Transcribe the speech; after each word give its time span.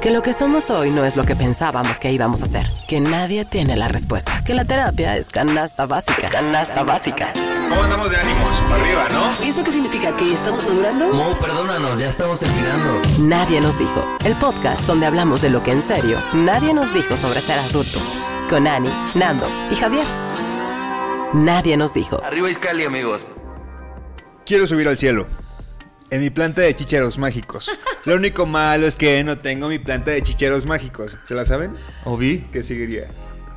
Que 0.00 0.10
lo 0.10 0.22
que 0.22 0.32
somos 0.32 0.70
hoy 0.70 0.90
no 0.90 1.04
es 1.04 1.14
lo 1.14 1.24
que 1.24 1.36
pensábamos 1.36 1.98
que 1.98 2.10
íbamos 2.10 2.42
a 2.42 2.46
ser. 2.46 2.66
Que 2.88 3.00
nadie 3.00 3.44
tiene 3.44 3.76
la 3.76 3.86
respuesta. 3.86 4.42
Que 4.46 4.54
la 4.54 4.64
terapia 4.64 5.14
es 5.18 5.28
canasta 5.28 5.84
básica. 5.84 6.30
Canasta 6.30 6.84
básica. 6.84 7.34
¿Cómo 7.68 7.82
andamos 7.82 8.10
de 8.10 8.16
ánimos? 8.16 8.60
Para 8.62 8.82
arriba, 8.82 9.08
¿no? 9.10 9.46
¿Eso 9.46 9.62
qué 9.62 9.72
significa? 9.72 10.16
¿Que 10.16 10.32
estamos 10.32 10.64
madurando? 10.64 11.12
Mo, 11.12 11.38
perdónanos, 11.38 11.98
ya 11.98 12.08
estamos 12.08 12.40
terminando. 12.40 13.02
Nadie 13.18 13.60
nos 13.60 13.78
dijo. 13.78 14.02
El 14.24 14.34
podcast 14.36 14.86
donde 14.86 15.04
hablamos 15.04 15.42
de 15.42 15.50
lo 15.50 15.62
que 15.62 15.72
en 15.72 15.82
serio 15.82 16.18
nadie 16.32 16.72
nos 16.72 16.94
dijo 16.94 17.18
sobre 17.18 17.40
ser 17.40 17.58
adultos. 17.58 18.18
Con 18.48 18.66
Ani, 18.66 18.90
Nando 19.14 19.46
y 19.70 19.74
Javier. 19.74 20.06
Nadie 21.34 21.76
nos 21.76 21.92
dijo. 21.92 22.24
Arriba 22.24 22.50
Iscali, 22.50 22.86
amigos. 22.86 23.28
Quiero 24.46 24.66
subir 24.66 24.88
al 24.88 24.96
cielo. 24.96 25.26
En 26.10 26.20
mi 26.20 26.30
planta 26.30 26.62
de 26.62 26.74
chicheros 26.74 27.18
mágicos. 27.18 27.70
Lo 28.04 28.16
único 28.16 28.44
malo 28.44 28.86
es 28.86 28.96
que 28.96 29.22
no 29.22 29.38
tengo 29.38 29.68
mi 29.68 29.78
planta 29.78 30.10
de 30.10 30.22
chicheros 30.22 30.66
mágicos. 30.66 31.18
¿Se 31.24 31.34
la 31.34 31.44
saben? 31.44 31.74
Obi. 32.04 32.42
¿Qué 32.52 32.64
seguiría? 32.64 33.08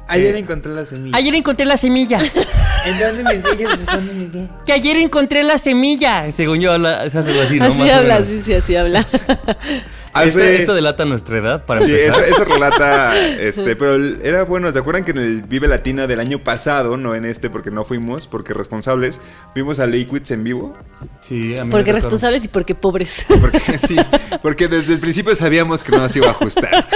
Ayer 0.08 0.36
encontré 0.36 0.72
la 0.72 0.86
semilla. 0.86 1.18
Ayer 1.18 1.34
encontré 1.34 1.66
la 1.66 1.78
semilla. 1.78 2.20
¿En 2.86 3.00
dónde 3.00 3.24
me 3.24 3.32
¿En 3.32 3.42
dónde 3.42 4.30
me 4.38 4.50
que 4.66 4.74
ayer 4.74 4.98
encontré 4.98 5.44
la 5.44 5.58
semilla. 5.58 6.32
Según 6.32 6.60
yo, 6.60 6.74
habla, 6.74 7.10
se 7.10 7.18
hace 7.18 7.32
algo 7.32 7.42
así, 7.42 7.58
¿no? 7.58 7.66
Así 7.66 7.80
Más 7.80 7.92
habla, 7.92 8.24
sí, 8.24 8.42
sí, 8.44 8.54
así 8.54 8.76
habla. 8.76 9.06
Hace- 10.14 10.56
esto 10.62 10.74
delata 10.76 11.06
nuestra 11.06 11.38
edad, 11.38 11.66
para 11.66 11.82
Sí, 11.84 11.92
empezar. 11.92 12.24
eso, 12.26 12.36
eso 12.36 12.46
relata, 12.46 13.14
este, 13.40 13.76
pero 13.76 13.96
era 13.96 14.44
bueno, 14.44 14.72
¿te 14.72 14.80
acuerdan 14.80 15.04
que 15.06 15.12
en 15.12 15.18
el 15.18 15.42
Vive 15.44 15.68
Latina 15.68 16.08
del 16.08 16.20
año 16.20 16.40
pasado, 16.44 16.98
no 16.98 17.16
en 17.16 17.26
este 17.26 17.50
porque 17.50 17.72
no 17.72 17.84
fuimos, 17.84 18.28
porque 18.28 18.54
responsables, 18.54 19.22
vimos 19.56 19.80
a 19.80 19.88
Liquids 19.88 20.32
en 20.32 20.44
vivo? 20.44 20.78
Sí, 21.22 21.56
a 21.58 21.62
mí 21.62 21.66
me 21.66 21.72
Porque 21.72 21.92
recuerda. 21.92 21.94
responsables 21.94 22.46
y 22.46 22.48
porque 22.48 22.76
pobres. 22.76 23.26
Porque 23.42 23.60
sí, 23.80 23.96
porque 24.42 24.68
desde 24.68 24.94
el 24.94 25.00
principio 25.00 25.34
sabíamos 25.36 25.84
que 25.84 25.92
no 25.92 25.98
nos 26.00 26.16
iba 26.16 26.28
a 26.28 26.32
ajustar. 26.32 26.88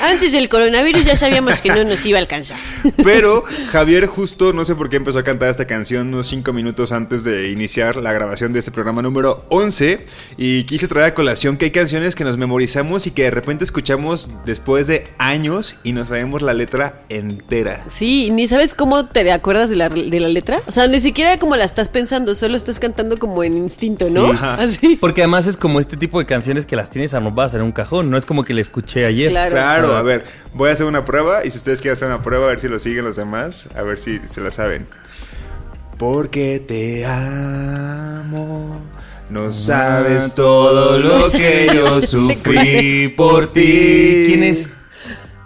Antes 0.00 0.32
del 0.32 0.48
coronavirus 0.48 1.04
ya 1.04 1.16
sabíamos 1.16 1.60
que 1.60 1.68
no 1.70 1.84
nos 1.84 2.04
iba 2.06 2.18
a 2.18 2.20
alcanzar. 2.20 2.56
Pero 3.02 3.44
Javier 3.72 4.06
justo, 4.06 4.52
no 4.52 4.64
sé 4.64 4.74
por 4.74 4.88
qué 4.88 4.96
empezó 4.96 5.18
a 5.18 5.24
cantar 5.24 5.48
esta 5.48 5.66
canción 5.66 6.08
unos 6.08 6.28
5 6.28 6.52
minutos 6.52 6.92
antes 6.92 7.24
de 7.24 7.50
iniciar 7.50 7.96
la 7.96 8.12
grabación 8.12 8.52
de 8.52 8.58
este 8.60 8.70
programa 8.70 9.02
número 9.02 9.44
11 9.50 10.04
y 10.36 10.64
quise 10.64 10.86
traer 10.88 11.06
a 11.08 11.14
colación 11.14 11.56
que 11.56 11.66
hay 11.66 11.70
canciones 11.70 12.14
que 12.14 12.24
nos 12.24 12.36
memorizamos 12.36 12.57
y 12.60 13.10
que 13.12 13.24
de 13.24 13.30
repente 13.30 13.64
escuchamos 13.64 14.30
después 14.44 14.86
de 14.86 15.08
años 15.18 15.76
y 15.84 15.92
no 15.92 16.04
sabemos 16.04 16.42
la 16.42 16.54
letra 16.54 17.02
entera. 17.08 17.84
Sí, 17.88 18.30
ni 18.30 18.48
sabes 18.48 18.74
cómo 18.74 19.06
te 19.06 19.30
acuerdas 19.30 19.70
de 19.70 19.76
la, 19.76 19.88
de 19.88 20.20
la 20.20 20.28
letra. 20.28 20.60
O 20.66 20.72
sea, 20.72 20.88
ni 20.88 20.98
siquiera 20.98 21.38
como 21.38 21.54
la 21.56 21.64
estás 21.64 21.88
pensando, 21.88 22.34
solo 22.34 22.56
estás 22.56 22.80
cantando 22.80 23.18
como 23.18 23.44
en 23.44 23.56
instinto, 23.56 24.06
¿no? 24.10 24.32
Sí. 24.32 24.38
Así. 24.42 24.96
Porque 25.00 25.22
además 25.22 25.46
es 25.46 25.56
como 25.56 25.78
este 25.78 25.96
tipo 25.96 26.18
de 26.18 26.26
canciones 26.26 26.66
que 26.66 26.74
las 26.74 26.90
tienes 26.90 27.14
arrumbadas 27.14 27.54
en 27.54 27.62
un 27.62 27.72
cajón. 27.72 28.10
No 28.10 28.16
es 28.16 28.26
como 28.26 28.44
que 28.44 28.54
la 28.54 28.60
escuché 28.60 29.06
ayer. 29.06 29.30
Claro. 29.30 29.50
Claro, 29.50 29.96
a 29.96 30.02
ver, 30.02 30.24
voy 30.54 30.70
a 30.70 30.72
hacer 30.72 30.86
una 30.86 31.04
prueba 31.04 31.44
y 31.44 31.50
si 31.50 31.58
ustedes 31.58 31.80
quieren 31.80 31.92
hacer 31.92 32.08
una 32.08 32.22
prueba, 32.22 32.46
a 32.46 32.48
ver 32.48 32.60
si 32.60 32.68
lo 32.68 32.78
siguen 32.78 33.04
los 33.04 33.16
demás, 33.16 33.68
a 33.76 33.82
ver 33.82 33.98
si 33.98 34.20
se 34.24 34.40
la 34.40 34.50
saben. 34.50 34.86
Porque 35.96 36.60
te 36.60 37.04
amo, 37.06 38.80
no 39.30 39.52
sabes 39.52 40.34
todo 40.34 40.98
lo 40.98 41.30
que 41.30 41.70
yo 41.74 42.00
sufrí 42.02 43.08
por 43.08 43.52
ti. 43.52 44.24
¿Quién 44.26 44.42
es? 44.42 44.70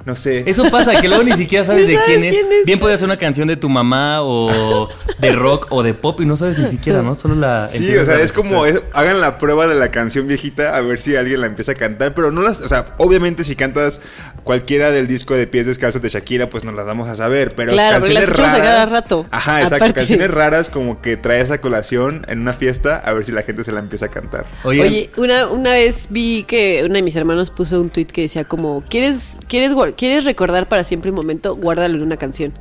No 0.04 0.16
sé. 0.16 0.42
Eso 0.46 0.70
pasa, 0.70 1.00
que 1.00 1.08
luego 1.08 1.22
ni 1.24 1.32
siquiera 1.36 1.64
sabes 1.64 1.86
de 1.86 1.96
quién 2.06 2.24
es. 2.24 2.34
quién 2.34 2.52
es. 2.52 2.64
Bien 2.66 2.78
puede 2.80 2.96
ser 2.98 3.04
una 3.06 3.16
canción 3.16 3.46
de 3.48 3.56
tu 3.56 3.68
mamá 3.68 4.18
o 4.22 4.88
de 5.18 5.32
rock 5.32 5.68
o 5.70 5.82
de 5.82 5.94
pop 5.94 6.20
y 6.20 6.24
no 6.26 6.36
sabes 6.36 6.58
ni 6.58 6.66
siquiera, 6.66 7.02
¿no? 7.02 7.14
Solo 7.14 7.34
la. 7.36 7.68
Sí, 7.68 7.94
o 7.96 8.04
sea, 8.04 8.16
a 8.16 8.20
es 8.20 8.32
como 8.32 8.66
es- 8.66 8.80
hagan 8.92 9.20
la 9.20 9.38
prueba 9.38 9.66
de 9.66 9.74
la 9.76 9.90
canción 9.90 10.26
viejita 10.26 10.76
a 10.76 10.80
ver 10.80 10.98
si 11.00 11.14
alguien 11.16 11.40
la 11.40 11.46
empieza 11.46 11.72
a 11.72 11.74
cantar, 11.76 12.14
pero 12.14 12.30
no 12.32 12.42
las, 12.42 12.60
o 12.60 12.68
sea, 12.68 12.86
obviamente 12.98 13.44
si 13.44 13.54
cantas 13.56 14.00
cualquiera 14.44 14.90
del 14.90 15.06
disco 15.06 15.34
de 15.34 15.46
pies 15.46 15.66
descalzos 15.66 16.02
de 16.02 16.08
Shakira, 16.08 16.48
pues 16.48 16.64
nos 16.64 16.74
las 16.74 16.86
vamos 16.86 17.08
a 17.08 17.14
saber, 17.14 17.54
pero 17.54 17.72
Claro, 17.72 17.98
canciones 17.98 18.24
a 18.24 18.32
raras, 18.32 18.58
cada 18.60 18.86
rato, 18.86 19.26
Ajá, 19.30 19.58
exacto, 19.62 19.76
aparte. 19.84 20.00
canciones 20.00 20.30
raras 20.30 20.68
como 20.70 21.00
que 21.00 21.16
trae 21.16 21.40
esa 21.40 21.60
colación 21.60 22.24
en 22.28 22.40
una 22.40 22.52
fiesta 22.52 22.96
a 22.98 23.12
ver 23.12 23.24
si 23.24 23.32
la 23.32 23.42
gente 23.42 23.62
se 23.64 23.72
la 23.72 23.78
empieza 23.80 24.06
a 24.06 24.08
cantar. 24.08 24.46
Oye, 24.64 24.80
Oye, 24.80 25.10
una, 25.16 25.46
una 25.48 25.70
vez 25.72 26.06
vi 26.10 26.42
que 26.44 26.82
una 26.84 26.94
de 26.94 27.02
mis 27.02 27.14
hermanos 27.16 27.50
puso 27.50 27.80
un 27.80 27.90
tweet 27.90 28.06
que 28.06 28.22
decía 28.22 28.44
como, 28.44 28.82
¿quieres, 28.88 29.38
quieres, 29.48 29.72
¿quieres 29.96 30.24
recordar 30.24 30.68
para 30.68 30.84
siempre 30.84 31.10
un 31.10 31.16
momento? 31.16 31.56
Guárdalo 31.56 31.96
en 31.96 32.02
una 32.02 32.16
canción. 32.16 32.52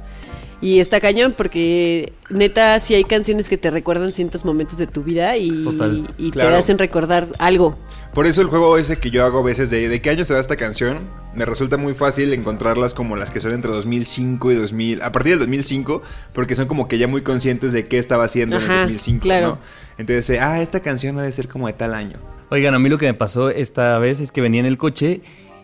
Y 0.63 0.79
está 0.79 0.99
cañón 1.01 1.33
porque 1.35 2.13
neta 2.29 2.79
sí 2.79 2.93
hay 2.93 3.03
canciones 3.03 3.49
que 3.49 3.57
te 3.57 3.71
recuerdan 3.71 4.11
ciertos 4.11 4.45
momentos 4.45 4.77
de 4.77 4.85
tu 4.85 5.01
vida 5.01 5.35
y, 5.35 5.63
Total. 5.63 6.07
y 6.19 6.29
Claro. 6.29 6.51
te 6.51 6.55
hacen 6.55 6.77
recordar 6.77 7.25
algo. 7.39 7.79
Por 8.13 8.27
eso 8.27 8.41
el 8.41 8.47
juego 8.47 8.77
ese 8.77 8.99
que 8.99 9.09
yo 9.09 9.25
hago 9.25 9.39
a 9.39 9.41
veces 9.41 9.71
de 9.71 9.89
de 9.89 10.01
qué 10.03 10.11
año 10.11 10.23
se 10.23 10.35
da 10.35 10.39
esta 10.39 10.57
canción, 10.57 10.99
me 11.33 11.45
resulta 11.45 11.77
muy 11.77 11.93
fácil 11.95 12.31
encontrarlas 12.33 12.93
como 12.93 13.15
las 13.15 13.31
que 13.31 13.39
son 13.39 13.53
entre 13.53 13.71
2005 13.71 14.51
y 14.51 14.55
2000, 14.55 15.01
a 15.01 15.11
partir 15.11 15.31
del 15.31 15.39
2005, 15.39 16.03
porque 16.31 16.53
son 16.53 16.67
como 16.67 16.87
que 16.87 16.99
ya 16.99 17.07
muy 17.07 17.21
conscientes 17.23 17.73
de 17.73 17.87
qué 17.87 17.97
estaba 17.97 18.25
haciendo 18.25 18.57
en 18.57 18.61
el 18.63 18.69
Ajá, 18.69 18.81
2005, 18.81 19.23
claro. 19.23 19.47
¿no? 19.47 19.59
Entonces, 19.97 20.29
eh, 20.29 20.39
ah, 20.41 20.61
esta 20.61 20.81
canción 20.81 21.17
ha 21.17 21.23
de 21.23 21.31
ser 21.31 21.47
como 21.47 21.65
de 21.67 21.73
tal 21.73 21.95
año. 21.95 22.17
Oigan, 22.49 22.75
a 22.75 22.79
mí 22.79 22.87
lo 22.89 22.99
que 22.99 23.07
me 23.07 23.13
pasó 23.15 23.49
esta 23.49 23.97
vez 23.97 24.19
es 24.19 24.31
que 24.31 24.41
venía 24.41 24.59
en 24.59 24.65
el 24.67 24.77
coche 24.77 25.21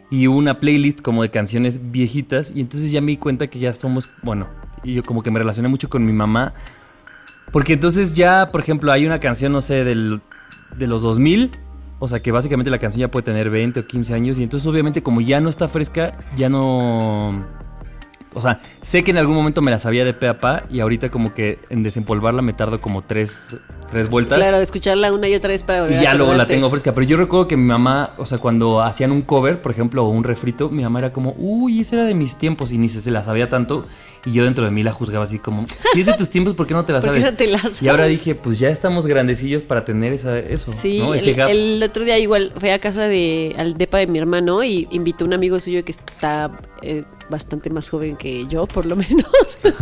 y 0.09 0.27
una 0.27 0.59
playlist 0.59 1.01
como 1.01 1.21
de 1.21 1.29
canciones 1.29 1.91
viejitas 1.91 2.51
y 2.55 2.61
entonces 2.61 2.91
ya 2.91 3.01
me 3.01 3.11
di 3.11 3.17
cuenta 3.17 3.47
que 3.47 3.59
ya 3.59 3.73
somos, 3.73 4.09
bueno, 4.23 4.47
yo 4.83 5.03
como 5.03 5.23
que 5.23 5.31
me 5.31 5.39
relacioné 5.39 5.67
mucho 5.67 5.89
con 5.89 6.05
mi 6.05 6.13
mamá. 6.13 6.53
Porque 7.51 7.73
entonces 7.73 8.15
ya, 8.15 8.51
por 8.51 8.61
ejemplo, 8.61 8.91
hay 8.91 9.05
una 9.05 9.19
canción, 9.19 9.51
no 9.51 9.61
sé, 9.61 9.83
del, 9.83 10.21
de 10.77 10.87
los 10.87 11.01
2000, 11.01 11.51
o 11.99 12.07
sea 12.07 12.21
que 12.21 12.31
básicamente 12.31 12.69
la 12.69 12.77
canción 12.77 13.01
ya 13.01 13.11
puede 13.11 13.23
tener 13.23 13.49
20 13.49 13.79
o 13.79 13.87
15 13.87 14.13
años 14.13 14.39
y 14.39 14.43
entonces 14.43 14.67
obviamente 14.67 15.01
como 15.01 15.21
ya 15.21 15.39
no 15.39 15.49
está 15.49 15.67
fresca, 15.67 16.17
ya 16.35 16.49
no... 16.49 17.45
O 18.33 18.41
sea, 18.41 18.59
sé 18.81 19.03
que 19.03 19.11
en 19.11 19.17
algún 19.17 19.35
momento 19.35 19.61
me 19.61 19.71
la 19.71 19.79
sabía 19.79 20.05
de 20.05 20.13
pe 20.13 20.27
a 20.27 20.39
pa 20.39 20.63
y 20.69 20.79
ahorita 20.79 21.09
como 21.09 21.33
que 21.33 21.59
en 21.69 21.83
desempolvarla 21.83 22.41
me 22.41 22.53
tardo 22.53 22.81
como 22.81 23.01
tres, 23.01 23.57
tres 23.89 24.09
vueltas. 24.09 24.37
Claro, 24.37 24.57
escucharla 24.57 25.11
una 25.11 25.27
y 25.27 25.35
otra 25.35 25.49
vez 25.49 25.63
para 25.63 25.81
volver 25.81 25.99
Y 25.99 26.03
ya 26.03 26.11
a 26.11 26.13
luego 26.13 26.33
la 26.33 26.45
tengo 26.45 26.69
fresca. 26.69 26.93
Pero 26.93 27.07
yo 27.07 27.17
recuerdo 27.17 27.47
que 27.47 27.57
mi 27.57 27.65
mamá, 27.65 28.11
o 28.17 28.25
sea, 28.25 28.37
cuando 28.37 28.81
hacían 28.81 29.11
un 29.11 29.21
cover, 29.21 29.61
por 29.61 29.71
ejemplo, 29.71 30.05
o 30.05 30.09
un 30.09 30.23
refrito, 30.23 30.69
mi 30.69 30.83
mamá 30.83 30.99
era 30.99 31.13
como, 31.13 31.35
uy, 31.37 31.81
ese 31.81 31.95
era 31.95 32.05
de 32.05 32.13
mis 32.13 32.37
tiempos. 32.37 32.71
Y 32.71 32.77
ni 32.77 32.89
se, 32.89 33.01
se 33.01 33.11
la 33.11 33.23
sabía 33.23 33.49
tanto. 33.49 33.85
Y 34.27 34.33
yo 34.33 34.43
dentro 34.43 34.65
de 34.65 34.71
mí 34.71 34.83
la 34.83 34.91
juzgaba 34.91 35.23
así 35.23 35.39
como, 35.39 35.65
si 35.93 36.01
es 36.01 36.05
de 36.05 36.13
tus 36.13 36.29
tiempos, 36.29 36.53
¿por 36.53 36.67
qué 36.67 36.73
no 36.73 36.83
te 36.83 36.91
la 36.91 36.99
¿Por 37.01 37.13
qué 37.13 37.21
sabes? 37.21 37.31
no 37.31 37.37
te 37.37 37.47
la 37.47 37.59
sabes? 37.59 37.81
Y 37.81 37.87
ahora 37.87 38.05
dije, 38.07 38.35
pues 38.35 38.59
ya 38.59 38.69
estamos 38.69 39.07
grandecillos 39.07 39.63
para 39.63 39.85
tener 39.85 40.11
esa, 40.11 40.37
eso. 40.37 40.73
Sí, 40.73 40.99
¿no? 40.99 41.13
Ese 41.13 41.29
el, 41.29 41.35
gap. 41.37 41.49
el 41.49 41.81
otro 41.81 42.03
día 42.03 42.17
igual 42.19 42.51
fue 42.57 42.73
a 42.73 42.79
casa 42.79 43.03
de 43.07 43.55
al 43.57 43.77
depa 43.77 43.99
de 43.99 44.07
mi 44.07 44.19
hermano 44.19 44.63
y 44.65 44.87
invitó 44.91 45.23
a 45.23 45.27
un 45.27 45.33
amigo 45.33 45.59
suyo 45.61 45.85
que 45.85 45.93
está 45.93 46.51
eh, 46.81 47.03
bastante 47.29 47.69
más 47.69 47.89
joven 47.89 48.17
que 48.17 48.45
yo, 48.47 48.67
por 48.67 48.85
lo 48.85 48.95
menos. 48.97 49.25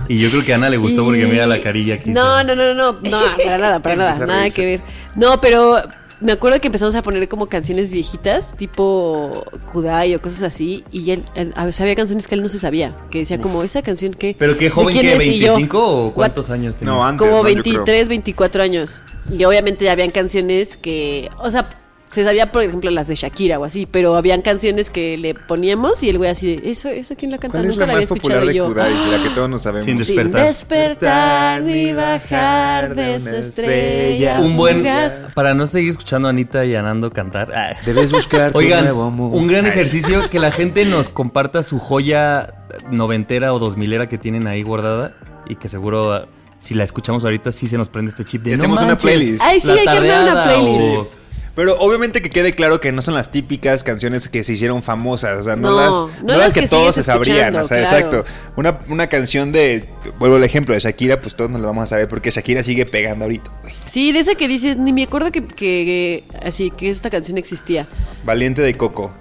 Y 0.08 0.20
yo 0.20 0.30
creo 0.30 0.46
que 0.46 0.54
a 0.54 0.58
Ana 0.58 0.70
le 0.70 0.78
gustó 0.78 1.04
porque 1.04 1.24
Y- 1.24 1.26
mira 1.26 1.48
la 1.48 1.60
carilla 1.60 1.98
que 2.00 2.12
hizo. 2.12 2.20
No, 2.20 2.44
no, 2.44 2.56
no, 2.56 2.74
no, 2.76 2.92
no, 2.94 3.10
no, 3.10 3.20
para 3.44 3.58
nada, 3.58 3.80
para 3.82 3.96
nada, 3.98 4.26
nada 4.28 4.50
que 4.52 4.66
ver. 4.66 4.80
No, 5.16 5.42
pero 5.42 5.82
me 6.22 6.32
acuerdo 6.32 6.60
que 6.62 6.68
empezamos 6.68 6.96
a 6.96 7.02
poner 7.02 7.28
como 7.28 7.48
canciones 7.48 7.90
viejitas, 7.90 8.56
tipo 8.56 9.44
Kudai 9.72 10.16
o 10.16 10.22
cosas 10.22 10.44
así, 10.44 10.84
y 10.92 11.12
él, 11.12 11.24
él- 11.36 11.54
a 11.56 11.66
veces 11.66 11.82
había 11.82 11.96
canciones 11.96 12.28
que 12.28 12.36
él 12.36 12.42
no 12.44 12.50
se 12.50 12.60
sabía, 12.60 12.96
que 13.12 13.20
decía 13.20 13.40
como 13.42 13.64
esa 13.64 13.82
canción 13.82 14.14
que 14.14 14.36
¿Pero 14.38 14.58
qué 14.58 14.66
¿de 14.66 14.70
joven 14.72 15.00
que 15.00 15.14
es? 15.14 15.24
Y 15.28 15.40
yo, 15.40 15.58
¿25 15.58 15.74
o 15.74 16.06
"What?". 16.08 16.14
cuántos 16.14 16.50
años 16.50 16.76
tenía? 16.76 16.94
No, 16.94 17.06
antes. 17.06 17.20
como 17.28 17.44
¿no? 17.44 17.50
Yo 17.50 17.62
creo. 17.62 17.74
23, 17.74 18.08
24 18.08 18.64
años. 18.64 19.02
Y 19.32 19.44
obviamente 19.44 19.90
habían 19.90 20.12
canciones 20.12 20.78
que, 20.78 21.30
o 21.40 21.50
sea, 21.52 21.70
se 22.12 22.24
sabía, 22.24 22.52
por 22.52 22.64
ejemplo, 22.64 22.90
las 22.92 23.08
de 23.08 23.16
Shakira 23.16 23.60
o 23.60 23.66
así, 23.66 23.86
pero 23.86 24.16
habían 24.16 24.42
canciones 24.42 24.90
que 24.90 25.18
le 25.18 25.34
poníamos 25.34 26.02
y 26.04 26.10
el 26.10 26.18
güey 26.18 26.30
así 26.30 26.56
de, 26.56 26.72
¿eso, 26.72 26.88
eso 26.88 27.16
quién 27.18 27.32
la 27.32 27.38
canta? 27.38 27.58
¿Cuál 27.58 27.70
es 27.70 27.76
Nunca 27.76 27.86
la 27.88 27.94
la 27.94 28.00
más 28.00 28.12
había 28.12 28.16
popular 28.22 28.38
escuchado 28.38 28.48
de 28.48 28.56
yo. 28.56 28.68
Kudai? 28.94 29.12
La 29.18 29.24
que 29.24 29.30
todos 29.36 29.50
nos 29.50 29.62
sabemos. 29.64 29.84
Sin 29.86 29.98
Sin 29.98 30.16
despertar. 30.16 30.46
despertar 30.48 31.62
ni 31.64 31.92
bajar 31.94 32.96
de 32.96 33.16
esa 33.16 33.38
estrella. 33.38 34.40
Un 34.40 34.56
buen. 34.56 34.86
Para 35.34 35.54
no 35.54 35.68
seguir 35.68 35.90
escuchando 35.90 36.28
a 36.28 36.32
Anita 36.32 36.64
y 36.66 36.76
a 36.76 36.82
Nando 36.82 37.12
cantar. 37.12 37.52
ah. 37.54 37.76
Debes 37.86 38.12
buscar 38.12 38.52
tu 38.52 38.60
Oigan, 38.60 38.84
nuevo 38.86 39.04
amor. 39.04 39.32
un 39.34 39.48
gran 39.48 39.66
ejercicio 39.66 40.30
que 40.30 40.40
la 40.40 40.52
gente 40.52 40.86
nos 40.86 41.10
comparta 41.10 41.64
su 41.64 41.80
joya 41.80 42.54
noventera 42.92 43.54
o 43.54 43.60
dos 43.60 43.78
milera 43.78 44.08
que 44.08 44.18
tienen 44.18 44.48
ahí 44.48 44.64
guardada 44.64 45.14
y 45.48 45.56
que 45.56 45.68
seguro 45.70 46.14
ah, 46.14 46.28
si 46.60 46.74
la 46.76 46.84
escuchamos 46.84 47.24
ahorita 47.24 47.52
sí 47.52 47.68
se 47.68 47.78
nos 47.78 47.90
prende 47.90 48.10
este 48.10 48.24
chip 48.24 48.42
de 48.44 48.52
no 48.52 48.56
Hacemos 48.58 48.82
una 48.82 48.98
playlist. 48.98 49.42
Ay, 49.44 49.60
sí, 49.60 49.68
la 49.68 49.74
hay 49.74 49.84
que 49.84 49.90
armar 49.90 50.24
una 50.34 50.44
playlist. 50.46 50.80
o- 50.82 51.08
Pero 51.56 51.80
obviamente 51.80 52.22
que 52.22 52.30
quede 52.30 52.54
claro 52.54 52.82
que 52.82 52.92
no 52.92 53.02
son 53.02 53.14
las 53.14 53.32
típicas 53.32 53.84
canciones 53.84 54.28
que 54.28 54.44
se 54.44 54.54
hicieron 54.54 54.84
famosas, 54.84 55.40
o 55.40 55.44
sea, 55.44 55.56
no, 55.56 55.72
No, 55.72 55.80
las, 55.80 55.92
no 55.92 56.10
no 56.24 56.28
las 56.28 56.38
las 56.38 56.54
que, 56.54 56.60
que 56.62 56.68
todos 56.68 56.94
se 56.96 57.02
sabrían, 57.04 57.56
o 57.56 57.64
sea, 57.64 57.80
exacto. 57.80 58.26
Una, 58.58 58.80
una 58.90 59.08
canción 59.08 59.54
de, 59.54 59.88
vuelvo 60.20 60.36
al 60.36 60.44
ejemplo 60.44 60.74
de 60.74 60.82
Shakira, 60.82 61.22
pues 61.22 61.36
todos 61.36 61.50
nos 61.50 61.62
lo 61.62 61.68
vamos 61.68 61.84
a 61.84 61.88
saber 61.88 62.10
porque 62.10 62.30
Shakira 62.30 62.62
sigue 62.62 62.86
pegando 62.86 63.24
ahorita. 63.24 63.50
Sí, 63.88 64.12
de 64.12 64.20
esa 64.20 64.36
que 64.36 64.50
dices, 64.50 64.76
ni 64.78 64.92
me 64.92 65.04
acuerdo 65.04 65.32
que, 65.32 65.44
que- 65.48 66.26
así 66.46 66.72
que 66.72 66.90
esta 66.90 67.10
canción 67.10 67.38
existía. 67.38 67.88
Valiente 68.26 68.62
de 68.62 68.76
Coco. 68.76 69.14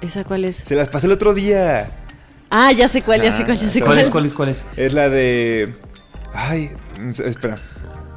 ¿Esa 0.00 0.22
cuál 0.22 0.44
es? 0.44 0.58
Se 0.58 0.76
las 0.76 0.88
pasé 0.88 1.06
el 1.08 1.12
otro 1.14 1.34
día. 1.34 1.90
Ah, 2.48 2.70
ya 2.70 2.86
sé 2.86 3.02
cuál, 3.02 3.22
ya 3.22 3.32
sé 3.32 3.42
Ah, 3.42 3.46
cuál, 3.46 3.58
ya 3.58 3.68
sé 3.70 3.80
¿Cuál 3.80 3.88
cuál. 3.90 3.98
es, 3.98 4.08
cuál 4.08 4.26
es, 4.26 4.32
cuál 4.34 4.48
es? 4.50 4.64
Es 4.76 4.92
la 4.94 5.08
de... 5.08 5.74
Ay, 6.32 6.70
espera. 7.24 7.58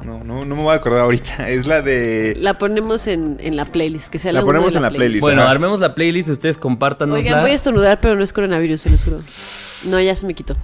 No, 0.04 0.24
no, 0.24 0.44
no 0.44 0.56
me 0.56 0.62
voy 0.62 0.72
a 0.72 0.76
acordar 0.76 1.02
ahorita. 1.02 1.48
Es 1.50 1.66
la 1.66 1.82
de... 1.82 2.34
La 2.38 2.58
ponemos 2.58 3.06
en, 3.06 3.36
en 3.40 3.56
la 3.56 3.64
playlist, 3.64 4.08
que 4.08 4.18
sea 4.18 4.32
La 4.32 4.40
la 4.40 4.46
ponemos 4.46 4.72
de 4.72 4.78
en 4.78 4.82
la 4.82 4.90
playlist. 4.90 5.22
Bueno, 5.22 5.42
ajá. 5.42 5.50
armemos 5.50 5.80
la 5.80 5.94
playlist, 5.94 6.28
ustedes 6.30 6.58
compártanosla. 6.58 7.18
Oigan, 7.22 7.42
voy 7.42 7.50
a 7.50 7.54
estornudar, 7.54 8.00
pero 8.00 8.16
no 8.16 8.22
es 8.22 8.32
coronavirus, 8.32 8.80
se 8.80 8.90
los 8.90 9.02
juro. 9.02 9.18
No, 9.90 10.00
ya 10.00 10.14
se 10.14 10.26
me 10.26 10.34
quitó. 10.34 10.56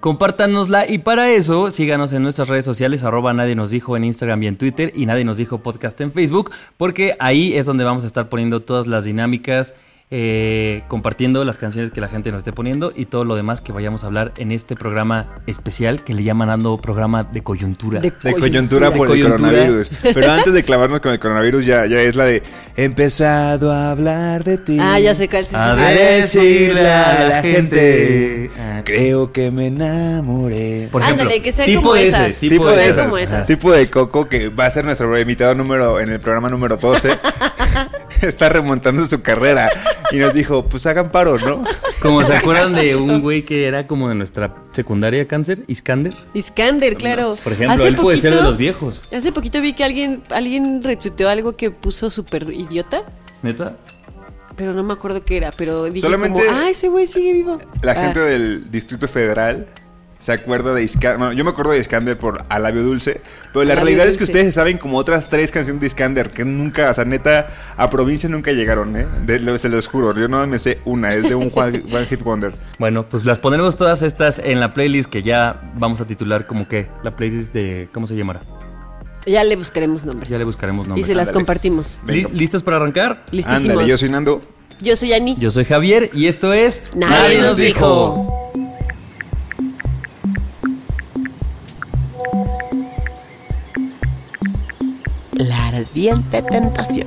Compártanosla 0.00 0.88
y 0.88 0.98
para 0.98 1.28
eso 1.30 1.72
síganos 1.72 2.12
en 2.12 2.22
nuestras 2.22 2.46
redes 2.46 2.64
sociales, 2.64 3.02
arroba 3.02 3.32
nadie 3.32 3.56
nos 3.56 3.70
dijo 3.70 3.96
en 3.96 4.04
Instagram 4.04 4.40
y 4.44 4.46
en 4.46 4.56
Twitter 4.56 4.92
y 4.94 5.06
nadie 5.06 5.24
nos 5.24 5.38
dijo 5.38 5.58
podcast 5.58 6.00
en 6.00 6.12
Facebook, 6.12 6.52
porque 6.76 7.16
ahí 7.18 7.56
es 7.56 7.66
donde 7.66 7.82
vamos 7.82 8.04
a 8.04 8.06
estar 8.06 8.28
poniendo 8.28 8.60
todas 8.60 8.86
las 8.86 9.04
dinámicas, 9.04 9.74
eh, 10.10 10.84
compartiendo 10.88 11.44
las 11.44 11.58
canciones 11.58 11.90
que 11.90 12.00
la 12.00 12.08
gente 12.08 12.30
nos 12.30 12.38
esté 12.38 12.52
poniendo 12.52 12.92
y 12.96 13.04
todo 13.04 13.24
lo 13.24 13.36
demás 13.36 13.60
que 13.60 13.72
vayamos 13.72 14.04
a 14.04 14.06
hablar 14.06 14.32
en 14.38 14.52
este 14.52 14.74
programa 14.74 15.26
especial 15.46 16.02
que 16.02 16.14
le 16.14 16.22
llaman 16.22 16.48
dando 16.48 16.78
programa 16.78 17.24
de 17.24 17.42
coyuntura. 17.42 18.00
De 18.00 18.10
De 18.22 18.32
coyuntura 18.34 18.90
por 18.90 19.08
De 19.08 19.14
el 19.14 19.22
coronavirus. 19.24 19.90
Pero 20.02 20.32
antes 20.32 20.52
de 20.54 20.62
clavarnos 20.64 21.00
con 21.00 21.12
el 21.12 21.18
coronavirus, 21.18 21.66
ya, 21.66 21.86
ya 21.86 22.00
es 22.00 22.16
la 22.16 22.24
de 22.24 22.42
He 22.76 22.84
empezado 22.84 23.70
a 23.70 23.90
hablar 23.90 24.44
de 24.44 24.56
ti. 24.56 24.78
Ah, 24.80 24.98
ya 24.98 25.14
sé 25.14 25.28
cuál. 25.28 25.46
sí, 25.46 25.54
A 25.54 25.74
decirle 25.74 26.90
a 26.90 27.28
la 27.28 27.42
gente. 27.42 28.50
Ah. 28.58 28.82
Creo 28.84 29.32
que 29.32 29.50
me 29.50 29.66
enamoré. 29.66 30.88
Por 30.90 31.02
ejemplo, 31.02 31.24
Ándale, 31.24 31.42
que 31.42 31.52
sea 31.52 31.66
tipo 31.66 31.82
como 31.82 31.96
esas. 31.96 32.28
ese, 32.28 32.48
tipo, 32.48 32.70
de 32.70 32.88
esas. 32.88 33.06
como 33.06 33.18
esas. 33.18 33.46
Tipo 33.46 33.72
de 33.72 33.90
Coco 33.90 34.28
que 34.28 34.48
va 34.48 34.66
a 34.66 34.70
ser 34.70 34.84
nuestro 34.84 35.18
invitado 35.18 35.54
número 35.54 36.00
en 36.00 36.08
el 36.08 36.20
programa 36.20 36.48
número 36.48 36.76
12. 36.76 37.10
Está 38.22 38.48
remontando 38.48 39.04
su 39.06 39.20
carrera 39.22 39.68
y 40.12 40.16
nos 40.16 40.34
dijo, 40.34 40.64
pues 40.66 40.86
hagan 40.86 41.10
paro, 41.10 41.38
¿no? 41.38 41.62
Como 42.00 42.22
se 42.22 42.34
acuerdan 42.36 42.74
de 42.74 42.96
un 42.96 43.20
güey 43.20 43.44
que 43.44 43.66
era 43.66 43.86
como 43.86 44.08
de 44.08 44.14
nuestra 44.14 44.54
secundaria 44.72 45.26
cáncer, 45.26 45.62
Iskander. 45.66 46.14
Iskander, 46.34 46.96
claro. 46.96 47.36
Por 47.42 47.52
ejemplo, 47.52 47.74
Hace 47.74 47.88
él 47.88 47.96
puede 47.96 48.16
ser 48.18 48.34
de 48.34 48.42
los 48.42 48.56
viejos. 48.56 49.02
Hace 49.16 49.32
poquito 49.32 49.60
vi 49.60 49.72
que 49.74 49.84
alguien, 49.84 50.22
alguien 50.30 50.82
retuiteó 50.82 51.28
algo 51.28 51.56
que 51.56 51.70
puso 51.70 52.10
súper 52.10 52.44
idiota, 52.52 53.02
¿Neta? 53.42 53.76
pero 54.56 54.72
no 54.72 54.82
me 54.82 54.92
acuerdo 54.92 55.24
qué 55.24 55.36
era, 55.36 55.52
pero 55.56 55.84
dije 55.84 56.00
Solamente- 56.00 56.44
como, 56.44 56.58
ah, 56.58 56.68
ese 56.68 56.88
güey 56.88 57.06
sigue 57.06 57.32
vivo. 57.32 57.58
La 57.82 57.92
Ah. 57.92 57.94
gente 57.94 58.18
del 58.20 58.68
Distrito 58.70 59.06
Federal 59.06 59.66
se 60.18 60.32
acuerda 60.32 60.74
de 60.74 60.82
Iskander. 60.82 61.18
Bueno, 61.18 61.32
yo 61.32 61.44
me 61.44 61.50
acuerdo 61.50 61.70
de 61.72 61.78
Iskander 61.78 62.18
por 62.18 62.42
A 62.48 62.58
Labio 62.58 62.82
Dulce. 62.82 63.20
Pero 63.52 63.64
la 63.64 63.74
Labio 63.74 63.84
realidad 63.84 64.06
es 64.06 64.16
que 64.16 64.24
Dulce. 64.24 64.32
ustedes 64.38 64.54
saben 64.54 64.76
como 64.78 64.96
otras 64.98 65.28
tres 65.28 65.52
canciones 65.52 65.80
de 65.80 65.86
Iskander 65.86 66.30
que 66.30 66.44
nunca, 66.44 66.90
o 66.90 66.94
sea, 66.94 67.04
neta, 67.04 67.46
a 67.76 67.88
provincia 67.88 68.28
nunca 68.28 68.50
llegaron, 68.52 68.96
¿eh? 68.96 69.06
De- 69.24 69.38
lo- 69.40 69.56
se 69.58 69.68
los 69.68 69.86
juro. 69.86 70.12
Yo 70.18 70.26
no 70.28 70.44
me 70.46 70.58
sé 70.58 70.80
una, 70.84 71.14
es 71.14 71.28
de 71.28 71.34
un 71.36 71.50
One, 71.54 71.82
One 71.92 72.06
Hit 72.06 72.22
Wonder. 72.22 72.52
Bueno, 72.78 73.08
pues 73.08 73.24
las 73.24 73.38
pondremos 73.38 73.76
todas 73.76 74.02
estas 74.02 74.38
en 74.38 74.58
la 74.60 74.74
playlist 74.74 75.08
que 75.10 75.22
ya 75.22 75.72
vamos 75.76 76.00
a 76.00 76.06
titular 76.06 76.46
como 76.46 76.66
que 76.66 76.88
la 77.04 77.14
playlist 77.14 77.52
de 77.52 77.88
¿cómo 77.92 78.06
se 78.06 78.16
llamará? 78.16 78.42
Ya 79.26 79.44
le 79.44 79.56
buscaremos 79.56 80.04
nombre. 80.04 80.28
Ya 80.30 80.38
le 80.38 80.44
buscaremos 80.44 80.86
nombre. 80.88 81.00
y 81.00 81.04
se 81.04 81.14
las 81.14 81.28
ándale. 81.28 81.34
compartimos. 81.34 81.98
Venga. 82.04 82.28
¿Listos 82.32 82.62
para 82.62 82.78
arrancar? 82.78 83.24
Listísimos. 83.30 83.70
Ándale, 83.70 83.88
yo 83.88 83.98
soy 83.98 84.08
Nando. 84.08 84.42
Yo 84.80 84.96
soy 84.96 85.12
Ani. 85.12 85.36
Yo 85.36 85.50
soy 85.50 85.64
Javier 85.64 86.10
y 86.14 86.26
esto 86.28 86.52
es 86.52 86.84
Nadie 86.96 87.40
nos 87.40 87.56
dijo. 87.56 88.47
La 95.38 95.68
ardiente 95.68 96.42
tentación. 96.42 97.06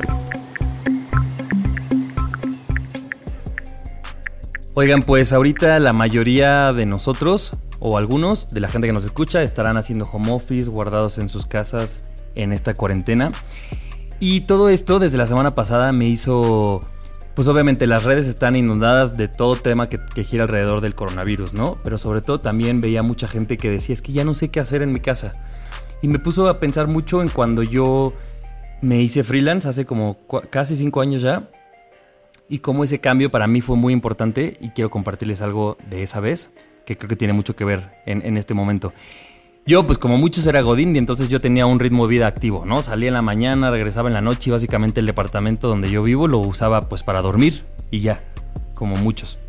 Oigan, 4.74 5.04
pues 5.04 5.33
ahorita 5.33 5.78
la 5.80 5.92
mayoría 5.92 6.72
de 6.72 6.86
nosotros 6.86 7.51
o 7.81 7.98
algunos 7.98 8.48
de 8.48 8.62
la 8.62 8.69
gente 8.69 8.88
que 8.88 8.94
nos 8.94 9.04
escucha 9.04 9.44
estarán 9.44 9.75
haciendo 9.75 10.07
home 10.10 10.31
office, 10.31 10.69
guardados 10.69 11.18
en 11.18 11.28
sus 11.28 11.45
casas 11.45 12.06
en 12.36 12.54
esta 12.54 12.74
cuarentena. 12.74 13.33
Y 14.22 14.42
todo 14.42 14.69
esto 14.69 15.00
desde 15.00 15.18
la 15.18 15.27
semana 15.27 15.54
pasada 15.54 15.92
me 15.92 16.07
hizo, 16.07 16.80
pues 17.36 17.50
obviamente 17.50 17.86
las 17.86 18.06
redes 18.06 18.27
están 18.27 18.56
inundadas 18.56 19.18
de 19.18 19.27
todo 19.27 19.57
tema 19.57 19.89
que, 19.89 20.00
gira 20.24 20.44
alrededor 20.44 20.80
del 20.80 20.95
coronavirus, 20.95 21.54
¿no? 21.54 21.80
Pero 21.84 21.98
sobre 21.98 22.22
todo 22.22 22.39
también 22.39 22.80
veía 22.80 23.04
mucha 23.04 23.27
gente 23.27 23.57
que 23.57 23.69
decía, 23.69 23.92
es 23.92 24.01
que 24.01 24.13
ya 24.13 24.24
no 24.24 24.36
sé 24.36 24.48
qué 24.48 24.62
hacer 24.62 24.84
en 24.84 24.94
mi 24.94 25.01
casa. 25.01 25.34
Y 26.01 26.07
me 26.07 26.19
puso 26.19 26.50
a 26.50 26.59
pensar 26.59 26.88
mucho 26.88 27.21
en 27.21 27.30
cuando 27.30 27.63
yo 27.63 28.13
me 28.81 29.01
hice 29.01 29.24
freelance 29.24 29.68
hace 29.68 29.86
como 29.86 30.18
casi 30.50 30.75
cinco 30.75 31.01
años 31.01 31.21
ya. 31.21 31.50
Y 32.50 32.59
cómo 32.59 32.83
ese 32.83 33.00
cambio 33.00 33.31
para 33.31 33.48
mí 33.48 33.62
fue 33.62 33.77
muy 33.77 33.94
importante 33.94 34.57
y 34.59 34.69
quiero 34.69 34.89
compartirles 34.89 35.42
algo 35.42 35.77
de 35.89 36.03
esa 36.03 36.19
vez 36.19 36.51
que 36.86 36.98
creo 36.98 37.07
que 37.07 37.15
tiene 37.15 37.33
mucho 37.33 37.56
que 37.56 37.63
ver 37.63 37.92
en, 38.06 38.25
en 38.25 38.36
este 38.36 38.53
momento. 38.53 38.94
Yo, 39.65 39.86
pues 39.86 40.00
como 40.00 40.18
muchos 40.18 40.48
era 40.48 40.62
Godín 40.62 40.95
y 40.95 40.98
entonces 40.98 41.30
yo 41.30 41.39
tenía 41.39 41.68
un 41.68 41.80
ritmo 41.80 42.07
de 42.07 42.09
vida 42.09 42.27
activo, 42.27 42.65
¿no? 42.65 42.81
Salía 42.81 43.09
en 43.09 43.13
la 43.13 43.21
mañana, 43.21 43.69
regresaba 43.69 44.09
en 44.09 44.15
la 44.15 44.21
noche 44.21 44.50
y 44.50 44.51
básicamente 44.51 45.00
el 45.00 45.06
departamento 45.06 45.68
donde 45.68 45.92
yo 45.92 46.01
vivo 46.01 46.27
lo 46.27 46.39
usaba 46.39 46.89
pues 46.89 47.03
para 47.03 47.21
dormir 47.21 47.63
y 47.92 48.00
ya, 48.00 48.24
como 48.74 48.95
muchos. 48.95 49.39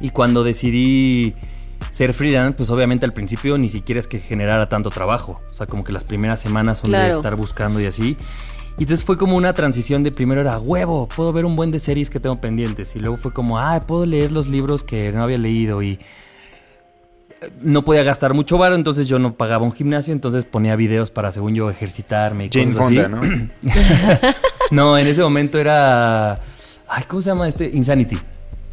Y 0.00 0.10
cuando 0.10 0.42
decidí 0.42 1.34
ser 1.90 2.14
freelance, 2.14 2.56
pues 2.56 2.70
obviamente 2.70 3.04
al 3.04 3.12
principio 3.12 3.58
ni 3.58 3.68
siquiera 3.68 3.98
es 3.98 4.06
que 4.06 4.18
generara 4.18 4.68
tanto 4.68 4.90
trabajo. 4.90 5.40
O 5.50 5.54
sea, 5.54 5.66
como 5.66 5.84
que 5.84 5.92
las 5.92 6.04
primeras 6.04 6.40
semanas 6.40 6.78
son 6.78 6.92
de 6.92 7.10
estar 7.10 7.36
buscando 7.36 7.80
y 7.80 7.86
así. 7.86 8.16
Y 8.78 8.82
entonces 8.82 9.04
fue 9.04 9.16
como 9.16 9.36
una 9.36 9.54
transición 9.54 10.04
de 10.04 10.12
primero 10.12 10.40
era 10.40 10.58
huevo, 10.58 11.08
puedo 11.08 11.32
ver 11.32 11.44
un 11.44 11.56
buen 11.56 11.72
de 11.72 11.80
series 11.80 12.10
que 12.10 12.20
tengo 12.20 12.40
pendientes. 12.40 12.94
Y 12.94 13.00
luego 13.00 13.16
fue 13.16 13.32
como, 13.32 13.58
ah, 13.58 13.80
puedo 13.80 14.06
leer 14.06 14.30
los 14.30 14.46
libros 14.46 14.84
que 14.84 15.10
no 15.10 15.22
había 15.22 15.38
leído. 15.38 15.82
Y 15.82 15.98
eh, 17.40 17.50
no 17.60 17.84
podía 17.84 18.04
gastar 18.04 18.34
mucho 18.34 18.56
varo, 18.56 18.76
entonces 18.76 19.08
yo 19.08 19.18
no 19.18 19.34
pagaba 19.34 19.64
un 19.64 19.72
gimnasio, 19.72 20.12
entonces 20.12 20.44
ponía 20.44 20.76
videos 20.76 21.10
para, 21.10 21.32
según 21.32 21.54
yo, 21.56 21.70
ejercitarme 21.70 22.46
y 22.46 22.50
Jane 22.52 22.66
cosas 22.66 22.86
así. 22.86 22.96
Fonda, 23.00 23.08
¿no? 23.08 23.22
No, 24.70 24.98
en 24.98 25.06
ese 25.06 25.22
momento 25.22 25.58
era. 25.58 26.38
Ay, 26.86 27.04
¿cómo 27.08 27.22
se 27.22 27.30
llama 27.30 27.48
este? 27.48 27.70
Insanity 27.72 28.18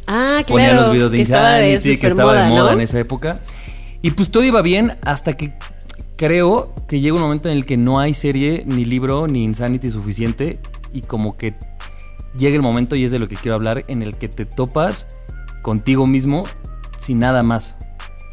Ah, 0.06 0.42
claro. 0.46 0.46
ponía 0.46 0.74
los 0.74 0.92
videos 0.92 1.12
de 1.12 1.18
Insanity, 1.18 1.98
que 1.98 2.06
estaba 2.06 2.34
de 2.34 2.48
moda 2.48 2.70
¿no? 2.70 2.72
en 2.72 2.80
esa 2.80 2.98
época. 2.98 3.40
Y 4.02 4.10
pues 4.12 4.30
todo 4.30 4.44
iba 4.44 4.62
bien 4.62 4.96
hasta 5.02 5.36
que 5.36 5.52
creo 6.16 6.74
que 6.86 7.00
llega 7.00 7.14
un 7.14 7.22
momento 7.22 7.48
en 7.48 7.56
el 7.56 7.64
que 7.64 7.76
no 7.76 7.98
hay 7.98 8.14
serie, 8.14 8.62
ni 8.66 8.84
libro, 8.84 9.26
ni 9.26 9.44
Insanity 9.44 9.90
suficiente. 9.90 10.60
Y 10.92 11.02
como 11.02 11.36
que 11.36 11.54
llega 12.38 12.56
el 12.56 12.62
momento, 12.62 12.96
y 12.96 13.04
es 13.04 13.10
de 13.10 13.18
lo 13.18 13.28
que 13.28 13.36
quiero 13.36 13.54
hablar, 13.54 13.84
en 13.88 14.02
el 14.02 14.16
que 14.16 14.28
te 14.28 14.46
topas 14.46 15.06
contigo 15.62 16.06
mismo 16.06 16.44
sin 16.98 17.18
nada 17.18 17.42
más. 17.42 17.76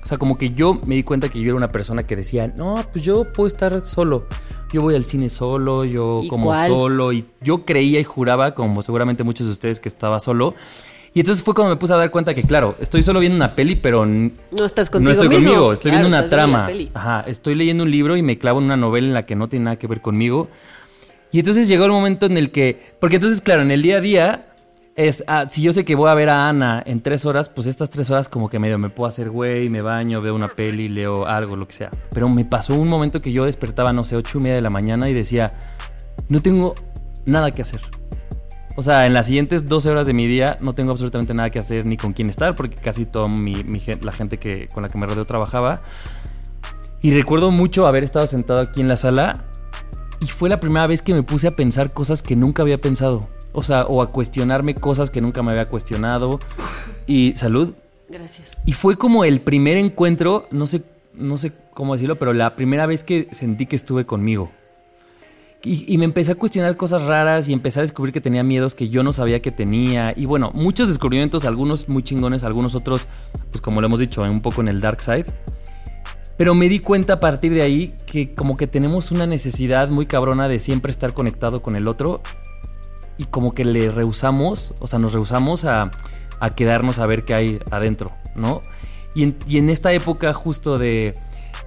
O 0.03 0.05
sea, 0.05 0.17
como 0.17 0.37
que 0.37 0.51
yo 0.51 0.79
me 0.85 0.95
di 0.95 1.03
cuenta 1.03 1.29
que 1.29 1.39
yo 1.39 1.45
era 1.47 1.55
una 1.55 1.71
persona 1.71 2.03
que 2.03 2.15
decía, 2.15 2.53
no, 2.55 2.75
pues 2.91 3.05
yo 3.05 3.31
puedo 3.31 3.47
estar 3.47 3.79
solo. 3.79 4.27
Yo 4.71 4.81
voy 4.81 4.95
al 4.95 5.05
cine 5.05 5.29
solo, 5.29 5.85
yo 5.85 6.21
¿Y 6.23 6.27
como 6.27 6.47
cuál? 6.47 6.69
solo. 6.69 7.13
Y 7.13 7.25
yo 7.41 7.63
creía 7.63 7.99
y 7.99 8.03
juraba, 8.03 8.53
como 8.53 8.81
seguramente 8.81 9.23
muchos 9.23 9.47
de 9.47 9.53
ustedes, 9.53 9.79
que 9.79 9.87
estaba 9.87 10.19
solo. 10.19 10.55
Y 11.15 11.19
entonces 11.19 11.43
fue 11.43 11.53
cuando 11.53 11.75
me 11.75 11.79
puse 11.79 11.93
a 11.93 11.97
dar 11.97 12.09
cuenta 12.09 12.33
que, 12.33 12.41
claro, 12.43 12.75
estoy 12.79 13.03
solo 13.03 13.19
viendo 13.19 13.35
una 13.35 13.55
peli, 13.55 13.75
pero 13.75 14.03
No 14.05 14.31
estás 14.65 14.89
contigo 14.89 15.09
no 15.09 15.11
estoy 15.11 15.29
mismo. 15.29 15.51
conmigo, 15.51 15.73
estoy 15.73 15.91
Claro, 15.91 16.07
viendo 16.07 16.07
una 16.17 16.21
viendo 16.21 16.35
trama. 16.35 16.65
peli. 16.65 16.91
Ajá, 16.93 17.23
estoy 17.27 17.53
leyendo 17.55 17.83
un 17.83 17.91
libro 17.91 18.17
y 18.17 18.23
me 18.23 18.39
clavo 18.39 18.59
en 18.59 18.65
una 18.65 18.77
novela 18.77 19.07
en 19.07 19.13
la 19.13 19.25
que 19.25 19.35
no 19.35 19.47
tiene 19.47 19.65
nada 19.65 19.75
que 19.77 19.85
ver 19.85 20.01
conmigo. 20.01 20.49
Y 21.31 21.39
entonces 21.39 21.67
llegó 21.67 21.85
el 21.85 21.91
momento 21.91 22.25
en 22.25 22.37
el 22.37 22.49
que, 22.51 22.79
porque 22.99 23.17
entonces, 23.17 23.41
claro, 23.41 23.61
en 23.61 23.69
el 23.69 23.81
día 23.83 23.97
a 23.97 24.01
día 24.01 24.45
es, 24.95 25.23
ah, 25.27 25.45
si 25.49 25.61
yo 25.61 25.71
sé 25.73 25.85
que 25.85 25.93
voy 25.95 26.09
a 26.09 26.13
ver 26.15 26.29
a 26.29 26.49
Ana 26.49 26.81
en 26.85 27.01
tres 27.01 27.25
horas, 27.25 27.47
pues 27.49 27.67
estas 27.67 27.91
tres 27.91 28.09
horas 28.09 28.27
como 28.27 28.49
que 28.49 28.57
medio 28.59 28.77
me 28.79 28.89
puedo 28.89 29.07
hacer 29.07 29.29
güey, 29.29 29.69
me 29.69 29.81
baño, 29.81 30.19
veo 30.21 30.33
una 30.33 30.47
peli, 30.47 30.89
leo 30.89 31.27
algo, 31.27 31.55
lo 31.55 31.67
que 31.67 31.73
sea. 31.73 31.91
Pero 32.11 32.27
me 32.29 32.43
pasó 32.45 32.73
un 32.75 32.87
momento 32.87 33.19
que 33.21 33.31
yo 33.31 33.45
despertaba, 33.45 33.93
no 33.93 34.03
sé, 34.03 34.15
ocho 34.15 34.39
y 34.39 34.41
media 34.41 34.55
de 34.55 34.61
la 34.61 34.69
mañana 34.71 35.09
y 35.09 35.13
decía, 35.13 35.53
no 36.29 36.41
tengo 36.41 36.73
nada 37.25 37.51
que 37.51 37.61
hacer. 37.63 37.81
O 38.75 38.81
sea, 38.81 39.05
en 39.05 39.13
las 39.13 39.27
siguientes 39.27 39.67
12 39.67 39.89
horas 39.89 40.07
de 40.07 40.13
mi 40.13 40.27
día 40.27 40.57
no 40.61 40.73
tengo 40.73 40.91
absolutamente 40.91 41.33
nada 41.33 41.49
que 41.51 41.59
hacer 41.59 41.85
ni 41.85 41.95
con 41.95 42.13
quién 42.13 42.29
estar, 42.29 42.55
porque 42.55 42.75
casi 42.75 43.05
toda 43.05 43.27
mi, 43.27 43.63
mi 43.63 43.79
la 44.01 44.11
gente 44.11 44.39
que, 44.39 44.67
con 44.73 44.83
la 44.83 44.89
que 44.89 44.97
me 44.97 45.05
rodeo 45.05 45.25
trabajaba. 45.25 45.79
Y 47.01 47.11
recuerdo 47.11 47.51
mucho 47.51 47.85
haber 47.85 48.03
estado 48.03 48.25
sentado 48.27 48.61
aquí 48.61 48.81
en 48.81 48.87
la 48.87 48.97
sala 48.97 49.45
y 50.19 50.27
fue 50.27 50.49
la 50.49 50.59
primera 50.59 50.87
vez 50.87 51.01
que 51.01 51.13
me 51.13 51.21
puse 51.21 51.47
a 51.47 51.55
pensar 51.55 51.91
cosas 51.91 52.23
que 52.23 52.35
nunca 52.35 52.63
había 52.63 52.77
pensado. 52.77 53.27
O 53.51 53.61
sea, 53.61 53.83
o 53.85 54.01
a 54.01 54.11
cuestionarme 54.11 54.73
cosas 54.73 55.09
que 55.09 55.21
nunca 55.21 55.43
me 55.43 55.51
había 55.51 55.67
cuestionado. 55.67 56.39
Y 57.05 57.33
salud. 57.35 57.73
Gracias. 58.09 58.57
Y 58.65 58.73
fue 58.73 58.95
como 58.95 59.25
el 59.25 59.41
primer 59.41 59.77
encuentro, 59.77 60.47
no 60.49 60.65
sé, 60.65 60.83
no 61.13 61.37
sé 61.37 61.51
cómo 61.73 61.93
decirlo, 61.93 62.15
pero 62.15 62.33
la 62.33 62.55
primera 62.55 62.85
vez 62.85 63.03
que 63.03 63.27
sentí 63.31 63.65
que 63.65 63.75
estuve 63.75 64.05
conmigo. 64.05 64.49
Y, 65.65 65.97
me 65.97 66.03
empecé 66.03 66.33
a 66.33 66.35
cuestionar 66.35 66.75
cosas 66.75 67.03
raras 67.03 67.47
y 67.47 67.53
empecé 67.53 67.79
a 67.79 67.83
descubrir 67.83 68.13
que 68.13 68.19
tenía 68.19 68.43
miedos 68.43 68.75
que 68.75 68.89
yo 68.89 69.01
no 69.01 69.13
sabía 69.13 69.41
que 69.41 69.49
tenía. 69.49 70.13
Y 70.13 70.25
bueno, 70.25 70.51
muchos 70.53 70.89
descubrimientos, 70.89 71.45
algunos 71.45 71.87
muy 71.87 72.03
chingones, 72.03 72.43
algunos 72.43 72.75
otros, 72.75 73.07
pues 73.49 73.61
como 73.61 73.79
lo 73.79 73.87
hemos 73.87 74.01
dicho, 74.01 74.23
un 74.23 74.41
poco 74.41 74.59
en 74.59 74.67
el 74.67 74.81
dark 74.81 75.01
side. 75.01 75.25
Pero 76.35 76.53
me 76.53 76.67
di 76.67 76.79
cuenta 76.79 77.13
a 77.13 77.19
partir 77.21 77.53
de 77.53 77.61
ahí 77.61 77.95
que 78.05 78.33
como 78.33 78.57
que 78.57 78.67
tenemos 78.67 79.11
una 79.11 79.25
necesidad 79.25 79.87
muy 79.87 80.05
cabrona 80.05 80.49
de 80.49 80.59
siempre 80.59 80.91
estar 80.91 81.13
conectado 81.13 81.61
con 81.61 81.77
el 81.77 81.87
otro 81.87 82.21
y 83.17 83.25
como 83.25 83.53
que 83.53 83.63
le 83.63 83.89
rehusamos, 83.89 84.73
o 84.79 84.87
sea, 84.87 84.99
nos 84.99 85.13
rehusamos 85.13 85.63
a, 85.63 85.91
quedarnos 86.57 86.99
a 86.99 87.05
ver 87.05 87.23
qué 87.23 87.35
hay 87.35 87.59
adentro, 87.71 88.11
¿no? 88.35 88.61
Y 89.15 89.23
en, 89.57 89.69
esta 89.69 89.93
época 89.93 90.33
justo 90.33 90.77
de, 90.77 91.13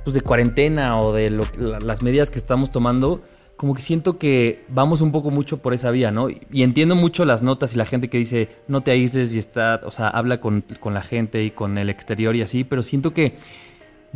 pues 0.05 0.13
de 0.13 0.21
cuarentena 0.21 1.01
o 1.01 1.15
de 1.15 1.31
las 1.31 2.03
medidas 2.03 2.29
que 2.29 2.39
estamos 2.39 2.71
tomando, 2.71 3.23
como 3.57 3.75
que 3.75 3.83
siento 3.83 4.19
que 4.19 4.65
vamos 4.69 5.01
un 5.01 5.13
poco 5.13 5.31
mucho 5.31 5.59
por 5.63 5.73
esa 5.73 5.91
vía, 5.91 6.11
¿no? 6.11 6.29
Y 6.29 6.63
entiendo 6.63 6.95
mucho 6.95 7.25
las 7.25 7.43
notas 7.43 7.75
y 7.75 7.79
la 7.79 7.87
gente 7.87 8.09
que 8.09 8.19
dice, 8.19 8.49
no 8.69 8.83
te 8.83 8.91
aísles 8.91 9.35
y 9.35 9.39
está, 9.39 9.81
o 9.85 9.91
sea, 9.91 10.09
habla 10.09 10.41
con, 10.41 10.65
con 10.81 10.93
la 10.95 11.03
gente 11.03 11.43
y 11.43 11.51
con 11.51 11.79
el 11.79 11.89
exterior 11.89 12.37
y 12.37 12.43
así, 12.43 12.65
pero 12.65 12.83
siento 12.83 13.15
que 13.15 13.35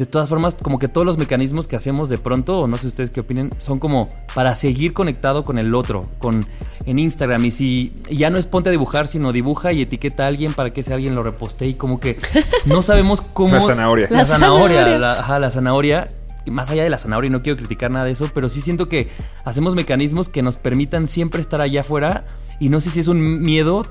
de 0.00 0.06
todas 0.06 0.30
formas, 0.30 0.54
como 0.54 0.78
que 0.78 0.88
todos 0.88 1.04
los 1.04 1.18
mecanismos 1.18 1.68
que 1.68 1.76
hacemos 1.76 2.08
de 2.08 2.16
pronto, 2.16 2.60
o 2.60 2.66
no 2.66 2.78
sé 2.78 2.86
ustedes 2.86 3.10
qué 3.10 3.20
opinen, 3.20 3.50
son 3.58 3.78
como 3.78 4.08
para 4.34 4.54
seguir 4.54 4.94
conectado 4.94 5.44
con 5.44 5.58
el 5.58 5.74
otro, 5.74 6.08
con 6.18 6.46
en 6.86 6.98
Instagram. 6.98 7.44
Y 7.44 7.50
si 7.50 7.92
ya 8.10 8.30
no 8.30 8.38
es 8.38 8.46
ponte 8.46 8.70
a 8.70 8.72
dibujar, 8.72 9.08
sino 9.08 9.30
dibuja 9.30 9.72
y 9.72 9.82
etiqueta 9.82 10.24
a 10.24 10.28
alguien 10.28 10.54
para 10.54 10.70
que 10.70 10.80
ese 10.80 10.94
alguien 10.94 11.14
lo 11.14 11.22
reposte. 11.22 11.66
Y 11.66 11.74
como 11.74 12.00
que 12.00 12.16
no 12.64 12.80
sabemos 12.80 13.20
cómo. 13.34 13.52
La 13.52 13.60
zanahoria. 13.60 14.08
La, 14.10 14.18
La 14.18 14.24
zanahoria. 14.24 14.78
zanahoria. 14.78 14.98
La, 14.98 15.12
ajá, 15.20 15.38
la 15.38 15.50
zanahoria. 15.50 16.08
Más 16.50 16.70
allá 16.70 16.82
de 16.82 16.90
la 16.90 16.98
zanahoria, 16.98 17.28
y 17.28 17.30
no 17.30 17.42
quiero 17.42 17.56
criticar 17.56 17.90
nada 17.90 18.04
de 18.04 18.12
eso, 18.12 18.30
pero 18.34 18.48
sí 18.48 18.60
siento 18.60 18.88
que 18.88 19.08
hacemos 19.44 19.74
mecanismos 19.74 20.28
que 20.28 20.42
nos 20.42 20.56
permitan 20.56 21.06
siempre 21.06 21.40
estar 21.40 21.60
allá 21.60 21.80
afuera. 21.80 22.26
Y 22.58 22.68
no 22.68 22.80
sé 22.80 22.90
si 22.90 23.00
es 23.00 23.08
un 23.08 23.40
miedo 23.40 23.86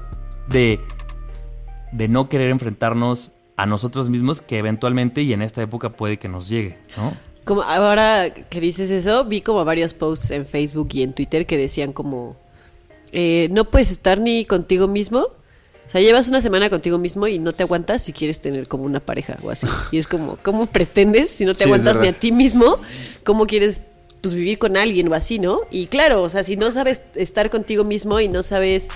de 0.48 0.80
de 1.92 2.08
no 2.08 2.30
querer 2.30 2.52
enfrentarnos 2.52 3.32
a 3.58 3.66
nosotros 3.66 4.10
mismos 4.10 4.42
que 4.42 4.58
eventualmente 4.58 5.22
y 5.22 5.34
en 5.34 5.42
esta 5.42 5.62
época 5.62 5.90
puede 5.90 6.18
que 6.18 6.30
nos 6.30 6.48
llegue, 6.48 6.78
¿no? 6.98 7.14
Como 7.44 7.64
ahora 7.64 8.30
que 8.30 8.62
dices 8.62 8.92
eso, 8.92 9.26
vi 9.26 9.42
como 9.42 9.66
varios 9.66 9.94
posts 9.94 10.32
en 10.32 10.46
Facebook 10.46 10.90
y 10.94 11.04
en 11.04 11.14
Twitter 11.14 11.46
que 11.46 11.58
decían 11.58 11.92
como 11.92 12.38
eh, 13.12 13.48
no 13.52 13.66
puedes 13.66 13.92
estar 13.92 14.20
ni 14.20 14.46
contigo 14.46 14.88
mismo. 14.88 15.28
O 15.90 15.92
sea, 15.92 16.02
llevas 16.02 16.30
una 16.30 16.40
semana 16.40 16.70
contigo 16.70 16.98
mismo 17.00 17.28
y 17.28 17.40
no 17.40 17.52
te 17.52 17.64
aguantas 17.64 18.04
si 18.04 18.14
quieres 18.14 18.40
tener 18.40 18.68
como 18.68 18.84
una 18.84 19.00
pareja 19.00 19.38
o 19.44 19.50
así. 19.50 19.66
Y 19.92 19.98
es 19.98 20.06
como, 20.08 20.38
¿cómo 20.44 20.68
pretendes 20.68 21.32
si 21.32 21.46
no 21.46 21.54
te 21.54 21.60
Sí, 21.60 21.64
aguantas 21.66 21.98
ni 21.98 22.08
a 22.08 22.14
ti 22.14 22.32
mismo? 22.32 22.80
¿Cómo 23.24 23.48
quieres 23.48 23.82
pues 24.22 24.36
vivir 24.36 24.60
con 24.60 24.78
alguien 24.78 25.08
o 25.12 25.16
así, 25.16 25.40
no? 25.40 25.62
Y 25.72 25.88
claro, 25.88 26.22
o 26.22 26.30
sea, 26.30 26.44
si 26.44 26.58
no 26.58 26.72
sabes 26.72 27.02
estar 27.16 27.50
contigo 27.50 27.84
mismo 27.84 28.20
y 28.20 28.28
no 28.28 28.44
sabes 28.44 28.90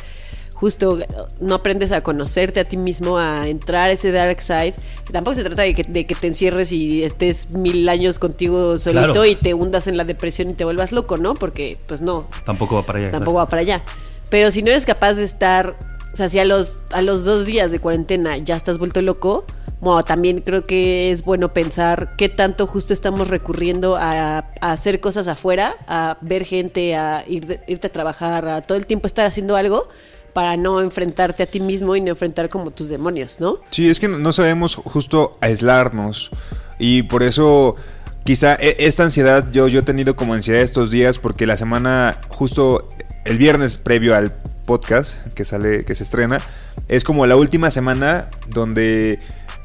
justo 0.54 1.00
no 1.42 1.56
aprendes 1.56 1.92
a 1.92 2.02
conocerte 2.04 2.60
a 2.62 2.64
ti 2.64 2.78
mismo, 2.78 3.18
a 3.18 3.50
entrar 3.50 3.90
a 3.90 3.94
ese 3.94 4.12
dark 4.12 4.40
side. 4.42 4.74
Tampoco 5.12 5.36
se 5.36 5.44
trata 5.44 5.64
de 5.64 5.74
que, 5.74 5.84
de 5.84 6.06
que 6.06 6.16
te 6.16 6.28
encierres 6.28 6.72
y 6.72 7.04
estés 7.04 7.50
mil 7.52 7.90
años 7.90 8.20
contigo 8.20 8.78
solito 8.80 9.02
Claro. 9.14 9.26
y 9.26 9.36
te 9.36 9.54
hundas 9.56 9.88
en 9.88 9.98
la 9.98 10.06
depresión 10.06 10.52
y 10.52 10.54
te 10.54 10.64
vuelvas 10.64 10.92
loco, 10.92 11.18
¿no? 11.18 11.34
Porque, 11.34 11.78
pues 11.88 12.02
no, 12.02 12.28
Tampoco 12.46 12.76
va 12.76 12.86
para 12.86 13.00
allá. 13.00 13.12
tampoco 13.12 13.40
va 13.40 13.48
para 13.48 13.62
allá. 13.62 13.82
Pero 14.30 14.52
si 14.52 14.62
no 14.62 14.72
eres 14.72 14.86
capaz 14.86 15.16
de 15.16 15.24
estar, 15.26 15.76
o 16.14 16.16
sea, 16.16 16.30
si 16.30 16.38
a 16.40 16.46
los, 16.46 16.84
a 16.92 17.02
los 17.02 17.26
dos 17.26 17.46
días 17.46 17.72
de 17.72 17.80
cuarentena 17.80 18.38
ya 18.38 18.56
estás 18.56 18.78
vuelto 18.78 19.02
loco, 19.02 19.46
bueno, 19.82 20.04
también 20.04 20.42
creo 20.42 20.64
que 20.64 21.12
es 21.12 21.24
bueno 21.26 21.52
pensar 21.54 22.16
qué 22.18 22.30
tanto 22.30 22.68
justo 22.68 22.94
estamos 22.94 23.28
recurriendo 23.28 23.96
a, 23.98 24.38
a 24.62 24.72
hacer 24.72 25.00
cosas 25.00 25.28
afuera, 25.28 25.76
a 25.88 26.18
ver 26.22 26.46
gente, 26.46 26.96
a 26.96 27.26
ir, 27.28 27.60
irte 27.68 27.88
a 27.88 27.92
trabajar, 27.92 28.48
a 28.48 28.62
todo 28.62 28.78
el 28.78 28.86
tiempo 28.86 29.08
estar 29.08 29.26
haciendo 29.26 29.56
algo 29.56 29.90
para 30.34 30.56
no 30.56 30.82
enfrentarte 30.82 31.44
a 31.44 31.46
ti 31.48 31.60
mismo 31.60 31.96
y 31.96 32.02
no 32.02 32.10
enfrentar 32.10 32.48
como 32.48 32.72
tus 32.72 32.90
demonios, 32.90 33.40
¿no? 33.40 33.58
Sí, 33.70 33.90
es 33.90 34.00
que 34.00 34.08
no 34.08 34.32
sabemos 34.32 34.76
justo 34.76 35.38
aislarnos 35.42 36.32
y 36.80 37.04
por 37.04 37.24
eso 37.24 37.76
quizá 38.24 38.56
e- 38.56 38.78
esta 38.80 39.04
ansiedad 39.04 39.48
yo, 39.52 39.68
yo 39.68 39.80
he 39.80 39.84
tenido 39.84 40.16
como 40.16 40.34
ansiedad 40.34 40.62
estos 40.62 40.92
días 40.92 41.20
porque 41.20 41.46
la 41.46 41.58
semana 41.58 42.20
justo 42.30 42.88
el 43.26 43.38
viernes 43.38 43.78
previo 43.78 44.16
al 44.16 44.34
podcast 44.66 45.28
que 45.34 45.46
sale 45.46 45.86
que 45.86 45.96
se 45.96 46.04
estrena 46.04 46.40
es 46.88 47.04
como 47.04 47.26
la 47.26 47.36
última 47.36 47.72
semana 47.72 48.30
donde 48.50 49.20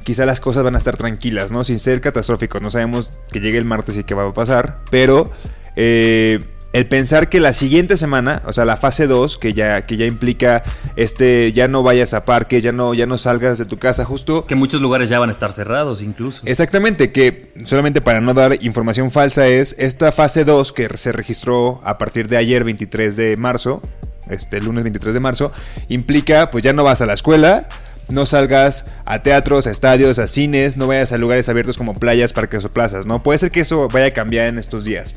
quizá 0.05 0.25
las 0.25 0.40
cosas 0.40 0.64
van 0.64 0.75
a 0.75 0.78
estar 0.78 0.97
tranquilas, 0.97 1.52
¿no? 1.52 1.64
Sin 1.64 1.78
ser 1.78 2.00
catastróficos, 2.00 2.62
no 2.62 2.71
sabemos 2.71 3.11
que 3.31 3.40
llegue 3.40 3.59
el 3.59 3.64
martes 3.64 3.97
y 3.97 4.05
qué 4.05 4.14
va 4.14 4.26
a 4.26 4.33
pasar, 4.33 4.78
pero 4.90 5.31
eh, 5.76 6.40
el 6.73 6.87
pensar 6.87 7.28
que 7.28 7.40
la 7.40 7.52
siguiente 7.52 7.97
semana, 7.97 8.43
o 8.47 8.52
sea, 8.52 8.64
la 8.64 8.76
fase 8.76 9.07
2, 9.07 9.38
que 9.38 9.55
ya, 9.55 9.83
que 9.83 9.97
ya 9.97 10.05
implica 10.05 10.62
este, 10.97 11.52
ya 11.52 11.67
no 11.67 11.83
vayas 11.83 12.12
a 12.12 12.25
parque, 12.25 12.61
ya 12.61 12.73
no, 12.73 12.93
ya 12.93 13.07
no 13.07 13.17
salgas 13.17 13.59
de 13.59 13.64
tu 13.64 13.78
casa, 13.78 14.05
justo. 14.05 14.45
Que 14.47 14.55
muchos 14.55 14.81
lugares 14.83 15.09
ya 15.09 15.19
van 15.19 15.31
a 15.31 15.33
estar 15.33 15.52
cerrados 15.52 16.02
incluso. 16.02 16.43
Exactamente, 16.45 17.11
que 17.11 17.52
solamente 17.64 18.00
para 18.00 18.21
no 18.21 18.35
dar 18.35 18.62
información 18.62 19.11
falsa 19.11 19.47
es 19.49 19.76
esta 19.78 20.12
fase 20.12 20.45
2 20.45 20.73
que 20.73 20.88
se 20.97 21.12
registró 21.12 21.81
a 21.85 21.97
partir 21.97 22.28
de 22.28 22.37
ayer 22.37 22.64
23 22.64 23.17
de 23.17 23.37
marzo, 23.38 23.81
este 24.30 24.61
lunes 24.61 24.85
23 24.85 25.14
de 25.14 25.20
marzo, 25.20 25.52
implica 25.88 26.50
pues 26.50 26.64
ya 26.64 26.73
no 26.73 26.85
vas 26.85 27.00
a 27.00 27.06
la 27.06 27.14
escuela, 27.14 27.68
no 28.08 28.26
salgas 28.26 28.87
a 29.04 29.23
teatros, 29.23 29.66
a 29.66 29.70
estadios, 29.70 30.18
a 30.18 30.26
cines, 30.26 30.76
no 30.76 30.87
vayas 30.87 31.12
a 31.12 31.18
lugares 31.18 31.49
abiertos 31.49 31.76
como 31.76 31.94
playas, 31.94 32.32
parques 32.32 32.64
o 32.64 32.73
plazas, 32.73 33.06
¿no? 33.06 33.23
Puede 33.23 33.38
ser 33.38 33.50
que 33.50 33.61
eso 33.61 33.88
vaya 33.88 34.06
a 34.06 34.11
cambiar 34.12 34.47
en 34.47 34.58
estos 34.58 34.85
días, 34.85 35.14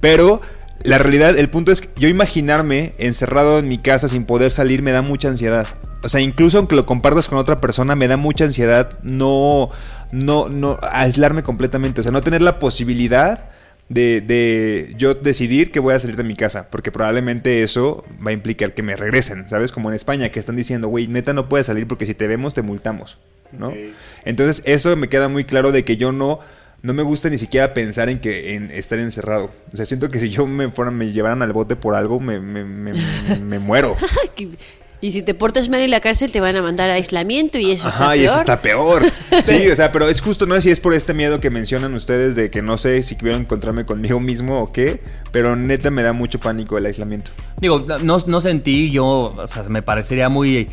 pero 0.00 0.40
la 0.84 0.98
realidad, 0.98 1.36
el 1.36 1.48
punto 1.48 1.72
es 1.72 1.80
que 1.80 1.88
yo 1.96 2.08
imaginarme 2.08 2.92
encerrado 2.98 3.58
en 3.58 3.68
mi 3.68 3.78
casa 3.78 4.08
sin 4.08 4.24
poder 4.24 4.50
salir 4.50 4.82
me 4.82 4.92
da 4.92 5.02
mucha 5.02 5.28
ansiedad. 5.28 5.66
O 6.02 6.08
sea, 6.08 6.20
incluso 6.20 6.58
aunque 6.58 6.76
lo 6.76 6.86
compartas 6.86 7.26
con 7.26 7.38
otra 7.38 7.56
persona, 7.56 7.96
me 7.96 8.06
da 8.06 8.16
mucha 8.16 8.44
ansiedad 8.44 8.98
no, 9.02 9.70
no, 10.12 10.48
no 10.48 10.78
aislarme 10.92 11.42
completamente. 11.42 12.00
O 12.00 12.04
sea, 12.04 12.12
no 12.12 12.22
tener 12.22 12.42
la 12.42 12.60
posibilidad 12.60 13.46
de, 13.88 14.20
de 14.20 14.94
yo 14.96 15.14
decidir 15.14 15.70
que 15.70 15.80
voy 15.80 15.94
a 15.94 16.00
salir 16.00 16.16
de 16.16 16.24
mi 16.24 16.34
casa. 16.34 16.68
Porque 16.70 16.92
probablemente 16.92 17.62
eso 17.62 18.04
va 18.24 18.30
a 18.30 18.34
implicar 18.34 18.74
que 18.74 18.82
me 18.82 18.96
regresen, 18.96 19.48
¿sabes? 19.48 19.72
Como 19.72 19.88
en 19.88 19.94
España, 19.94 20.30
que 20.30 20.40
están 20.40 20.56
diciendo, 20.56 20.88
güey, 20.88 21.06
neta 21.06 21.32
no 21.32 21.48
puedes 21.48 21.66
salir 21.66 21.86
porque 21.86 22.06
si 22.06 22.14
te 22.14 22.26
vemos 22.26 22.54
te 22.54 22.62
multamos, 22.62 23.18
¿no? 23.52 23.72
Entonces, 24.24 24.62
eso 24.66 24.94
me 24.96 25.08
queda 25.08 25.28
muy 25.28 25.44
claro 25.44 25.72
de 25.72 25.84
que 25.84 25.96
yo 25.96 26.12
no 26.12 26.40
no 26.80 26.94
me 26.94 27.02
gusta 27.02 27.28
ni 27.28 27.38
siquiera 27.38 27.74
pensar 27.74 28.08
en 28.08 28.20
que 28.20 28.54
en 28.54 28.70
estar 28.70 28.98
encerrado. 28.98 29.50
O 29.72 29.76
sea, 29.76 29.84
siento 29.84 30.08
que 30.10 30.20
si 30.20 30.30
yo 30.30 30.46
me 30.46 30.68
fueran, 30.68 30.96
me 30.96 31.10
llevaran 31.10 31.42
al 31.42 31.52
bote 31.52 31.74
por 31.74 31.94
algo, 31.94 32.20
me, 32.20 32.38
me, 32.38 32.64
me, 32.64 32.92
me 33.40 33.58
muero. 33.58 33.96
Y 35.00 35.12
si 35.12 35.22
te 35.22 35.32
portas 35.32 35.68
mal 35.68 35.80
en 35.80 35.90
la 35.92 36.00
cárcel 36.00 36.32
te 36.32 36.40
van 36.40 36.56
a 36.56 36.62
mandar 36.62 36.90
a 36.90 36.94
aislamiento 36.94 37.58
y 37.58 37.70
eso 37.70 37.88
está 37.88 38.06
Ajá, 38.06 38.16
y 38.16 38.20
peor. 38.20 38.30
eso 38.30 38.38
está 38.38 38.62
peor. 38.62 39.02
Sí, 39.42 39.68
o 39.68 39.76
sea, 39.76 39.92
pero 39.92 40.08
es 40.08 40.20
justo, 40.20 40.46
no 40.46 40.56
sé 40.56 40.62
si 40.62 40.70
es 40.70 40.80
por 40.80 40.92
este 40.94 41.14
miedo 41.14 41.40
que 41.40 41.50
mencionan 41.50 41.94
ustedes 41.94 42.34
de 42.34 42.50
que 42.50 42.60
no 42.60 42.76
sé 42.76 43.02
si 43.04 43.14
quiero 43.14 43.36
encontrarme 43.36 43.86
conmigo 43.86 44.18
mismo 44.18 44.60
o 44.60 44.72
qué, 44.72 45.00
pero 45.30 45.54
neta 45.54 45.90
me 45.90 46.02
da 46.02 46.12
mucho 46.12 46.40
pánico 46.40 46.76
el 46.76 46.86
aislamiento. 46.86 47.30
Digo, 47.60 47.86
no, 48.02 48.18
no 48.26 48.40
sentí, 48.40 48.90
yo, 48.90 49.06
o 49.36 49.46
sea, 49.46 49.62
me 49.64 49.82
parecería 49.82 50.28
muy 50.28 50.68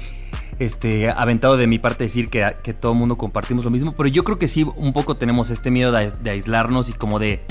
este, 0.58 1.10
aventado 1.10 1.58
de 1.58 1.68
mi 1.68 1.78
parte 1.78 2.06
decir 2.06 2.30
que, 2.30 2.52
que 2.64 2.74
todo 2.74 2.94
el 2.94 2.98
mundo 2.98 3.18
compartimos 3.18 3.66
lo 3.66 3.72
mismo, 3.72 3.94
pero 3.96 4.10
yo 4.10 4.24
creo 4.24 4.40
que 4.40 4.48
sí, 4.48 4.66
un 4.76 4.94
poco 4.94 5.16
tenemos 5.16 5.52
este 5.52 5.70
miedo 5.70 5.92
de, 5.92 6.12
de 6.22 6.30
aislarnos 6.32 6.90
y 6.90 6.94
como 6.94 7.20
de... 7.20 7.42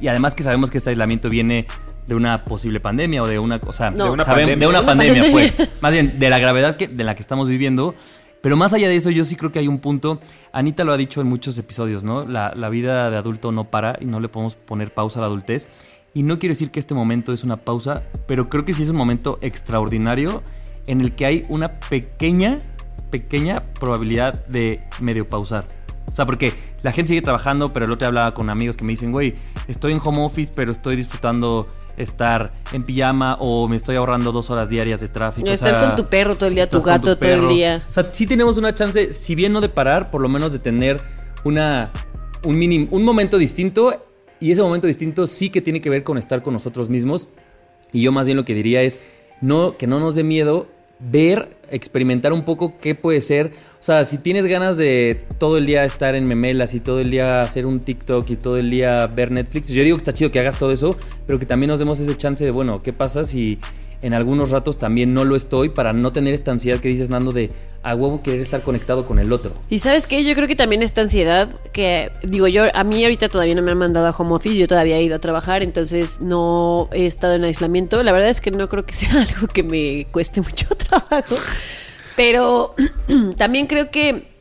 Y 0.00 0.08
además 0.08 0.34
que 0.34 0.42
sabemos 0.42 0.70
que 0.70 0.78
este 0.78 0.90
aislamiento 0.90 1.28
viene 1.28 1.66
de 2.06 2.14
una 2.14 2.44
posible 2.44 2.80
pandemia 2.80 3.22
o 3.22 3.26
de 3.26 3.38
una 3.38 3.58
cosa... 3.58 3.90
No. 3.90 4.04
De 4.06 4.10
una 4.10 4.24
pandemia. 4.24 4.56
de 4.56 4.66
una 4.66 4.78
Una 4.80 4.86
pandemia, 4.86 5.22
pandemia. 5.22 5.52
pues. 5.54 5.70
Más 5.80 5.92
bien, 5.92 6.18
de 6.18 6.30
la 6.30 6.38
gravedad 6.38 6.76
que, 6.76 6.88
de 6.88 7.04
la 7.04 7.14
que 7.14 7.22
estamos 7.22 7.48
viviendo. 7.48 7.94
Pero 8.40 8.56
más 8.56 8.72
allá 8.72 8.88
de 8.88 8.96
eso, 8.96 9.10
yo 9.10 9.24
sí 9.24 9.36
creo 9.36 9.52
que 9.52 9.60
hay 9.60 9.68
un 9.68 9.78
punto, 9.78 10.20
Anita 10.52 10.82
lo 10.82 10.92
ha 10.92 10.96
dicho 10.96 11.20
en 11.20 11.28
muchos 11.28 11.56
episodios, 11.58 12.02
¿no? 12.02 12.26
La, 12.26 12.52
la 12.56 12.70
vida 12.70 13.08
de 13.08 13.16
adulto 13.16 13.52
no 13.52 13.70
para 13.70 13.96
y 14.00 14.06
no 14.06 14.18
le 14.18 14.28
podemos 14.28 14.56
poner 14.56 14.92
pausa 14.92 15.20
a 15.20 15.22
la 15.22 15.26
adultez. 15.28 15.68
Y 16.12 16.24
no 16.24 16.38
quiero 16.40 16.52
decir 16.52 16.72
que 16.72 16.80
este 16.80 16.92
momento 16.92 17.32
es 17.32 17.44
una 17.44 17.56
pausa, 17.58 18.02
pero 18.26 18.48
creo 18.48 18.64
que 18.64 18.74
sí 18.74 18.82
es 18.82 18.88
un 18.88 18.96
momento 18.96 19.38
extraordinario 19.42 20.42
en 20.88 21.00
el 21.00 21.12
que 21.14 21.24
hay 21.24 21.46
una 21.48 21.78
pequeña, 21.78 22.58
pequeña 23.10 23.62
probabilidad 23.74 24.44
de 24.46 24.82
medio 25.00 25.28
pausar. 25.28 25.64
O 26.06 26.12
sea, 26.12 26.26
porque 26.26 26.52
la 26.82 26.92
gente 26.92 27.08
sigue 27.10 27.22
trabajando, 27.22 27.72
pero 27.72 27.84
el 27.86 27.92
otro 27.92 28.00
día 28.04 28.08
hablaba 28.08 28.34
con 28.34 28.50
amigos 28.50 28.76
que 28.76 28.84
me 28.84 28.90
dicen, 28.90 29.12
güey, 29.12 29.34
estoy 29.68 29.92
en 29.92 30.00
home 30.02 30.24
office, 30.24 30.52
pero 30.54 30.72
estoy 30.72 30.96
disfrutando 30.96 31.66
estar 31.96 32.52
en 32.72 32.82
pijama 32.82 33.36
o 33.38 33.68
me 33.68 33.76
estoy 33.76 33.96
ahorrando 33.96 34.32
dos 34.32 34.50
horas 34.50 34.68
diarias 34.68 35.00
de 35.00 35.08
tráfico. 35.08 35.48
o 35.48 35.52
Estar 35.52 35.70
sea, 35.78 35.86
con 35.86 35.96
tu 35.96 36.06
perro 36.08 36.34
todo 36.36 36.48
el 36.48 36.54
día, 36.54 36.68
tu 36.68 36.80
gato 36.80 37.16
todo 37.16 37.28
el 37.28 37.48
día. 37.48 37.82
O 37.88 37.92
sea, 37.92 38.08
sí 38.12 38.26
tenemos 38.26 38.56
una 38.56 38.72
chance, 38.74 39.12
si 39.12 39.34
bien 39.34 39.52
no 39.52 39.60
de 39.60 39.68
parar, 39.68 40.10
por 40.10 40.20
lo 40.22 40.28
menos 40.28 40.52
de 40.52 40.58
tener 40.58 41.00
una, 41.44 41.90
un, 42.44 42.58
minim- 42.58 42.88
un 42.90 43.04
momento 43.04 43.38
distinto. 43.38 44.04
Y 44.40 44.50
ese 44.50 44.60
momento 44.62 44.88
distinto 44.88 45.28
sí 45.28 45.50
que 45.50 45.60
tiene 45.60 45.80
que 45.80 45.88
ver 45.88 46.02
con 46.02 46.18
estar 46.18 46.42
con 46.42 46.52
nosotros 46.52 46.88
mismos. 46.88 47.28
Y 47.92 48.00
yo 48.02 48.10
más 48.10 48.26
bien 48.26 48.36
lo 48.36 48.44
que 48.44 48.54
diría 48.54 48.82
es 48.82 48.98
no, 49.40 49.76
que 49.76 49.86
no 49.86 50.00
nos 50.00 50.16
dé 50.16 50.24
miedo 50.24 50.66
ver, 51.10 51.56
experimentar 51.70 52.32
un 52.32 52.44
poco 52.44 52.78
qué 52.80 52.94
puede 52.94 53.20
ser. 53.20 53.52
O 53.80 53.82
sea, 53.82 54.04
si 54.04 54.18
tienes 54.18 54.46
ganas 54.46 54.76
de 54.76 55.24
todo 55.38 55.58
el 55.58 55.66
día 55.66 55.84
estar 55.84 56.14
en 56.14 56.26
memelas 56.26 56.74
y 56.74 56.80
todo 56.80 57.00
el 57.00 57.10
día 57.10 57.42
hacer 57.42 57.66
un 57.66 57.80
TikTok 57.80 58.28
y 58.30 58.36
todo 58.36 58.56
el 58.56 58.70
día 58.70 59.06
ver 59.08 59.30
Netflix, 59.30 59.68
yo 59.68 59.82
digo 59.82 59.96
que 59.96 60.02
está 60.02 60.12
chido 60.12 60.30
que 60.30 60.40
hagas 60.40 60.58
todo 60.58 60.70
eso, 60.70 60.96
pero 61.26 61.38
que 61.38 61.46
también 61.46 61.68
nos 61.68 61.78
demos 61.78 61.98
ese 61.98 62.16
chance 62.16 62.44
de, 62.44 62.50
bueno, 62.50 62.80
¿qué 62.80 62.92
pasa 62.92 63.24
si 63.24 63.58
en 64.02 64.14
algunos 64.14 64.50
ratos 64.50 64.76
también 64.78 65.14
no 65.14 65.24
lo 65.24 65.36
estoy 65.36 65.68
para 65.68 65.92
no 65.92 66.12
tener 66.12 66.34
esta 66.34 66.50
ansiedad 66.50 66.80
que 66.80 66.88
dices, 66.88 67.08
Nando, 67.08 67.32
de 67.32 67.50
a 67.82 67.94
huevo 67.94 68.22
querer 68.22 68.40
estar 68.40 68.62
conectado 68.62 69.04
con 69.04 69.18
el 69.18 69.32
otro? 69.32 69.54
Y 69.68 69.78
sabes 69.78 70.06
qué, 70.06 70.24
yo 70.24 70.34
creo 70.34 70.48
que 70.48 70.56
también 70.56 70.82
esta 70.82 71.00
ansiedad 71.00 71.48
que, 71.72 72.10
digo 72.22 72.48
yo, 72.48 72.64
a 72.74 72.84
mí 72.84 73.02
ahorita 73.02 73.28
todavía 73.28 73.54
no 73.54 73.62
me 73.62 73.70
han 73.70 73.78
mandado 73.78 74.06
a 74.06 74.10
home 74.10 74.32
office, 74.32 74.56
yo 74.56 74.68
todavía 74.68 74.96
he 74.96 75.02
ido 75.02 75.16
a 75.16 75.20
trabajar, 75.20 75.62
entonces 75.62 76.20
no 76.20 76.88
he 76.92 77.06
estado 77.06 77.34
en 77.34 77.44
aislamiento. 77.44 78.02
La 78.02 78.12
verdad 78.12 78.30
es 78.30 78.40
que 78.40 78.50
no 78.50 78.68
creo 78.68 78.84
que 78.84 78.94
sea 78.94 79.22
algo 79.22 79.46
que 79.46 79.62
me 79.62 80.06
cueste 80.10 80.40
mucho 80.40 80.66
trabajo, 80.76 81.36
pero 82.16 82.74
también 83.36 83.66
creo 83.66 83.90
que 83.90 84.32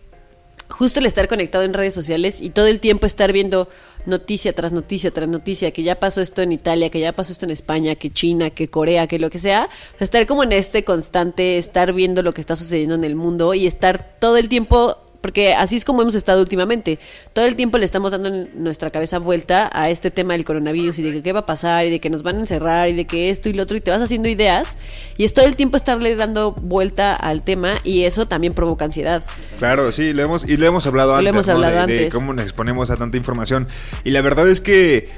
justo 0.72 1.00
el 1.00 1.06
estar 1.06 1.28
conectado 1.28 1.64
en 1.64 1.74
redes 1.74 1.94
sociales 1.94 2.42
y 2.42 2.50
todo 2.50 2.68
el 2.68 2.80
tiempo 2.80 3.06
estar 3.06 3.32
viendo 3.32 3.70
noticia 4.06 4.54
tras 4.54 4.72
noticia 4.72 5.12
tras 5.12 5.28
noticia, 5.28 5.72
que 5.72 5.84
ya 5.84 6.00
pasó 6.00 6.22
esto 6.22 6.42
en 6.42 6.52
Italia, 6.52 6.90
que 6.90 7.00
ya 7.00 7.14
pasó 7.14 7.32
esto 7.32 7.46
en 7.46 7.52
España, 7.52 7.96
que 7.96 8.10
China, 8.10 8.50
que 8.50 8.68
Corea, 8.68 9.08
que 9.08 9.20
lo 9.20 9.30
que 9.30 9.40
sea, 9.40 9.70
o 9.96 9.98
sea, 9.98 10.06
estar 10.06 10.26
como 10.26 10.44
en 10.44 10.54
este 10.54 10.84
constante, 10.84 11.58
estar 11.58 11.94
viendo 11.94 12.24
lo 12.24 12.34
que 12.34 12.42
está 12.42 12.56
sucediendo 12.56 12.96
en 12.96 13.04
el 13.04 13.16
mundo 13.16 13.54
y 13.54 13.68
estar 13.68 14.18
todo 14.20 14.38
el 14.38 14.50
tiempo 14.50 14.98
porque 15.22 15.54
así 15.54 15.76
es 15.76 15.86
como 15.86 16.02
hemos 16.02 16.16
estado 16.16 16.42
últimamente. 16.42 17.00
Todo 17.34 17.46
el 17.46 17.56
tiempo 17.56 17.78
le 17.78 17.86
estamos 17.86 18.12
dando 18.12 18.30
en 18.30 18.50
nuestra 18.56 18.90
cabeza 18.90 19.20
vuelta 19.20 19.70
a 19.74 19.90
este 19.90 20.12
tema 20.12 20.34
del 20.34 20.44
coronavirus 20.46 21.00
y 21.00 21.04
de 21.04 21.12
que 21.12 21.24
qué 21.24 21.34
va 21.34 21.42
a 21.42 21.46
pasar 21.46 21.86
y 21.86 21.90
de 21.92 22.00
que 22.00 22.10
nos 22.10 22.24
van 22.24 22.38
a 22.38 22.40
encerrar 22.42 22.90
y 22.90 22.94
de 22.94 23.06
que 23.06 23.30
esto 23.30 23.50
y 23.50 23.54
lo 23.54 23.64
otro 23.64 23.78
y 23.78 23.82
te 23.82 23.92
vas 23.92 24.02
haciendo 24.02 24.28
ideas 24.28 24.78
y 25.18 25.24
es 25.24 25.34
todo 25.34 25.46
el 25.46 25.56
tiempo 25.56 25.78
estarle 25.78 26.16
dando 26.16 26.52
vuelta 26.54 27.14
al 27.14 27.44
tema 27.44 27.76
y 27.84 28.04
eso 28.04 28.28
también 28.28 28.54
provoca 28.54 28.86
ansiedad. 28.86 29.24
Claro, 29.60 29.92
sí, 29.92 30.14
lo 30.14 30.24
hemos, 30.24 30.48
y 30.48 30.58
lo 30.58 30.66
hemos 30.66 30.86
hablado 30.88 31.12
Lo 31.12 31.18
antes, 31.18 31.30
hemos 31.32 31.50
hablado 31.50 31.88
de, 31.88 31.94
de 31.94 32.00
antes. 32.00 32.14
cómo 32.14 32.34
nos 32.34 32.44
exponemos 32.44 32.90
a 32.90 32.98
tanta 32.98 33.18
información. 33.18 33.68
Y 34.04 34.12
la 34.12 34.22
verdad 34.22 34.50
es 34.50 34.62
que 34.62 35.10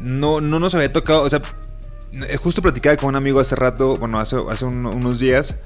no, 0.00 0.40
no 0.40 0.58
nos 0.58 0.74
había 0.74 0.92
tocado, 0.92 1.22
o 1.22 1.30
sea, 1.30 1.42
justo 2.42 2.60
platicaba 2.62 2.96
con 2.96 3.08
un 3.10 3.16
amigo 3.16 3.40
hace 3.40 3.56
rato, 3.56 3.96
bueno, 3.96 4.20
hace, 4.20 4.36
hace 4.50 4.64
un- 4.64 4.84
unos 4.86 5.18
días, 5.18 5.56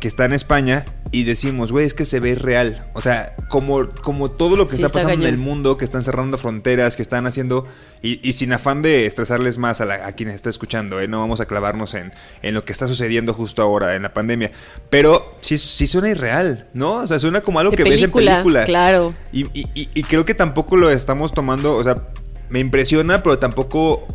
que 0.00 0.06
está 0.08 0.24
en 0.24 0.32
España, 0.32 0.84
y 1.10 1.24
decimos, 1.24 1.72
güey, 1.72 1.86
es 1.86 1.94
que 1.94 2.04
se 2.04 2.20
ve 2.20 2.34
real. 2.34 2.86
O 2.94 3.00
sea, 3.00 3.34
como, 3.48 3.88
como 4.02 4.30
todo 4.30 4.56
lo 4.56 4.66
que 4.66 4.70
Sí, 4.70 4.76
está 4.76 4.86
está 4.88 4.98
pasando 5.00 5.26
en 5.26 5.32
el 5.34 5.38
mundo, 5.38 5.76
que 5.76 5.84
están 5.84 6.02
cerrando 6.02 6.36
fronteras, 6.38 6.96
que 6.96 7.02
están 7.02 7.26
haciendo, 7.26 7.66
y, 8.02 8.20
y 8.28 8.32
sin 8.34 8.52
afán 8.52 8.82
de 8.82 9.06
estresarles 9.06 9.58
más 9.58 9.80
a, 9.80 9.84
la- 9.84 10.06
a 10.06 10.12
quienes 10.12 10.34
está 10.36 10.50
escuchando, 10.50 11.00
¿eh? 11.00 11.08
no 11.08 11.20
vamos 11.20 11.40
a 11.40 11.46
clavarnos 11.46 11.94
en, 11.94 12.12
en 12.42 12.54
lo 12.54 12.64
que 12.64 12.72
está 12.72 12.86
sucediendo 12.88 13.32
justo 13.34 13.62
ahora 13.62 13.94
en 13.96 14.02
la 14.02 14.12
pandemia. 14.12 14.50
Pero 14.90 15.34
sí, 15.40 15.58
sí 15.58 15.86
suena 15.86 16.08
irreal, 16.08 16.68
¿no? 16.74 16.94
O 16.96 17.06
sea, 17.06 17.18
suena 17.18 17.40
como 17.40 17.58
algo 17.60 17.70
De 17.72 17.76
que 17.76 17.82
ves 17.84 17.92
en 17.94 17.98
película, 18.00 18.32
películas. 18.32 18.66
claro. 18.66 19.14
Y- 19.32 19.46
y 19.54 20.02
creo 20.04 20.24
que 20.24 20.34
tampoco 20.34 20.76
lo 20.76 20.90
estamos 20.90 21.32
tomando, 21.32 21.76
o 21.76 21.82
sea, 21.84 21.96
me 22.48 22.60
impresiona, 22.60 23.22
pero 23.22 23.38
tampoco, 23.38 24.06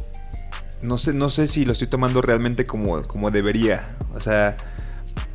no 0.82 0.98
sé, 0.98 1.14
no 1.14 1.30
sé 1.30 1.48
si 1.48 1.66
lo 1.66 1.74
estoy 1.74 1.88
tomando 1.88 2.22
realmente 2.22 2.66
como, 2.66 3.02
como 3.04 3.32
debería. 3.32 3.96
O 4.16 4.22
sea, 4.22 4.56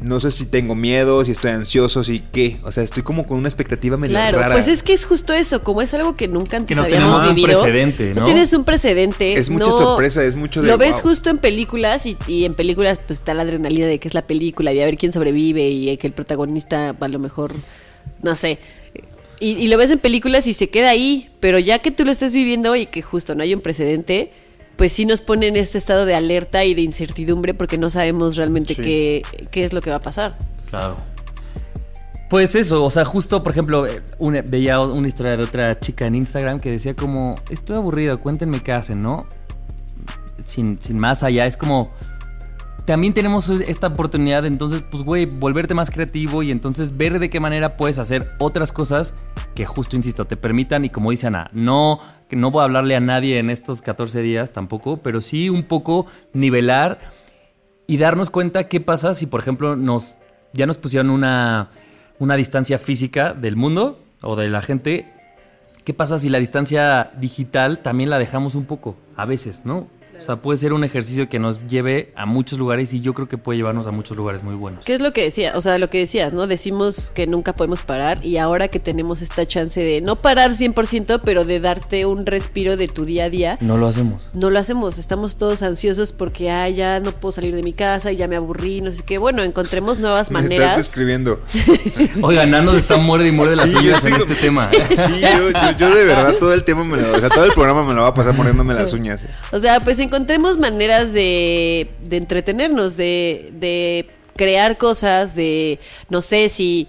no 0.01 0.19
sé 0.21 0.31
si 0.31 0.47
tengo 0.47 0.75
miedo, 0.75 1.25
si 1.25 1.31
estoy 1.33 1.51
ansioso, 1.53 2.03
si 2.03 2.21
qué. 2.21 2.59
O 2.65 2.71
sea, 2.73 2.83
estoy 2.83 3.03
como 3.03 3.27
con 3.27 3.39
una 3.39 3.49
expectativa 3.49 3.97
medio 3.97 4.15
Claro, 4.15 4.39
rara. 4.39 4.55
pues 4.55 4.69
es 4.69 4.83
que 4.83 4.93
es 4.93 5.05
justo 5.05 5.33
eso, 5.33 5.63
como 5.63 5.83
es 5.83 5.93
algo 5.95 6.17
que 6.17 6.27
nunca 6.29 6.57
antes 6.57 6.69
Que 6.69 6.75
no 6.75 6.83
habíamos 6.83 7.23
tenemos 7.23 7.39
un 7.39 7.43
precedente, 7.45 8.15
¿no? 8.15 8.25
tienes 8.25 8.53
un 8.53 8.65
precedente. 8.65 9.35
Es 9.35 9.51
mucha 9.51 9.67
no- 9.67 9.73
sorpresa, 9.73 10.25
es 10.25 10.35
mucho 10.37 10.63
de, 10.63 10.69
Lo 10.69 10.79
ves 10.79 11.03
wow. 11.03 11.11
justo 11.11 11.31
en 11.31 11.39
películas 11.39 12.07
y, 12.07 12.17
y 12.27 12.45
en 12.45 12.55
películas 12.55 12.99
pues 13.07 13.19
está 13.21 13.35
la 13.35 13.43
adrenalina 13.43 13.87
de 13.87 13.99
que 13.99 14.09
es 14.09 14.15
la 14.15 14.27
película 14.27 14.73
y 14.73 14.81
a 14.81 14.85
ver 14.87 14.97
quién 14.97 15.13
sobrevive 15.13 15.69
y 15.69 15.97
que 15.99 16.07
el 16.07 16.13
protagonista 16.13 16.97
a 16.99 17.09
lo 17.09 17.19
mejor, 17.19 17.53
no 18.23 18.35
sé. 18.35 18.59
Y, 19.41 19.51
y 19.59 19.69
lo 19.69 19.77
ves 19.77 19.91
en 19.91 19.99
películas 19.99 20.47
y 20.47 20.55
se 20.55 20.71
queda 20.71 20.91
ahí, 20.91 21.29
pero 21.41 21.59
ya 21.59 21.81
que 21.81 21.91
tú 21.91 22.05
lo 22.05 22.11
estés 22.13 22.33
viviendo 22.33 22.75
y 22.77 22.87
que 22.87 23.03
justo 23.03 23.35
no 23.35 23.43
hay 23.43 23.53
un 23.55 23.61
precedente, 23.61 24.33
pues 24.77 24.93
sí 24.93 25.05
nos 25.07 25.21
pone 25.21 25.47
en 25.49 25.57
este 25.57 25.79
estado 25.79 26.05
de 26.07 26.15
alerta 26.15 26.65
y 26.65 26.75
de 26.75 26.83
incertidumbre 26.83 27.55
porque 27.55 27.79
no 27.79 27.91
sabemos 27.91 28.37
realmente 28.37 28.75
Sí. 28.75 28.83
qué, 28.83 29.23
qué 29.51 29.65
es 29.65 29.73
lo 29.73 29.81
que 29.81 29.91
va 29.91 29.97
a 29.97 30.01
pasar. 30.03 30.37
Claro. 30.71 30.97
Pues 32.31 32.55
eso, 32.57 32.83
o 32.85 32.91
sea, 32.91 33.05
justo, 33.05 33.43
por 33.43 33.53
ejemplo, 33.53 33.87
eh, 33.87 34.03
una- 34.19 34.43
veía 34.43 34.81
una 34.81 35.07
historia 35.07 35.37
de 35.37 35.45
otra 35.45 35.79
chica 35.79 36.07
en 36.07 36.15
Instagram 36.17 36.59
que 36.59 36.71
decía 36.71 36.95
como, 36.95 37.37
estoy 37.51 37.77
aburrido, 37.77 38.19
cuéntenme 38.19 38.61
qué 38.61 38.73
hacen, 38.73 39.03
¿no? 39.03 39.25
Sin, 40.45 40.79
sin 40.81 40.99
más 40.99 41.23
allá, 41.23 41.47
es 41.47 41.57
como, 41.57 41.91
también 42.87 43.15
tenemos 43.15 43.49
esta 43.49 43.87
oportunidad, 43.89 44.45
entonces, 44.47 44.83
pues, 44.91 45.05
güey, 45.05 45.27
volverte 45.27 45.75
más 45.75 45.91
creativo 45.91 46.43
y 46.43 46.51
entonces 46.51 46.97
ver 46.97 47.19
de 47.19 47.31
qué 47.31 47.41
manera 47.41 47.77
puedes 47.77 47.99
hacer 47.99 48.33
otras 48.39 48.73
cosas 48.73 49.15
que 49.55 49.65
justo, 49.65 49.95
insisto, 49.95 50.25
te 50.25 50.37
permitan, 50.37 50.85
y 50.85 50.91
como 50.91 51.11
dice 51.13 51.29
Ana, 51.29 51.49
no, 51.53 52.01
no 52.35 52.51
voy 52.51 52.61
a 52.61 52.65
hablarle 52.65 52.97
a 52.97 53.01
nadie 53.01 53.39
en 53.39 53.51
estos 53.51 53.81
14 53.83 54.23
días 54.23 54.53
tampoco, 54.53 54.99
pero 54.99 55.21
sí 55.21 55.49
un 55.49 55.63
poco 55.63 56.07
nivelar 56.33 56.99
y 57.87 57.99
darnos 57.99 58.31
cuenta 58.31 58.69
qué 58.69 58.81
pasa 58.81 59.15
si, 59.15 59.27
por 59.27 59.41
ejemplo, 59.41 59.77
nos 59.77 60.19
ya 60.53 60.67
nos 60.67 60.79
pusieron 60.79 61.11
una, 61.11 61.71
una 62.19 62.37
distancia 62.37 62.79
física 62.79 63.35
del 63.35 63.57
mundo 63.57 64.01
o 64.23 64.37
de 64.37 64.49
la 64.49 64.63
gente. 64.63 65.13
¿Qué 65.85 65.93
pasa 65.93 66.19
si 66.19 66.31
la 66.31 66.39
distancia 66.39 67.11
digital 67.19 67.81
también 67.81 68.09
la 68.09 68.19
dejamos 68.19 68.55
un 68.55 68.65
poco? 68.65 68.97
A 69.17 69.27
veces, 69.27 69.67
¿no? 69.67 69.89
O 70.19 70.23
sea, 70.25 70.37
puede 70.37 70.59
ser 70.59 70.73
un 70.73 70.85
ejercicio 70.85 71.29
que 71.29 71.39
nos 71.39 71.67
lleve 71.67 72.13
a 72.17 72.25
muchos 72.27 72.59
lugares 72.59 72.93
y 72.95 73.01
yo 73.01 73.13
creo 73.15 73.29
que 73.29 73.37
puede 73.39 73.59
llevarnos 73.59 73.87
a 73.87 73.91
muchos 73.91 74.17
lugares 74.17 74.43
muy 74.43 74.55
buenos. 74.55 74.85
¿Qué 74.85 74.95
es 74.95 75.01
lo 75.01 75.13
que 75.13 75.23
decía? 75.23 75.53
O 75.57 75.61
sea, 75.61 75.79
lo 75.79 75.91
que 75.91 75.99
decías, 75.99 76.33
¿no? 76.33 76.47
Decimos 76.47 77.11
que 77.15 77.27
nunca 77.27 77.53
podemos 77.53 77.83
parar 77.83 78.25
y 78.25 78.39
ahora 78.39 78.69
que 78.69 78.79
tenemos 78.81 79.23
esta 79.23 79.47
chance 79.47 79.81
de 79.81 80.01
no 80.01 80.17
parar 80.17 80.53
100%, 80.53 81.21
pero 81.25 81.45
de 81.45 81.61
darte 81.61 82.07
un 82.07 82.27
respiro 82.27 82.77
de 82.77 82.89
tu 82.89 83.05
día 83.05 83.25
a 83.25 83.31
día, 83.31 83.59
No 83.61 83.77
lo 83.77 83.87
hacemos. 83.89 84.31
no 84.35 84.51
lo 84.51 84.59
hacemos. 84.59 84.99
Estamos 84.99 85.37
todos 85.37 85.63
ansiosos 85.63 86.13
porque, 86.13 86.51
ah, 86.51 86.69
ya 86.69 87.01
no 87.01 87.13
puedo 87.13 87.33
salir 87.33 87.55
de 87.55 87.63
mi 87.63 87.73
casa 87.73 88.13
y 88.13 88.17
ya 88.17 88.29
me 88.29 88.37
aburrí, 88.37 88.81
no 88.81 88.93
sé 88.93 89.03
qué. 89.05 89.19
Bueno, 89.19 89.43
encontremos 89.43 89.99
nuevas 89.99 90.31
Me 90.31 90.41
estás 90.41 90.51
maneras. 90.51 90.77
describiendo. 90.77 91.41
Oigan, 92.23 92.51
Nando 92.51 92.73
se 92.73 92.79
está 92.79 92.97
muerde 92.97 93.29
y 93.29 93.33
muerde 93.33 93.57
las 93.57 93.67
Sí, 93.71 93.75
yo 93.75 93.81
uñas 93.81 94.05
en 94.07 94.15
este 94.15 94.35
tema. 94.37 94.71
Sí, 94.91 95.21
yo, 95.21 95.51
yo- 95.51 95.71
yo 95.79 95.95
de 95.95 96.05
verdad 96.05 96.35
todo 96.39 96.53
el 96.53 96.65
tema 96.65 96.85
me 96.85 96.97
lo, 96.97 97.13
o 97.13 97.21
sea, 97.21 97.29
todo 97.29 97.45
el 97.45 97.53
programa 97.53 97.85
me 97.85 97.95
lo 97.95 98.03
va 98.03 98.09
a 98.09 98.15
pasar 98.15 98.35
mordiéndome 98.35 98.75
las 98.75 98.93
uñas. 98.93 99.25
O 99.53 99.59
sea, 99.59 99.81
pues 99.81 99.99
encontremos 100.05 100.57
maneras 100.59 101.13
de, 101.13 101.91
de 102.03 102.17
entretenernos, 102.17 102.97
de, 102.97 103.51
de 103.55 104.07
crear 104.37 104.79
cosas, 104.79 105.35
de, 105.35 105.79
no 106.09 106.23
sé, 106.23 106.49
si 106.49 106.89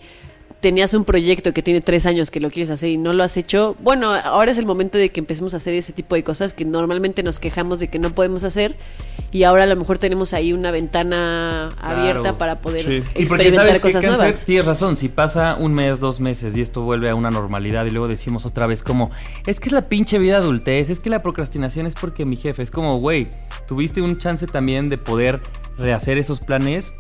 tenías 0.66 0.96
un 0.96 1.06
proyecto 1.06 1.54
que 1.54 1.62
tiene 1.62 1.80
tres 1.80 2.08
años 2.08 2.32
que 2.32 2.40
lo 2.40 2.50
quieres 2.50 2.72
hacer 2.72 2.90
y 2.90 2.98
no 2.98 3.14
lo 3.14 3.24
has 3.24 3.38
hecho, 3.38 3.76
bueno, 3.84 4.10
ahora 4.12 4.50
es 4.50 4.58
el 4.58 4.66
momento 4.66 4.98
de 4.98 5.10
que 5.10 5.20
empecemos 5.20 5.54
a 5.54 5.58
hacer 5.58 5.76
ese 5.76 5.94
tipo 5.94 6.16
de 6.16 6.24
cosas 6.24 6.54
que 6.54 6.66
normalmente 6.66 7.22
nos 7.22 7.38
quejamos 7.38 7.80
de 7.80 7.88
que 7.88 8.00
no 8.00 8.16
podemos 8.16 8.44
hacer 8.44 8.76
y 9.32 9.44
ahora 9.44 9.62
a 9.62 9.66
lo 9.68 9.76
mejor 9.76 10.00
tenemos 10.00 10.34
ahí 10.34 10.54
una 10.54 10.72
ventana 10.72 11.70
Claro. 11.80 12.00
abierta 12.02 12.40
para 12.40 12.62
poder 12.62 12.82
Sí. 12.82 12.96
Y 12.96 13.02
porque 13.02 13.22
experimentar 13.22 13.68
sabes 13.68 13.74
qué 13.76 13.80
cosas 13.82 14.04
nuevas. 14.06 14.46
tienes 14.46 14.66
razón, 14.66 14.96
si 14.96 15.08
pasa 15.08 15.56
un 15.60 15.72
mes, 15.72 16.00
dos 16.00 16.20
meses 16.20 16.58
y 16.58 16.62
esto 16.62 16.82
vuelve 16.82 17.12
a 17.12 17.16
una 17.16 17.30
normalidad 17.30 17.86
y 17.86 17.92
luego 17.92 18.08
decimos 18.08 18.48
otra 18.48 18.66
vez 18.66 18.82
como, 18.82 19.12
es 19.46 19.60
que 19.60 19.70
es 19.70 19.74
la 19.74 19.84
pinche 19.84 20.18
vida 20.18 20.38
adultez, 20.38 20.90
es 20.90 21.00
que 21.00 21.12
la 21.12 21.20
procrastinación 21.20 21.86
es 21.86 21.94
porque 21.94 22.26
mi 22.26 22.38
jefe, 22.38 22.64
es 22.64 22.72
como, 22.72 22.98
güey, 22.98 23.28
tuviste 23.68 24.02
un 24.02 24.18
chance 24.18 24.48
también 24.48 24.90
de 24.90 24.98
poder 24.98 25.42
rehacer 25.78 26.18
esos 26.18 26.40
planes 26.40 26.92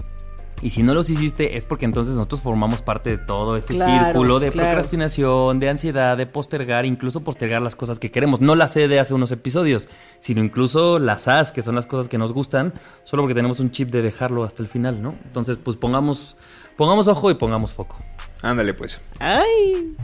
y 0.62 0.70
si 0.72 0.84
no 0.84 0.94
los 0.94 1.10
hiciste 1.10 1.58
es 1.58 1.66
porque 1.66 1.86
entonces 1.86 2.16
nosotros 2.16 2.42
formamos 2.42 2.82
parte 2.82 3.10
de 3.12 3.18
todo 3.18 3.58
este 3.58 3.76
Claro, 3.76 4.06
círculo 4.06 4.40
de 4.40 4.50
claro. 4.52 4.70
procrastinación, 4.70 5.60
de 5.60 5.70
ansiedad, 5.70 6.16
de 6.18 6.26
postergar, 6.26 6.86
incluso 6.86 7.22
postergar 7.22 7.62
las 7.62 7.76
cosas 7.76 8.00
que 8.00 8.10
queremos, 8.12 8.42
no 8.42 8.56
las 8.56 8.74
sé 8.74 8.88
de 8.88 9.00
hace 9.00 9.14
unos 9.14 9.32
episodios, 9.32 9.90
sino 10.20 10.44
incluso 10.44 10.98
las 11.00 11.28
as, 11.28 11.52
que 11.52 11.62
son 11.62 11.76
las 11.76 11.86
cosas 11.86 12.08
que 12.10 12.18
nos 12.18 12.32
gustan, 12.34 12.74
solo 13.04 13.24
porque 13.24 13.36
tenemos 13.36 13.60
un 13.60 13.72
chip 13.72 13.90
de 13.92 14.02
dejarlo 14.02 14.44
hasta 14.44 14.64
el 14.64 14.68
final, 14.70 15.02
¿no? 15.02 15.16
Entonces, 15.26 15.58
pues 15.62 15.76
pongamos, 15.78 16.38
pongamos 16.78 17.08
ojo 17.08 17.30
y 17.30 17.36
pongamos 17.36 17.74
foco. 17.74 17.98
Ándale, 18.42 18.74
pues. 18.74 19.02
Ay, 19.20 19.96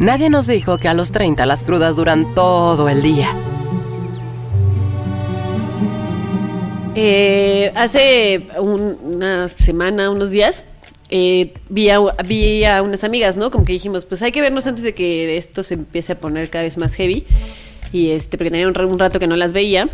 Nadie 0.00 0.30
nos 0.30 0.46
dijo 0.46 0.78
que 0.78 0.86
a 0.88 0.94
los 0.94 1.10
30 1.10 1.44
las 1.46 1.64
crudas 1.64 1.96
duran 1.96 2.32
todo 2.32 2.88
el 2.88 3.02
día. 3.02 3.28
Eh, 7.00 7.72
hace 7.76 8.42
un- 8.58 8.98
una 9.02 9.48
semana, 9.48 10.10
unos 10.10 10.30
días, 10.30 10.64
eh, 11.10 11.54
vi, 11.68 11.90
a, 11.90 12.00
vi 12.26 12.64
a 12.64 12.82
unas 12.82 13.04
amigas, 13.04 13.36
¿no? 13.36 13.50
Como 13.50 13.64
que 13.64 13.72
dijimos, 13.72 14.04
pues 14.04 14.20
hay 14.22 14.32
que 14.32 14.40
vernos 14.40 14.66
antes 14.66 14.82
de 14.84 14.94
que 14.94 15.36
esto 15.36 15.62
se 15.62 15.74
empiece 15.74 16.12
a 16.12 16.18
poner 16.18 16.50
cada 16.50 16.64
vez 16.64 16.76
más 16.76 16.94
heavy. 16.94 17.24
Y 17.92 18.10
este, 18.10 18.36
porque 18.36 18.50
tenía 18.50 18.66
un, 18.68 18.76
un 18.78 18.98
rato 18.98 19.18
que 19.20 19.26
no 19.28 19.36
las 19.36 19.52
veía. 19.52 19.88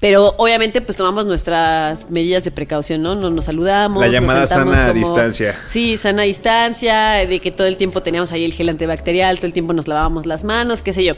Pero 0.00 0.34
obviamente 0.38 0.80
pues 0.80 0.96
tomamos 0.96 1.26
nuestras 1.26 2.10
medidas 2.10 2.42
de 2.42 2.50
precaución, 2.50 3.02
¿no? 3.02 3.14
No 3.14 3.30
nos 3.30 3.44
saludamos. 3.44 4.00
La 4.00 4.06
nos 4.06 4.14
llamada 4.14 4.46
sana 4.48 4.92
distancia. 4.94 5.56
Sí, 5.68 5.96
sana 5.96 6.22
distancia, 6.22 7.24
de 7.28 7.38
que 7.38 7.52
todo 7.52 7.68
el 7.68 7.76
tiempo 7.76 8.02
teníamos 8.02 8.32
ahí 8.32 8.44
el 8.44 8.52
gel 8.52 8.68
antibacterial, 8.70 9.36
todo 9.36 9.46
el 9.46 9.52
tiempo 9.52 9.74
nos 9.74 9.86
lavábamos 9.86 10.26
las 10.26 10.42
manos, 10.42 10.82
qué 10.82 10.92
sé 10.92 11.04
yo. 11.04 11.14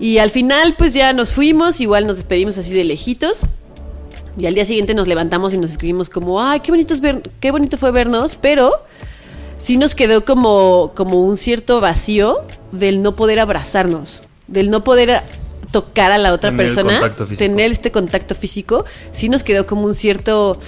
Y 0.00 0.16
al 0.16 0.30
final 0.30 0.74
pues 0.78 0.94
ya 0.94 1.12
nos 1.12 1.34
fuimos, 1.34 1.82
igual 1.82 2.06
nos 2.06 2.16
despedimos 2.16 2.56
así 2.56 2.72
de 2.74 2.84
lejitos. 2.84 3.42
Y 4.36 4.46
al 4.46 4.54
día 4.54 4.64
siguiente 4.64 4.94
nos 4.94 5.06
levantamos 5.06 5.54
y 5.54 5.58
nos 5.58 5.70
escribimos 5.70 6.10
como, 6.10 6.42
ay, 6.42 6.60
qué 6.60 6.72
bonito, 6.72 6.92
es 6.92 7.00
ver, 7.00 7.22
qué 7.40 7.50
bonito 7.50 7.76
fue 7.76 7.90
vernos, 7.92 8.36
pero 8.36 8.72
sí 9.56 9.76
nos 9.76 9.94
quedó 9.94 10.24
como, 10.24 10.92
como 10.94 11.24
un 11.24 11.36
cierto 11.36 11.80
vacío 11.80 12.42
del 12.72 13.02
no 13.02 13.14
poder 13.14 13.38
abrazarnos, 13.38 14.24
del 14.48 14.70
no 14.70 14.82
poder 14.82 15.22
tocar 15.70 16.12
a 16.12 16.18
la 16.18 16.32
otra 16.32 16.50
Tener 16.50 16.66
persona, 16.66 17.14
tener 17.36 17.70
este 17.72 17.90
contacto 17.90 18.34
físico, 18.34 18.84
sí 19.12 19.28
nos 19.28 19.42
quedó 19.42 19.66
como 19.66 19.82
un 19.86 19.94
cierto, 19.94 20.58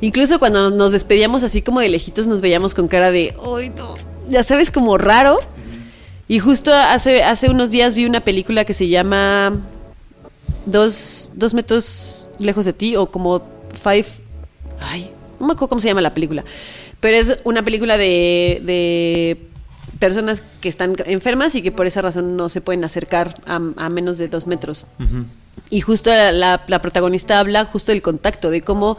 incluso 0.00 0.38
cuando 0.38 0.70
nos 0.70 0.92
despedíamos 0.92 1.42
así 1.42 1.62
como 1.62 1.80
de 1.80 1.88
lejitos 1.88 2.26
nos 2.26 2.40
veíamos 2.40 2.74
con 2.74 2.88
cara 2.88 3.10
de, 3.10 3.34
ay, 3.44 3.70
no", 3.76 3.96
ya 4.28 4.42
sabes, 4.42 4.70
como 4.70 4.98
raro. 4.98 5.40
Y 6.28 6.40
justo 6.40 6.74
hace, 6.74 7.22
hace 7.22 7.48
unos 7.48 7.70
días 7.70 7.94
vi 7.94 8.04
una 8.04 8.20
película 8.20 8.64
que 8.64 8.74
se 8.74 8.88
llama 8.88 9.60
Dos, 10.66 11.30
dos 11.34 11.54
metros 11.54 12.28
lejos 12.38 12.64
de 12.64 12.72
ti 12.72 12.96
o 12.96 13.06
como 13.10 13.42
Five... 13.82 14.06
Ay, 14.80 15.10
no 15.40 15.46
me 15.46 15.52
acuerdo 15.52 15.68
cómo 15.70 15.80
se 15.80 15.88
llama 15.88 16.00
la 16.02 16.12
película. 16.12 16.44
Pero 17.00 17.16
es 17.16 17.38
una 17.44 17.62
película 17.62 17.96
de, 17.96 18.60
de 18.64 19.38
personas 19.98 20.42
que 20.60 20.68
están 20.68 20.96
enfermas 21.06 21.54
y 21.54 21.62
que 21.62 21.72
por 21.72 21.86
esa 21.86 22.02
razón 22.02 22.36
no 22.36 22.48
se 22.48 22.60
pueden 22.60 22.84
acercar 22.84 23.34
a, 23.46 23.56
a 23.76 23.88
menos 23.88 24.18
de 24.18 24.28
dos 24.28 24.46
metros. 24.46 24.86
Y 25.70 25.80
justo 25.80 26.10
la, 26.10 26.32
la- 26.32 26.62
la 26.66 26.82
protagonista 26.82 27.38
habla 27.38 27.64
justo 27.64 27.92
del 27.92 28.02
contacto, 28.02 28.50
de 28.50 28.60
cómo 28.62 28.98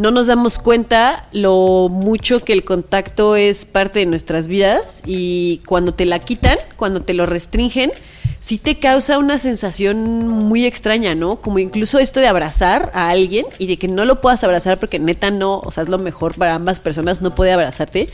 no 0.00 0.10
nos 0.10 0.28
damos 0.28 0.58
cuenta 0.58 1.28
lo 1.30 1.88
mucho 1.90 2.40
que 2.40 2.54
el 2.54 2.64
contacto 2.64 3.36
es 3.36 3.66
parte 3.66 3.98
de 3.98 4.06
nuestras 4.06 4.48
vidas 4.48 5.02
y 5.04 5.58
cuando 5.66 5.92
te 5.92 6.06
la 6.06 6.18
quitan, 6.20 6.56
cuando 6.78 7.02
te 7.02 7.12
lo 7.12 7.26
restringen, 7.26 7.92
sí 8.38 8.56
te 8.56 8.78
causa 8.78 9.18
una 9.18 9.38
sensación 9.38 10.26
muy 10.26 10.64
extraña, 10.64 11.14
¿no? 11.14 11.42
Como 11.42 11.58
incluso 11.58 11.98
esto 11.98 12.18
de 12.18 12.28
abrazar 12.28 12.90
a 12.94 13.10
alguien 13.10 13.44
y 13.58 13.66
de 13.66 13.76
que 13.76 13.88
no 13.88 14.06
lo 14.06 14.22
puedas 14.22 14.42
abrazar 14.42 14.80
porque 14.80 14.98
neta 14.98 15.30
no, 15.30 15.58
o 15.58 15.70
sea, 15.70 15.82
es 15.82 15.90
lo 15.90 15.98
mejor 15.98 16.34
para 16.34 16.54
ambas 16.54 16.80
personas, 16.80 17.20
no 17.20 17.34
puede 17.34 17.52
abrazarte. 17.52 18.08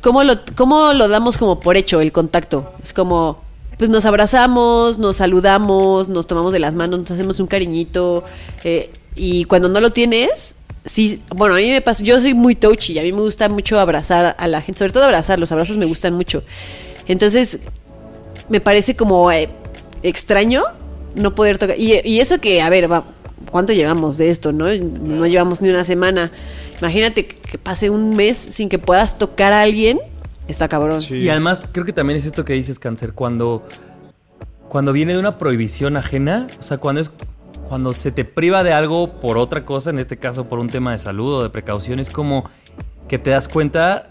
¿Cómo 0.00 0.24
lo, 0.24 0.36
cómo 0.56 0.94
lo 0.94 1.08
damos 1.08 1.36
como 1.36 1.60
por 1.60 1.76
hecho 1.76 2.00
el 2.00 2.10
contacto? 2.10 2.72
Es 2.82 2.94
como, 2.94 3.38
pues 3.76 3.90
nos 3.90 4.06
abrazamos, 4.06 4.98
nos 4.98 5.18
saludamos, 5.18 6.08
nos 6.08 6.26
tomamos 6.26 6.54
de 6.54 6.58
las 6.58 6.74
manos, 6.74 7.00
nos 7.00 7.10
hacemos 7.10 7.38
un 7.38 7.48
cariñito. 7.48 8.24
eh, 8.64 8.90
y 9.14 9.44
cuando 9.44 9.68
no 9.68 9.80
lo 9.80 9.90
tienes, 9.90 10.56
sí, 10.84 11.22
bueno, 11.34 11.54
a 11.54 11.58
mí 11.58 11.70
me 11.70 11.80
pasa, 11.80 12.04
yo 12.04 12.20
soy 12.20 12.34
muy 12.34 12.54
touchy, 12.54 12.98
a 12.98 13.02
mí 13.02 13.12
me 13.12 13.20
gusta 13.20 13.48
mucho 13.48 13.78
abrazar 13.78 14.36
a 14.38 14.46
la 14.48 14.60
gente, 14.60 14.78
sobre 14.78 14.92
todo 14.92 15.04
abrazar, 15.04 15.38
los 15.38 15.52
abrazos 15.52 15.76
me 15.76 15.86
gustan 15.86 16.14
mucho. 16.14 16.42
Entonces, 17.06 17.60
me 18.48 18.60
parece 18.60 18.96
como 18.96 19.30
eh, 19.32 19.48
extraño 20.02 20.64
no 21.14 21.34
poder 21.34 21.58
tocar. 21.58 21.78
Y, 21.78 22.00
y 22.04 22.20
eso 22.20 22.40
que, 22.40 22.62
a 22.62 22.68
ver, 22.68 22.90
va, 22.90 23.04
¿cuánto 23.50 23.72
llevamos 23.72 24.18
de 24.18 24.30
esto, 24.30 24.52
no? 24.52 24.66
No 24.74 25.26
llevamos 25.26 25.60
ni 25.62 25.68
una 25.70 25.84
semana. 25.84 26.32
Imagínate 26.80 27.26
que, 27.26 27.36
que 27.36 27.58
pase 27.58 27.90
un 27.90 28.16
mes 28.16 28.38
sin 28.38 28.68
que 28.68 28.78
puedas 28.78 29.18
tocar 29.18 29.52
a 29.52 29.62
alguien. 29.62 30.00
Está 30.48 30.68
cabrón. 30.68 31.00
Sí. 31.02 31.14
Y 31.16 31.28
además 31.28 31.62
creo 31.70 31.84
que 31.84 31.92
también 31.92 32.18
es 32.18 32.26
esto 32.26 32.44
que 32.44 32.54
dices, 32.54 32.78
cáncer, 32.78 33.12
cuando, 33.12 33.66
cuando 34.68 34.92
viene 34.92 35.12
de 35.12 35.18
una 35.18 35.38
prohibición 35.38 35.96
ajena, 35.96 36.48
o 36.58 36.62
sea, 36.62 36.78
cuando 36.78 37.00
es 37.00 37.10
cuando 37.72 37.94
se 37.94 38.12
te 38.12 38.26
priva 38.26 38.62
de 38.62 38.74
algo 38.74 39.18
por 39.18 39.38
otra 39.38 39.64
cosa, 39.64 39.88
en 39.88 39.98
este 39.98 40.18
caso 40.18 40.46
por 40.46 40.58
un 40.58 40.68
tema 40.68 40.92
de 40.92 40.98
salud 40.98 41.36
o 41.36 41.42
de 41.42 41.48
precaución, 41.48 42.00
es 42.00 42.10
como 42.10 42.44
que 43.08 43.18
te 43.18 43.30
das 43.30 43.48
cuenta 43.48 44.10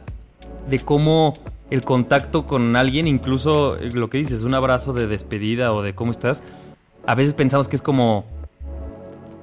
de 0.67 0.79
cómo 0.79 1.35
el 1.69 1.83
contacto 1.83 2.47
con 2.47 2.75
alguien, 2.75 3.05
incluso 3.05 3.77
lo 3.93 4.09
que 4.09 4.17
dices, 4.17 4.41
un 4.41 4.55
abrazo 4.55 4.93
de 4.93 5.05
despedida 5.05 5.73
o 5.73 5.83
de 5.83 5.93
cómo 5.93 6.09
estás, 6.09 6.41
a 7.05 7.13
veces 7.13 7.35
pensamos 7.35 7.67
que 7.67 7.75
es 7.75 7.83
como 7.83 8.25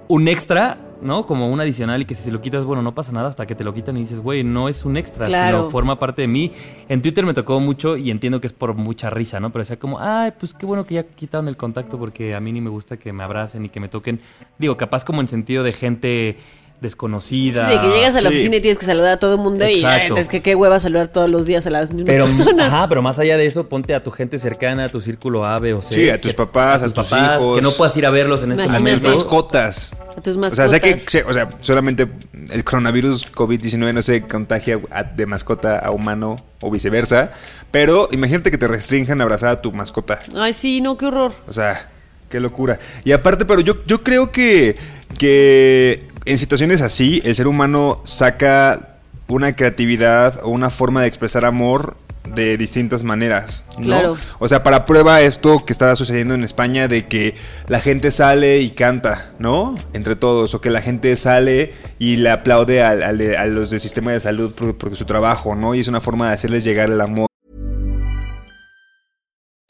un 0.09 0.26
extra, 0.26 0.78
¿no? 1.00 1.26
Como 1.26 1.48
un 1.50 1.61
adicional 1.61 2.02
y 2.02 2.04
que 2.04 2.14
si 2.14 2.22
se 2.24 2.32
lo 2.32 2.40
quitas, 2.40 2.64
bueno, 2.64 2.82
no 2.82 2.94
pasa 2.94 3.12
nada 3.12 3.28
hasta 3.28 3.46
que 3.46 3.54
te 3.54 3.64
lo 3.64 3.72
quitan 3.72 3.96
y 3.96 4.00
dices, 4.00 4.20
güey, 4.20 4.42
no 4.44 4.68
es 4.68 4.84
un 4.84 4.96
extra, 4.96 5.26
Claro. 5.26 5.58
sino 5.58 5.70
forma 5.70 5.98
parte 5.98 6.22
de 6.22 6.28
mí. 6.28 6.52
En 6.88 7.00
Twitter 7.02 7.24
me 7.24 7.34
tocó 7.34 7.61
mucho 7.61 7.96
y 7.96 8.11
entiendo 8.11 8.40
que 8.40 8.46
es 8.46 8.52
por 8.52 8.74
mucha 8.74 9.11
risa, 9.11 9.40
¿no? 9.40 9.50
Pero 9.52 9.62
decía 9.62 9.78
como, 9.78 9.98
ay, 10.00 10.32
pues 10.38 10.54
qué 10.54 10.66
bueno 10.66 10.84
que 10.87 10.94
ya 10.96 11.04
quitaron 11.04 11.48
el 11.48 11.56
contacto 11.56 11.98
porque 11.98 12.34
a 12.34 12.40
mí 12.40 12.52
ni 12.52 12.61
me 12.61 12.70
gusta 12.70 12.96
que 12.96 13.12
me 13.12 13.22
abracen 13.22 13.64
y 13.64 13.68
que 13.68 13.80
me 13.80 13.88
toquen. 13.88 14.20
Digo, 14.58 14.76
capaz 14.76 15.04
como 15.04 15.20
en 15.20 15.28
sentido 15.28 15.62
de 15.64 15.72
gente 15.72 16.37
Sí, 16.81 16.85
desconocida. 16.87 17.69
de 17.69 17.81
que 17.81 17.88
llegas 17.97 18.14
a 18.14 18.21
la 18.21 18.29
Sí. 18.31 18.37
oficina 18.37 18.57
y 18.57 18.61
tienes 18.61 18.79
que 18.79 18.87
saludar 18.87 19.12
a 19.12 19.19
todo 19.19 19.35
el 19.35 19.41
mundo 19.41 19.67
y 19.69 19.75
Exacto. 19.77 20.17
eh, 20.17 20.21
es 20.21 20.29
que 20.29 20.43
qué 20.43 20.55
hueva 20.55 20.79
saludar 20.81 21.09
todos 21.09 21.29
los 21.29 21.45
días 21.47 21.67
a 21.67 21.71
las 21.71 21.93
mismas 21.93 22.14
Pero, 22.14 22.25
personas. 22.27 22.73
ajá, 22.73 22.88
pero 22.88 23.03
más 23.03 23.19
allá 23.19 23.37
de 23.37 23.47
eso, 23.47 23.69
ponte 23.69 23.95
a 23.95 24.03
tu 24.03 24.11
gente 24.11 24.38
cercana, 24.38 24.85
a 24.85 24.88
tu 24.88 25.01
círculo 25.01 25.45
A, 25.45 25.59
B 25.59 25.75
o 25.75 25.83
C. 25.83 25.95
Sí, 25.95 26.11
a 26.11 26.21
tus 26.21 26.31
que- 26.33 26.37
papás, 26.37 26.83
a 26.83 26.91
tus 26.91 27.11
hijos. 27.12 27.57
Que 27.57 27.62
no 27.62 27.73
puedas 27.73 27.97
ir 27.97 28.07
a 28.07 28.11
verlos 28.11 28.43
en 28.43 28.53
este 28.53 28.64
Imagínate. 28.64 28.91
A 28.91 28.95
mis 28.95 29.03
momento. 29.03 29.25
mascotas. 29.25 29.97
A 30.17 30.21
tus 30.21 30.37
O 30.37 30.51
sea, 30.51 30.69
sé 30.69 30.81
que, 30.81 30.93
mascotas. 30.95 31.25
o 31.29 31.33
sea, 31.33 31.49
solamente 31.61 32.09
el 32.53 32.64
coronavirus 32.64 33.31
COVID-19 33.33 33.93
no 33.93 34.03
se 34.03 34.23
contagia 34.23 34.81
a- 34.91 35.03
de 35.05 35.27
mascota 35.27 35.79
a 35.79 35.91
humano 35.91 36.37
o 36.61 36.71
viceversa. 36.71 37.31
Pero 37.71 38.09
imagínate 38.12 38.51
que 38.51 38.59
te 38.59 38.67
restrinjan 38.69 39.21
a 39.21 39.25
abrazar 39.25 39.51
a 39.51 39.61
tu 39.61 39.73
mascota. 39.73 40.21
Ay, 40.37 40.55
sí, 40.55 40.81
no, 40.81 40.97
qué 40.97 41.07
horror. 41.07 41.33
O 41.47 41.53
sea, 41.53 41.88
qué 42.29 42.41
locura. 42.41 42.79
Y 43.05 43.12
aparte, 43.12 43.45
pero 43.45 43.61
yo, 43.61 43.85
yo 43.87 44.03
creo 44.03 44.31
que, 44.33 44.77
que 45.19 46.07
en 46.25 46.38
situaciones 46.38 46.81
así, 46.81 47.21
el 47.25 47.35
ser 47.35 47.47
humano 47.49 48.01
saca 48.05 48.97
una 49.29 49.55
creatividad 49.55 50.41
o 50.43 50.49
una 50.49 50.71
forma 50.71 51.03
de 51.03 51.09
expresar 51.09 51.45
amor 51.45 51.97
de 52.35 52.59
distintas 52.59 53.05
maneras. 53.05 53.64
¿no? 53.79 53.85
Claro. 53.87 54.17
O 54.38 54.49
sea, 54.49 54.62
para 54.62 54.85
prueba 54.85 55.23
esto 55.23 55.64
que 55.64 55.73
estaba 55.73 55.97
sucediendo 55.97 56.35
en 56.35 56.45
España 56.45 56.87
de 56.87 57.07
que 57.07 57.35
la 57.69 57.81
gente 57.81 58.11
sale 58.11 58.59
y 58.61 58.71
canta, 58.71 59.33
¿no? 59.38 59.77
Entre 59.95 60.14
todos, 60.14 60.53
o 60.55 60.61
que 60.61 60.69
la 60.69 60.83
gente 60.83 61.17
sale 61.17 61.73
y 61.99 62.17
le 62.17 62.31
aplaude 62.31 62.83
al- 62.83 63.03
al 63.03 63.17
de- 63.19 63.37
a, 63.38 63.47
los 63.47 63.71
del 63.71 63.81
sistema 63.81 64.12
de 64.12 64.21
salud 64.21 64.55
por, 64.55 64.77
por 64.77 64.95
su 64.95 65.07
trabajo, 65.07 65.55
¿no? 65.55 65.75
Y 65.75 65.81
es 65.81 65.88
una 65.88 66.03
forma 66.03 66.29
de 66.29 66.35
hacerles 66.35 66.64
llegar 66.64 66.91
el 66.91 67.01
amor. 67.01 67.28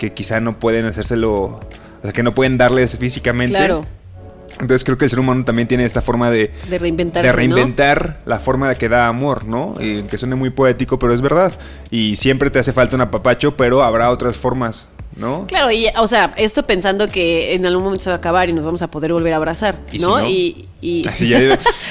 que 0.00 0.14
quizá 0.14 0.40
no 0.40 0.58
pueden 0.58 0.86
hacérselo, 0.86 1.30
o 1.42 1.60
sea, 2.02 2.12
que 2.12 2.22
no 2.22 2.34
pueden 2.34 2.56
darles 2.56 2.96
físicamente. 2.96 3.54
Claro. 3.54 3.84
Entonces 4.52 4.82
creo 4.82 4.96
que 4.96 5.04
el 5.04 5.10
ser 5.10 5.20
humano 5.20 5.44
también 5.44 5.68
tiene 5.68 5.84
esta 5.84 6.00
forma 6.00 6.30
de, 6.30 6.50
De 6.70 6.78
de 6.78 7.22
¿no? 7.22 7.32
reinventar 7.32 8.18
la 8.24 8.40
forma 8.40 8.70
de 8.70 8.76
que 8.76 8.88
da 8.88 9.06
amor, 9.06 9.44
¿no? 9.44 9.76
Y 9.78 10.02
que 10.04 10.16
suene 10.16 10.36
muy 10.36 10.50
poético, 10.50 10.98
pero 10.98 11.14
es 11.14 11.20
verdad. 11.20 11.52
Y 11.90 12.16
siempre 12.16 12.50
te 12.50 12.58
hace 12.58 12.72
falta 12.72 12.96
un 12.96 13.02
apapacho, 13.02 13.56
pero 13.56 13.82
habrá 13.82 14.10
otras 14.10 14.36
formas, 14.36 14.88
¿no? 15.16 15.46
Claro, 15.46 15.70
y 15.70 15.86
o 15.96 16.06
sea, 16.08 16.32
esto 16.36 16.66
pensando 16.66 17.08
que 17.10 17.54
en 17.54 17.66
algún 17.66 17.84
momento 17.84 18.04
se 18.04 18.10
va 18.10 18.16
a 18.16 18.18
acabar 18.18 18.48
y 18.48 18.52
nos 18.52 18.64
vamos 18.64 18.82
a 18.82 18.88
poder 18.88 19.12
volver 19.12 19.32
a 19.32 19.36
abrazar, 19.36 19.76
¿Y 19.92 19.98
si 19.98 20.04
¿no? 20.04 20.24
Y, 20.26 20.66
y- 20.80 21.02
Así 21.08 21.28
ya, 21.28 21.40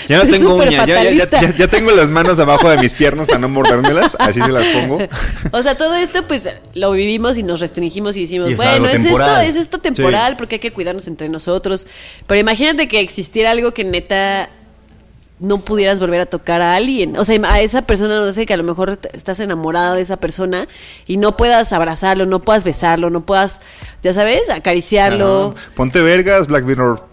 ya 0.08 0.18
no 0.24 0.32
tengo 0.32 0.56
uñas, 0.56 0.72
ya, 0.72 0.86
ya- 0.86 0.86
ya- 0.88 0.98
fatalista. 1.00 1.42
ya- 1.42 1.56
ya 1.56 1.68
tengo 1.68 1.92
las 1.92 2.10
manos 2.10 2.40
abajo 2.40 2.70
de 2.70 2.78
mis 2.78 2.94
piernas 2.94 3.28
para 3.28 3.40
no 3.40 3.50
mordérmelas, 3.50 4.16
así 4.20 4.42
se 4.42 4.52
las 4.52 4.66
pongo. 4.68 4.98
O 5.52 5.62
sea, 5.64 5.76
todo 5.76 5.96
esto 5.96 6.24
pues 6.28 6.48
lo 6.76 6.92
vivimos 6.92 7.38
y 7.38 7.44
nos 7.44 7.60
restringimos 7.60 8.16
y 8.18 8.22
decimos, 8.22 8.50
Y 8.50 8.54
es 8.54 8.58
bueno, 8.58 8.88
es 8.88 9.04
esto, 9.06 9.38
es 9.42 9.56
esto 9.56 9.78
temporal 9.80 10.38
porque 10.38 10.56
hay 10.56 10.60
que 10.60 10.72
cuidarnos 10.72 11.08
entre 11.08 11.28
nosotros. 11.30 11.88
Pero 12.28 12.40
imagínate 12.40 12.88
que 12.88 13.00
existiera 13.00 13.52
algo 13.52 13.74
que 13.74 13.84
neta 13.84 14.50
no 15.40 15.60
pudieras 15.60 16.00
volver 16.00 16.22
a 16.22 16.26
tocar 16.26 16.62
a 16.62 16.76
alguien. 16.76 17.18
O 17.18 17.26
sea, 17.26 17.40
a 17.52 17.62
esa 17.62 17.84
persona, 17.84 18.16
no 18.16 18.32
sé, 18.32 18.46
que 18.46 18.54
a 18.54 18.58
lo 18.58 18.64
mejor 18.64 19.00
estás 19.14 19.40
enamorada 19.40 19.96
de 19.96 20.02
esa 20.02 20.18
persona 20.18 20.68
y 21.08 21.18
no 21.18 21.38
puedas 21.38 21.74
abrazarlo, 21.74 22.26
no 22.26 22.40
puedas 22.40 22.64
besarlo, 22.64 23.10
no 23.10 23.26
puedas, 23.26 23.62
ya 24.04 24.14
sabes, 24.14 24.50
acariciarlo. 24.50 25.56
Ponte 25.76 26.02
vergas, 26.02 26.48
Black 26.48 26.66
Mirror. 26.66 27.09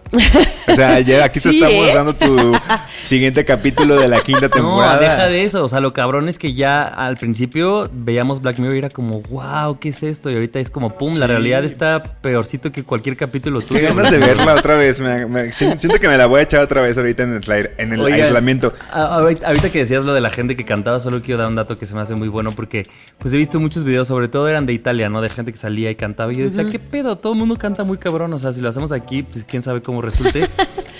O 0.68 0.74
sea, 0.74 1.00
ya 1.00 1.24
aquí 1.24 1.40
te 1.40 1.50
Sí, 1.50 1.56
estamos 1.62 1.88
¿eh? 1.88 1.94
dando 1.94 2.14
tu 2.14 2.52
siguiente 3.04 3.44
capítulo 3.44 3.96
de 3.96 4.08
la 4.08 4.20
quinta 4.20 4.48
temporada. 4.48 4.96
No, 4.96 5.00
deja 5.00 5.26
de 5.26 5.44
eso. 5.44 5.64
O 5.64 5.68
sea, 5.68 5.80
lo 5.80 5.92
cabrón 5.92 6.28
es 6.28 6.38
que 6.38 6.54
ya 6.54 6.82
al 6.82 7.16
principio 7.16 7.88
veíamos 7.92 8.40
Black 8.42 8.58
Mirror 8.58 8.74
y 8.74 8.78
era 8.78 8.90
como, 8.90 9.20
wow, 9.22 9.78
¿qué 9.78 9.90
es 9.90 10.02
esto? 10.02 10.30
Y 10.30 10.34
ahorita 10.34 10.58
es 10.60 10.70
como, 10.70 10.96
pum, 10.96 11.16
la 11.16 11.26
realidad 11.26 11.64
está 11.64 12.02
peorcito 12.02 12.72
que 12.72 12.82
cualquier 12.84 13.16
capítulo 13.16 13.60
Qué 13.60 13.66
tuyo. 13.66 13.94
ganas 13.94 14.10
de 14.10 14.18
verla 14.18 14.54
otra 14.58 14.74
vez. 14.76 15.00
me- 15.00 15.26
me- 15.26 15.52
si- 15.52 15.66
siento 15.78 15.98
que 16.00 16.08
me 16.08 16.16
la 16.16 16.26
voy 16.26 16.40
a 16.40 16.42
echar 16.42 16.62
otra 16.62 16.82
vez 16.82 16.96
ahorita 16.98 17.22
en 17.24 17.34
el, 17.34 17.42
air- 17.50 17.74
en 17.78 17.92
el 17.92 18.00
Oigan, 18.00 18.20
aislamiento. 18.20 18.72
ahorita 18.92 19.70
que 19.70 19.78
decías 19.80 20.04
lo 20.04 20.14
de 20.14 20.20
la 20.20 20.30
gente 20.30 20.56
que 20.56 20.64
cantaba, 20.64 21.00
solo 21.00 21.22
quiero 21.22 21.38
dar 21.40 21.48
un 21.48 21.56
dato 21.56 21.78
que 21.78 21.86
se 21.86 21.94
me 21.94 22.00
hace 22.00 22.14
muy 22.14 22.28
bueno 22.28 22.52
porque 22.52 22.86
pues 23.18 23.32
he 23.34 23.36
visto 23.36 23.60
muchos 23.60 23.84
videos, 23.84 24.08
sobre 24.08 24.28
todo 24.28 24.48
eran 24.48 24.66
de 24.66 24.72
Italia, 24.72 25.08
¿no? 25.08 25.20
De 25.20 25.28
gente 25.28 25.52
que 25.52 25.58
salía 25.58 25.90
y 25.90 25.94
cantaba 25.94 26.32
y 26.32 26.36
yo 26.36 26.44
decía, 26.44 26.68
¿qué 26.70 26.78
pedo? 26.78 27.16
Todo 27.16 27.32
el 27.32 27.38
mundo 27.38 27.56
canta 27.56 27.84
muy 27.84 27.98
cabrón, 27.98 28.32
o 28.32 28.38
sea, 28.38 28.52
si 28.52 28.60
lo 28.60 28.68
hacemos 28.68 28.92
aquí, 28.92 29.22
pues 29.22 29.44
quién 29.44 29.62
sabe 29.62 29.82
cómo 29.82 29.95
resulte. 30.02 30.46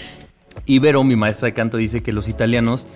y 0.67 0.79
Vero, 0.79 1.05
mi 1.05 1.17
maestra 1.17 1.47
de 1.47 1.55
canto, 1.55 1.77
dice 1.77 2.03
que 2.03 2.13
los 2.13 2.29
italianos, 2.29 2.87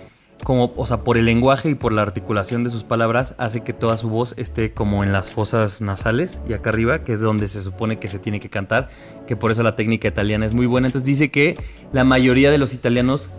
como, 0.43 0.73
o 0.75 0.85
sea, 0.87 1.03
por 1.03 1.17
el 1.17 1.25
lenguaje 1.25 1.69
y 1.69 1.75
por 1.75 1.93
la 1.93 2.01
articulación 2.01 2.63
de 2.63 2.69
sus 2.69 2.83
palabras, 2.83 3.35
hace 3.37 3.61
que 3.61 3.73
toda 3.73 3.97
su 3.97 4.09
voz 4.09 4.33
esté 4.37 4.73
como 4.73 5.03
en 5.03 5.11
las 5.13 5.29
fosas 5.29 5.81
nasales 5.81 6.39
y 6.49 6.53
acá 6.53 6.71
arriba, 6.71 7.03
que 7.03 7.13
es 7.13 7.19
donde 7.21 7.47
se 7.47 7.61
supone 7.61 7.99
que 7.99 8.09
se 8.09 8.19
tiene 8.19 8.39
que 8.39 8.49
cantar, 8.49 8.89
que 9.27 9.35
por 9.35 9.51
eso 9.51 9.61
la 9.63 9.75
técnica 9.75 10.07
italiana 10.07 10.45
es 10.45 10.53
muy 10.53 10.65
buena. 10.65 10.87
Entonces 10.87 11.05
dice 11.07 11.29
que 11.29 11.57
la 11.93 12.03
mayoría 12.03 12.49
de 12.51 12.57
los 12.57 12.73
italianos 12.73 13.29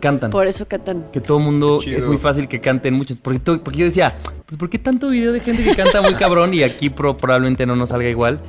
cantan. 0.00 0.30
Por 0.30 0.46
eso 0.46 0.68
cantan. 0.68 1.06
Que 1.12 1.20
todo 1.20 1.38
mundo 1.38 1.80
es 1.84 2.06
muy 2.06 2.18
fácil 2.18 2.46
que 2.48 2.60
canten 2.60 2.94
muchos. 2.94 3.16
Porque, 3.18 3.40
porque 3.40 3.78
yo 3.78 3.84
decía, 3.86 4.16
pues 4.46 4.58
¿por 4.58 4.68
qué 4.68 4.78
tanto 4.78 5.08
video 5.08 5.32
de 5.32 5.40
gente 5.40 5.64
que 5.64 5.74
canta 5.74 6.02
muy 6.02 6.14
cabrón 6.14 6.52
y 6.54 6.62
aquí 6.62 6.90
pro- 6.90 7.16
probablemente 7.16 7.64
no 7.66 7.74
nos 7.76 7.88
salga 7.90 8.08
igual? 8.08 8.40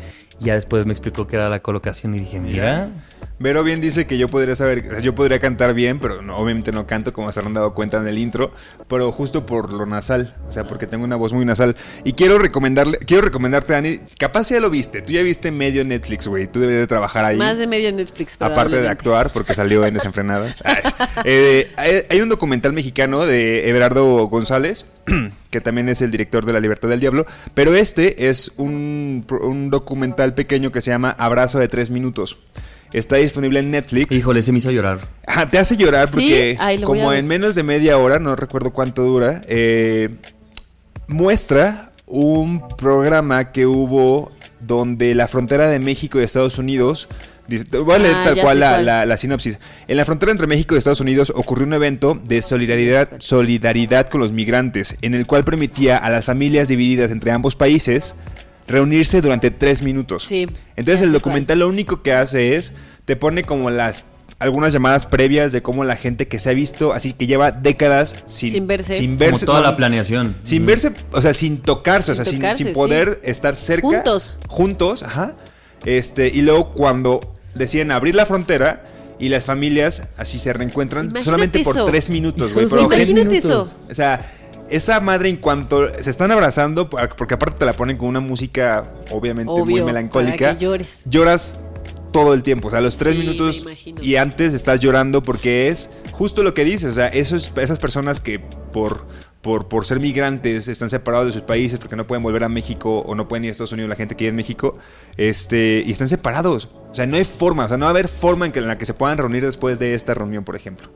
Ya 0.41 0.55
después 0.55 0.85
me 0.87 0.91
explicó 0.91 1.27
que 1.27 1.35
era 1.35 1.49
la 1.49 1.59
colocación 1.61 2.15
y 2.15 2.19
dije, 2.19 2.39
mira, 2.39 2.89
Vero 3.37 3.63
bien 3.63 3.79
dice 3.79 4.05
que 4.07 4.17
yo 4.17 4.27
podría 4.27 4.55
saber, 4.55 4.83
o 4.87 4.91
sea, 4.91 4.99
yo 4.99 5.13
podría 5.15 5.39
cantar 5.39 5.73
bien, 5.75 5.99
pero 5.99 6.21
no- 6.23 6.35
obviamente 6.37 6.71
no 6.71 6.85
canto 6.87 7.13
como 7.13 7.31
se 7.31 7.39
habrán 7.39 7.53
dado 7.53 7.73
cuenta 7.75 7.97
en 7.97 8.07
el 8.07 8.17
intro, 8.17 8.51
pero 8.87 9.11
justo 9.11 9.45
por 9.45 9.71
lo 9.71 9.85
nasal, 9.85 10.35
o 10.47 10.51
sea, 10.51 10.65
porque 10.67 10.87
tengo 10.87 11.03
una 11.03 11.15
voz 11.15 11.31
muy 11.33 11.45
nasal. 11.45 11.75
Y 12.03 12.13
quiero 12.13 12.37
recomendarle, 12.39 12.97
quiero 12.99 13.21
recomendarte, 13.23 13.73
Dani, 13.73 13.97
capaz 14.17 14.49
ya 14.49 14.59
lo 14.59 14.69
viste, 14.71 15.01
tú 15.01 15.13
ya 15.13 15.21
viste 15.23 15.51
medio 15.51 15.83
Netflix, 15.85 16.27
güey, 16.27 16.47
tú 16.47 16.59
deberías 16.59 16.83
de 16.83 16.87
trabajar 16.87 17.23
ahí. 17.25 17.37
Más 17.37 17.57
de 17.59 17.67
medio 17.67 17.91
Netflix. 17.91 18.35
Aparte 18.39 18.81
de 18.81 18.87
actuar, 18.87 19.31
porque 19.31 19.53
salió 19.53 19.85
en 19.85 19.93
Desenfrenadas. 19.95 20.61
Ay, 20.65 20.81
eh, 21.23 21.71
hay, 21.77 22.01
hay 22.09 22.21
un 22.21 22.29
documental 22.29 22.73
mexicano 22.73 23.25
de 23.25 23.69
Everardo 23.69 24.25
González, 24.27 24.85
que 25.51 25.61
también 25.61 25.89
es 25.89 26.01
el 26.01 26.09
director 26.09 26.45
de 26.45 26.53
La 26.53 26.59
Libertad 26.59 26.89
del 26.89 26.99
Diablo, 26.99 27.27
pero 27.53 27.75
este 27.75 28.29
es 28.29 28.53
un, 28.57 29.25
un 29.41 29.69
documental 29.69 30.33
pequeño 30.33 30.71
que 30.71 30.81
se 30.81 30.89
llama 30.89 31.11
Abrazo 31.19 31.59
de 31.59 31.67
tres 31.67 31.91
minutos. 31.91 32.39
Está 32.93 33.17
disponible 33.17 33.59
en 33.59 33.71
Netflix. 33.71 34.15
híjole, 34.15 34.41
se 34.41 34.51
me 34.51 34.57
hizo 34.57 34.71
llorar. 34.71 34.99
Ajá, 35.27 35.49
te 35.49 35.57
hace 35.59 35.77
llorar 35.77 36.07
¿Sí? 36.07 36.13
porque 36.13 36.57
Ay, 36.59 36.81
como 36.81 37.13
en 37.13 37.27
menos 37.27 37.55
de 37.55 37.63
media 37.63 37.97
hora, 37.97 38.19
no 38.19 38.35
recuerdo 38.35 38.71
cuánto 38.71 39.03
dura, 39.03 39.43
eh, 39.47 40.09
muestra 41.07 41.91
un 42.05 42.67
programa 42.77 43.51
que 43.51 43.65
hubo 43.65 44.31
donde 44.59 45.15
la 45.15 45.27
frontera 45.27 45.69
de 45.69 45.79
México 45.79 46.19
y 46.19 46.23
Estados 46.23 46.57
Unidos... 46.57 47.07
dice- 47.47 47.65
Voy 47.77 47.95
a 47.95 47.99
leer 47.99 48.15
Ah, 48.15 48.23
tal 48.25 48.41
cual 48.41 48.59
la, 48.59 48.81
la- 48.81 49.05
la 49.05 49.17
sinopsis. 49.17 49.59
En 49.87 49.97
la 49.97 50.05
frontera 50.05 50.31
entre 50.31 50.47
México 50.47 50.75
y 50.75 50.77
Estados 50.77 50.99
Unidos 51.01 51.31
ocurrió 51.35 51.65
un 51.67 51.73
evento 51.73 52.19
de 52.23 52.41
solidaridad, 52.41 53.09
solidaridad 53.19 54.07
con 54.07 54.21
los 54.21 54.31
migrantes, 54.31 54.95
en 55.01 55.15
el 55.15 55.25
cual 55.27 55.43
permitía 55.43 55.97
a 55.97 56.09
las 56.09 56.25
familias 56.25 56.67
divididas 56.67 57.11
entre 57.11 57.31
ambos 57.31 57.55
países 57.55 58.15
reunirse 58.67 59.21
durante 59.21 59.51
tres 59.51 59.81
minutos. 59.81 60.23
Sí, 60.23 60.47
Entonces 60.75 61.01
el 61.01 61.11
documental 61.11 61.59
lo 61.59 61.67
único 61.67 62.01
que 62.03 62.13
hace 62.13 62.55
es 62.55 62.73
te 63.05 63.15
pone 63.15 63.43
como 63.43 63.69
las 63.69 64.03
algunas 64.39 64.73
llamadas 64.73 65.05
previas 65.05 65.51
de 65.51 65.61
cómo 65.61 65.83
la 65.83 65.95
gente 65.95 66.27
que 66.27 66.39
se 66.39 66.49
ha 66.49 66.53
visto 66.53 66.93
así 66.93 67.11
que 67.11 67.27
lleva 67.27 67.51
décadas 67.51 68.15
sin, 68.25 68.49
Sin 68.49 68.65
verse. 68.65 68.95
sin 68.95 69.11
Como 69.11 69.19
verse 69.19 69.45
toda 69.45 69.59
no, 69.59 69.67
la 69.67 69.77
planeación. 69.77 70.35
sin 70.41 70.63
Mm. 70.63 70.65
verse 70.65 70.91
o 71.11 71.21
sea 71.21 71.33
sin 71.35 71.57
tocarse 71.59 72.13
o 72.13 72.15
Sin 72.15 72.25
sea 72.41 72.55
sin- 72.55 72.65
sin, 72.65 72.73
poder 72.73 73.19
sí. 73.23 73.29
estar 73.29 73.55
cerca 73.55 73.87
Juntos. 73.87 74.39
juntos 74.47 75.03
ajá 75.03 75.33
este 75.85 76.27
y 76.27 76.41
luego 76.41 76.73
cuando 76.73 77.19
deciden 77.55 77.91
abrir 77.91 78.15
la 78.15 78.25
frontera 78.25 78.83
y 79.19 79.29
las 79.29 79.43
familias 79.43 80.09
así 80.17 80.39
se 80.39 80.53
reencuentran 80.53 81.05
Imagínate 81.05 81.25
solamente 81.25 81.63
por 81.63 81.85
tres 81.85 82.09
minutos 82.09 82.53
güey 82.53 82.65
Imagínate 82.67 83.13
minutos. 83.13 83.45
eso. 83.45 83.75
o 83.89 83.93
sea, 83.93 84.31
esa 84.69 84.99
madre 85.01 85.29
en 85.29 85.35
cuanto 85.37 85.87
se 86.01 86.09
están 86.09 86.31
abrazando, 86.31 86.89
porque 86.89 87.33
aparte 87.33 87.59
te 87.59 87.65
la 87.65 87.73
ponen 87.73 87.97
con 87.97 88.07
una 88.07 88.21
música 88.21 88.89
obviamente 89.11 89.51
muy 89.51 89.81
melancólica, 89.83 90.37
para 90.37 90.57
que 90.57 90.63
llores. 90.63 90.99
lloras 91.05 91.57
todo 92.13 92.33
el 92.33 92.41
tiempo, 92.43 92.69
o 92.69 92.71
sea, 92.71 92.79
los 92.81 92.95
tres 92.97 93.13
Sí, 93.13 93.19
minutos 93.19 93.65
y 94.01 94.15
antes 94.15 94.53
estás 94.53 94.79
llorando 94.79 95.23
porque 95.23 95.67
es 95.67 95.89
justo 96.11 96.41
lo 96.43 96.53
que 96.53 96.63
dices, 96.63 96.91
o 96.91 96.93
sea, 96.93 97.07
esos, 97.07 97.51
esas 97.57 97.79
personas 97.79 98.19
que 98.21 98.39
por, 98.39 99.07
por, 99.41 99.67
por 99.67 99.85
ser 99.85 99.99
migrantes 99.99 100.67
están 100.67 100.89
separados 100.89 101.27
de 101.27 101.31
sus 101.33 101.41
países 101.41 101.79
porque 101.79 101.95
no 101.95 102.05
pueden 102.05 102.21
volver 102.23 102.43
a 102.43 102.49
México 102.49 102.99
o 102.99 103.15
no 103.15 103.27
pueden 103.27 103.43
ir 103.45 103.49
a 103.49 103.51
Estados 103.53 103.71
Unidos, 103.71 103.89
la 103.89 103.95
gente 103.95 104.15
que 104.15 104.25
vive 104.25 104.29
en 104.29 104.35
México, 104.35 104.77
este, 105.17 105.83
y 105.85 105.91
están 105.91 106.07
separados, 106.09 106.69
o 106.89 106.93
sea, 106.93 107.05
no 107.07 107.17
hay 107.17 107.23
forma, 107.25 107.65
o 107.65 107.67
sea, 107.67 107.77
no 107.77 107.85
va 107.85 107.89
a 107.89 107.91
haber 107.91 108.07
forma 108.07 108.45
en, 108.45 108.51
que, 108.51 108.59
en 108.59 108.67
la 108.67 108.77
que 108.77 108.85
se 108.85 108.93
puedan 108.93 109.17
reunir 109.17 109.43
después 109.45 109.79
de 109.79 109.93
esta 109.95 110.13
reunión, 110.13 110.43
por 110.43 110.55
ejemplo. 110.55 110.89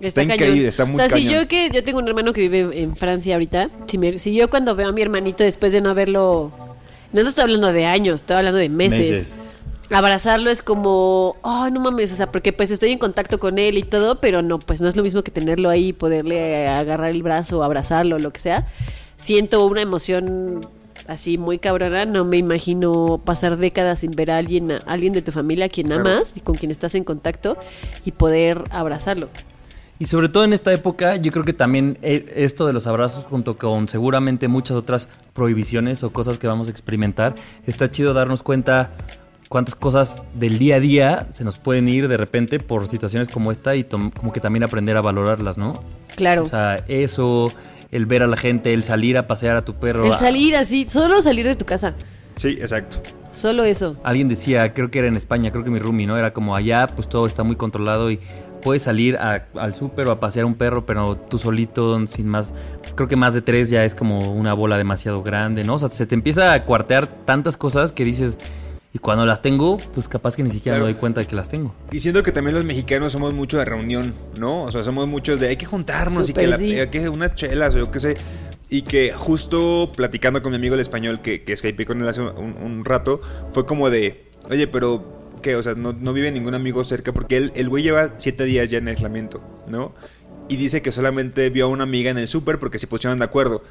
Está 0.00 0.22
increíble, 0.22 0.66
está 0.68 0.86
muy 0.86 0.94
O 0.94 0.96
sea, 0.96 1.08
si 1.10 1.24
yo 1.28 1.46
que 1.46 1.68
yo 1.70 1.84
tengo 1.84 1.98
un 1.98 2.08
hermano 2.08 2.32
que 2.32 2.40
vive 2.48 2.80
en 2.82 2.96
Francia 2.96 3.34
ahorita, 3.34 3.68
si, 3.86 3.98
me- 3.98 4.18
si 4.18 4.32
yo 4.34 4.48
cuando 4.48 4.74
veo 4.74 4.88
a 4.88 4.92
mi 4.92 5.02
hermanito 5.02 5.44
después 5.44 5.72
de 5.72 5.82
no 5.82 5.90
haberlo, 5.90 6.50
no 7.12 7.20
estoy 7.20 7.42
hablando 7.42 7.70
de 7.70 7.84
años, 7.84 8.20
estoy 8.20 8.38
hablando 8.38 8.58
de 8.58 8.70
meses. 8.70 8.98
Meses. 9.10 9.34
Abrazarlo 9.90 10.50
es 10.50 10.62
como, 10.62 11.36
oh, 11.42 11.68
no 11.68 11.80
mames, 11.80 12.12
o 12.12 12.16
sea, 12.16 12.30
porque 12.30 12.52
pues 12.52 12.70
estoy 12.70 12.92
en 12.92 12.98
contacto 12.98 13.40
con 13.40 13.58
él 13.58 13.76
y 13.76 13.82
todo, 13.82 14.20
pero 14.20 14.40
no, 14.40 14.60
pues 14.60 14.80
no 14.80 14.88
es 14.88 14.94
lo 14.94 15.02
mismo 15.02 15.22
que 15.22 15.32
tenerlo 15.32 15.68
ahí, 15.68 15.92
poderle 15.92 16.68
agarrar 16.68 17.10
el 17.10 17.22
brazo, 17.24 17.64
abrazarlo, 17.64 18.18
lo 18.18 18.32
que 18.32 18.40
sea. 18.40 18.68
Siento 19.16 19.66
una 19.66 19.82
emoción 19.82 20.60
así 21.08 21.38
muy 21.38 21.58
cabrona, 21.58 22.04
no 22.04 22.24
me 22.24 22.36
imagino 22.36 23.20
pasar 23.24 23.56
décadas 23.56 24.00
sin 24.00 24.12
ver 24.12 24.30
a 24.30 24.38
alguien, 24.38 24.70
a 24.70 24.78
alguien 24.86 25.12
de 25.12 25.22
tu 25.22 25.32
familia 25.32 25.64
a 25.66 25.68
quien 25.68 25.92
amas 25.92 26.36
y 26.36 26.40
con 26.40 26.54
quien 26.54 26.70
estás 26.70 26.94
en 26.94 27.02
contacto 27.02 27.56
y 28.04 28.12
poder 28.12 28.62
abrazarlo. 28.70 29.28
Y 29.98 30.06
sobre 30.06 30.30
todo 30.30 30.44
en 30.44 30.54
esta 30.54 30.72
época, 30.72 31.16
yo 31.16 31.30
creo 31.30 31.44
que 31.44 31.52
también 31.52 31.98
eh, 32.00 32.32
esto 32.36 32.66
de 32.66 32.72
los 32.72 32.86
abrazos, 32.86 33.26
junto 33.26 33.58
con 33.58 33.86
seguramente 33.86 34.48
muchas 34.48 34.78
otras 34.78 35.08
prohibiciones 35.34 36.02
o 36.04 36.10
cosas 36.10 36.38
que 36.38 36.46
vamos 36.46 36.68
a 36.68 36.70
experimentar, 36.70 37.34
está 37.66 37.90
chido 37.90 38.14
darnos 38.14 38.42
cuenta 38.42 38.92
cuántas 39.50 39.74
cosas 39.74 40.22
del 40.34 40.58
día 40.60 40.76
a 40.76 40.80
día 40.80 41.26
se 41.30 41.42
nos 41.44 41.58
pueden 41.58 41.88
ir 41.88 42.06
de 42.06 42.16
repente 42.16 42.60
por 42.60 42.86
situaciones 42.86 43.28
como 43.28 43.50
esta 43.50 43.74
y 43.74 43.82
tom- 43.84 44.10
como 44.12 44.32
que 44.32 44.38
también 44.40 44.62
aprender 44.62 44.96
a 44.96 45.02
valorarlas, 45.02 45.58
¿no? 45.58 45.82
Claro. 46.14 46.42
O 46.42 46.46
sea, 46.46 46.76
eso, 46.86 47.52
el 47.90 48.06
ver 48.06 48.22
a 48.22 48.28
la 48.28 48.36
gente, 48.36 48.72
el 48.72 48.84
salir 48.84 49.18
a 49.18 49.26
pasear 49.26 49.56
a 49.56 49.62
tu 49.64 49.74
perro. 49.74 50.04
El 50.06 50.12
salir 50.12 50.54
así, 50.54 50.86
solo 50.88 51.20
salir 51.20 51.44
de 51.46 51.56
tu 51.56 51.64
casa. 51.64 51.94
Sí, 52.36 52.50
exacto. 52.60 52.98
Solo 53.32 53.64
eso. 53.64 53.96
Alguien 54.04 54.28
decía, 54.28 54.72
creo 54.72 54.88
que 54.90 55.00
era 55.00 55.08
en 55.08 55.16
España, 55.16 55.50
creo 55.50 55.64
que 55.64 55.70
mi 55.70 55.80
roomie, 55.80 56.06
¿no? 56.06 56.16
Era 56.16 56.32
como 56.32 56.54
allá, 56.54 56.86
pues 56.86 57.08
todo 57.08 57.26
está 57.26 57.42
muy 57.42 57.56
controlado 57.56 58.08
y 58.12 58.20
puedes 58.62 58.82
salir 58.82 59.16
a- 59.16 59.46
al 59.56 59.74
súper 59.74 60.06
o 60.06 60.12
a 60.12 60.20
pasear 60.20 60.44
un 60.44 60.54
perro, 60.54 60.86
pero 60.86 61.16
tú 61.16 61.38
solito, 61.38 62.06
sin 62.06 62.28
más. 62.28 62.54
Creo 62.94 63.08
que 63.08 63.16
más 63.16 63.34
de 63.34 63.42
tres 63.42 63.68
ya 63.68 63.84
es 63.84 63.96
como 63.96 64.32
una 64.32 64.54
bola 64.54 64.78
demasiado 64.78 65.24
grande, 65.24 65.64
¿no? 65.64 65.74
O 65.74 65.78
sea, 65.80 65.90
se 65.90 66.06
te 66.06 66.14
empieza 66.14 66.52
a 66.52 66.64
cuartear 66.64 67.08
tantas 67.24 67.56
cosas 67.56 67.92
que 67.92 68.04
dices, 68.04 68.38
y 68.92 68.98
cuando 68.98 69.24
las 69.24 69.40
tengo, 69.42 69.78
pues 69.94 70.08
capaz 70.08 70.34
que 70.36 70.42
ni 70.42 70.50
siquiera 70.50 70.76
Claro. 70.76 70.86
me 70.86 70.92
doy 70.92 71.00
cuenta 71.00 71.20
de 71.20 71.26
que 71.26 71.36
las 71.36 71.48
tengo. 71.48 71.74
Y 71.92 72.00
siento 72.00 72.22
que 72.22 72.32
también 72.32 72.56
los 72.56 72.64
mexicanos 72.64 73.12
somos 73.12 73.32
mucho 73.34 73.58
de 73.58 73.64
reunión, 73.64 74.14
¿no? 74.38 74.64
O 74.64 74.72
sea, 74.72 74.82
somos 74.82 75.06
muchos 75.06 75.38
de 75.40 75.48
hay 75.48 75.56
que 75.56 75.66
juntarnos 75.66 76.24
y 76.24 76.32
Súper, 76.32 76.44
que 76.44 76.50
la- 76.50 76.56
sí. 76.58 76.78
hay 76.78 76.88
que 76.88 77.08
unas 77.08 77.34
chelas 77.34 77.74
o 77.74 77.78
yo 77.78 77.90
qué 77.90 78.00
sé. 78.00 78.16
Y 78.68 78.82
que 78.82 79.12
justo 79.12 79.92
platicando 79.96 80.42
con 80.42 80.50
mi 80.52 80.56
amigo 80.56 80.74
el 80.74 80.80
español 80.80 81.20
que, 81.22 81.42
que 81.42 81.56
skypeé 81.56 81.86
con 81.86 82.00
él 82.02 82.08
hace 82.08 82.20
un, 82.20 82.56
un 82.62 82.84
rato, 82.84 83.20
fue 83.52 83.66
como 83.66 83.90
de, 83.90 84.26
oye, 84.48 84.66
pero 84.68 85.20
¿qué? 85.42 85.56
O 85.56 85.62
sea, 85.62 85.74
no, 85.74 85.92
no 85.92 86.12
vive 86.12 86.30
ningún 86.32 86.54
amigo 86.54 86.82
cerca 86.84 87.12
porque 87.12 87.36
él, 87.36 87.52
el 87.56 87.68
güey 87.68 87.82
lleva 87.82 88.14
siete 88.18 88.44
días 88.44 88.70
ya 88.70 88.78
en 88.78 88.88
aislamiento, 88.88 89.40
¿no? 89.68 89.92
Y 90.48 90.56
dice 90.56 90.82
que 90.82 90.90
solamente 90.92 91.48
vio 91.50 91.66
a 91.66 91.68
una 91.68 91.84
amiga 91.84 92.10
en 92.10 92.18
el 92.18 92.26
súper 92.28 92.58
porque 92.58 92.78
se 92.80 92.86
pusieron 92.88 93.18
de 93.18 93.24
acuerdo. 93.24 93.62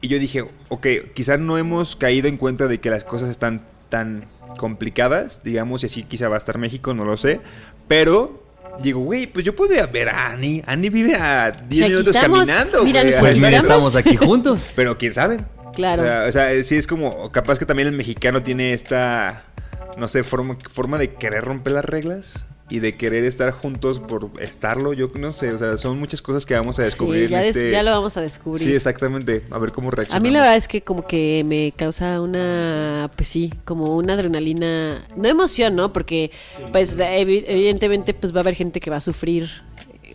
Y 0.00 0.08
yo 0.08 0.18
dije, 0.18 0.44
ok, 0.68 0.86
quizás 1.14 1.38
no 1.40 1.56
hemos 1.56 1.94
caído 1.96 2.28
en 2.28 2.36
cuenta 2.36 2.66
de 2.68 2.80
que 2.80 2.90
las 2.90 3.04
cosas 3.04 3.30
están 3.30 3.62
tan 3.88 4.26
complicadas, 4.58 5.42
digamos, 5.44 5.82
y 5.82 5.86
así 5.86 6.02
quizá 6.02 6.28
va 6.28 6.36
a 6.36 6.38
estar 6.38 6.58
México, 6.58 6.94
no 6.94 7.04
lo 7.04 7.16
sé. 7.16 7.40
Pero 7.88 8.42
digo, 8.82 9.00
güey, 9.00 9.26
pues 9.26 9.44
yo 9.44 9.54
podría 9.54 9.86
ver 9.86 10.08
a 10.08 10.30
Ani. 10.32 10.62
Ani 10.66 10.88
vive 10.88 11.14
a 11.14 11.50
10 11.50 11.82
aquí 11.82 11.90
minutos 11.92 12.14
estamos. 12.16 12.38
caminando. 12.46 12.84
Mira, 12.84 13.02
Pues 13.02 13.36
mira, 13.36 13.48
Estamos- 13.58 13.86
estamos 13.94 13.96
aquí 13.96 14.16
juntos. 14.16 14.70
Pero 14.76 14.98
quién 14.98 15.12
sabe. 15.14 15.38
Claro. 15.74 16.02
O 16.02 16.04
sea, 16.06 16.24
o 16.28 16.32
sea, 16.32 16.64
sí 16.64 16.76
es 16.76 16.86
como, 16.86 17.30
capaz 17.32 17.58
que 17.58 17.66
también 17.66 17.88
el 17.88 17.94
mexicano 17.94 18.42
tiene 18.42 18.72
esta, 18.72 19.44
no 19.98 20.08
sé, 20.08 20.22
forma, 20.24 20.56
forma 20.70 20.96
de 20.98 21.12
querer 21.14 21.44
romper 21.44 21.74
las 21.74 21.84
reglas. 21.84 22.46
Y 22.68 22.80
de 22.80 22.96
querer 22.96 23.24
estar 23.24 23.52
juntos 23.52 24.00
por 24.00 24.28
estarlo, 24.40 24.92
yo 24.92 25.08
no 25.14 25.32
sé, 25.32 25.52
o 25.52 25.58
sea, 25.58 25.76
son 25.76 26.00
muchas 26.00 26.20
cosas 26.20 26.44
que 26.44 26.54
vamos 26.54 26.78
a 26.80 26.82
descubrir. 26.82 27.26
Sí, 27.26 27.30
ya, 27.30 27.38
en 27.40 27.44
des- 27.46 27.56
este- 27.56 27.70
ya 27.70 27.82
lo 27.84 27.92
vamos 27.92 28.16
a 28.16 28.20
descubrir. 28.22 28.66
Sí, 28.66 28.74
exactamente, 28.74 29.42
a 29.50 29.58
ver 29.58 29.70
cómo 29.70 29.88
A 29.88 29.92
reaccionamos. 29.92 30.22
mí 30.28 30.32
la 30.34 30.40
verdad 30.40 30.56
es 30.56 30.66
que 30.66 30.82
como 30.82 31.06
que 31.06 31.44
me 31.46 31.72
causa 31.76 32.20
una, 32.20 33.10
pues 33.14 33.28
sí, 33.28 33.52
como 33.64 33.96
una 33.96 34.14
adrenalina, 34.14 35.00
no 35.16 35.28
emoción, 35.28 35.76
¿no? 35.76 35.92
Porque 35.92 36.32
pues 36.72 36.98
evi- 36.98 37.44
evidentemente 37.46 38.14
pues 38.14 38.32
va 38.34 38.38
a 38.38 38.40
haber 38.40 38.54
gente 38.56 38.80
que 38.80 38.90
va 38.90 38.96
a 38.96 39.00
sufrir, 39.00 39.48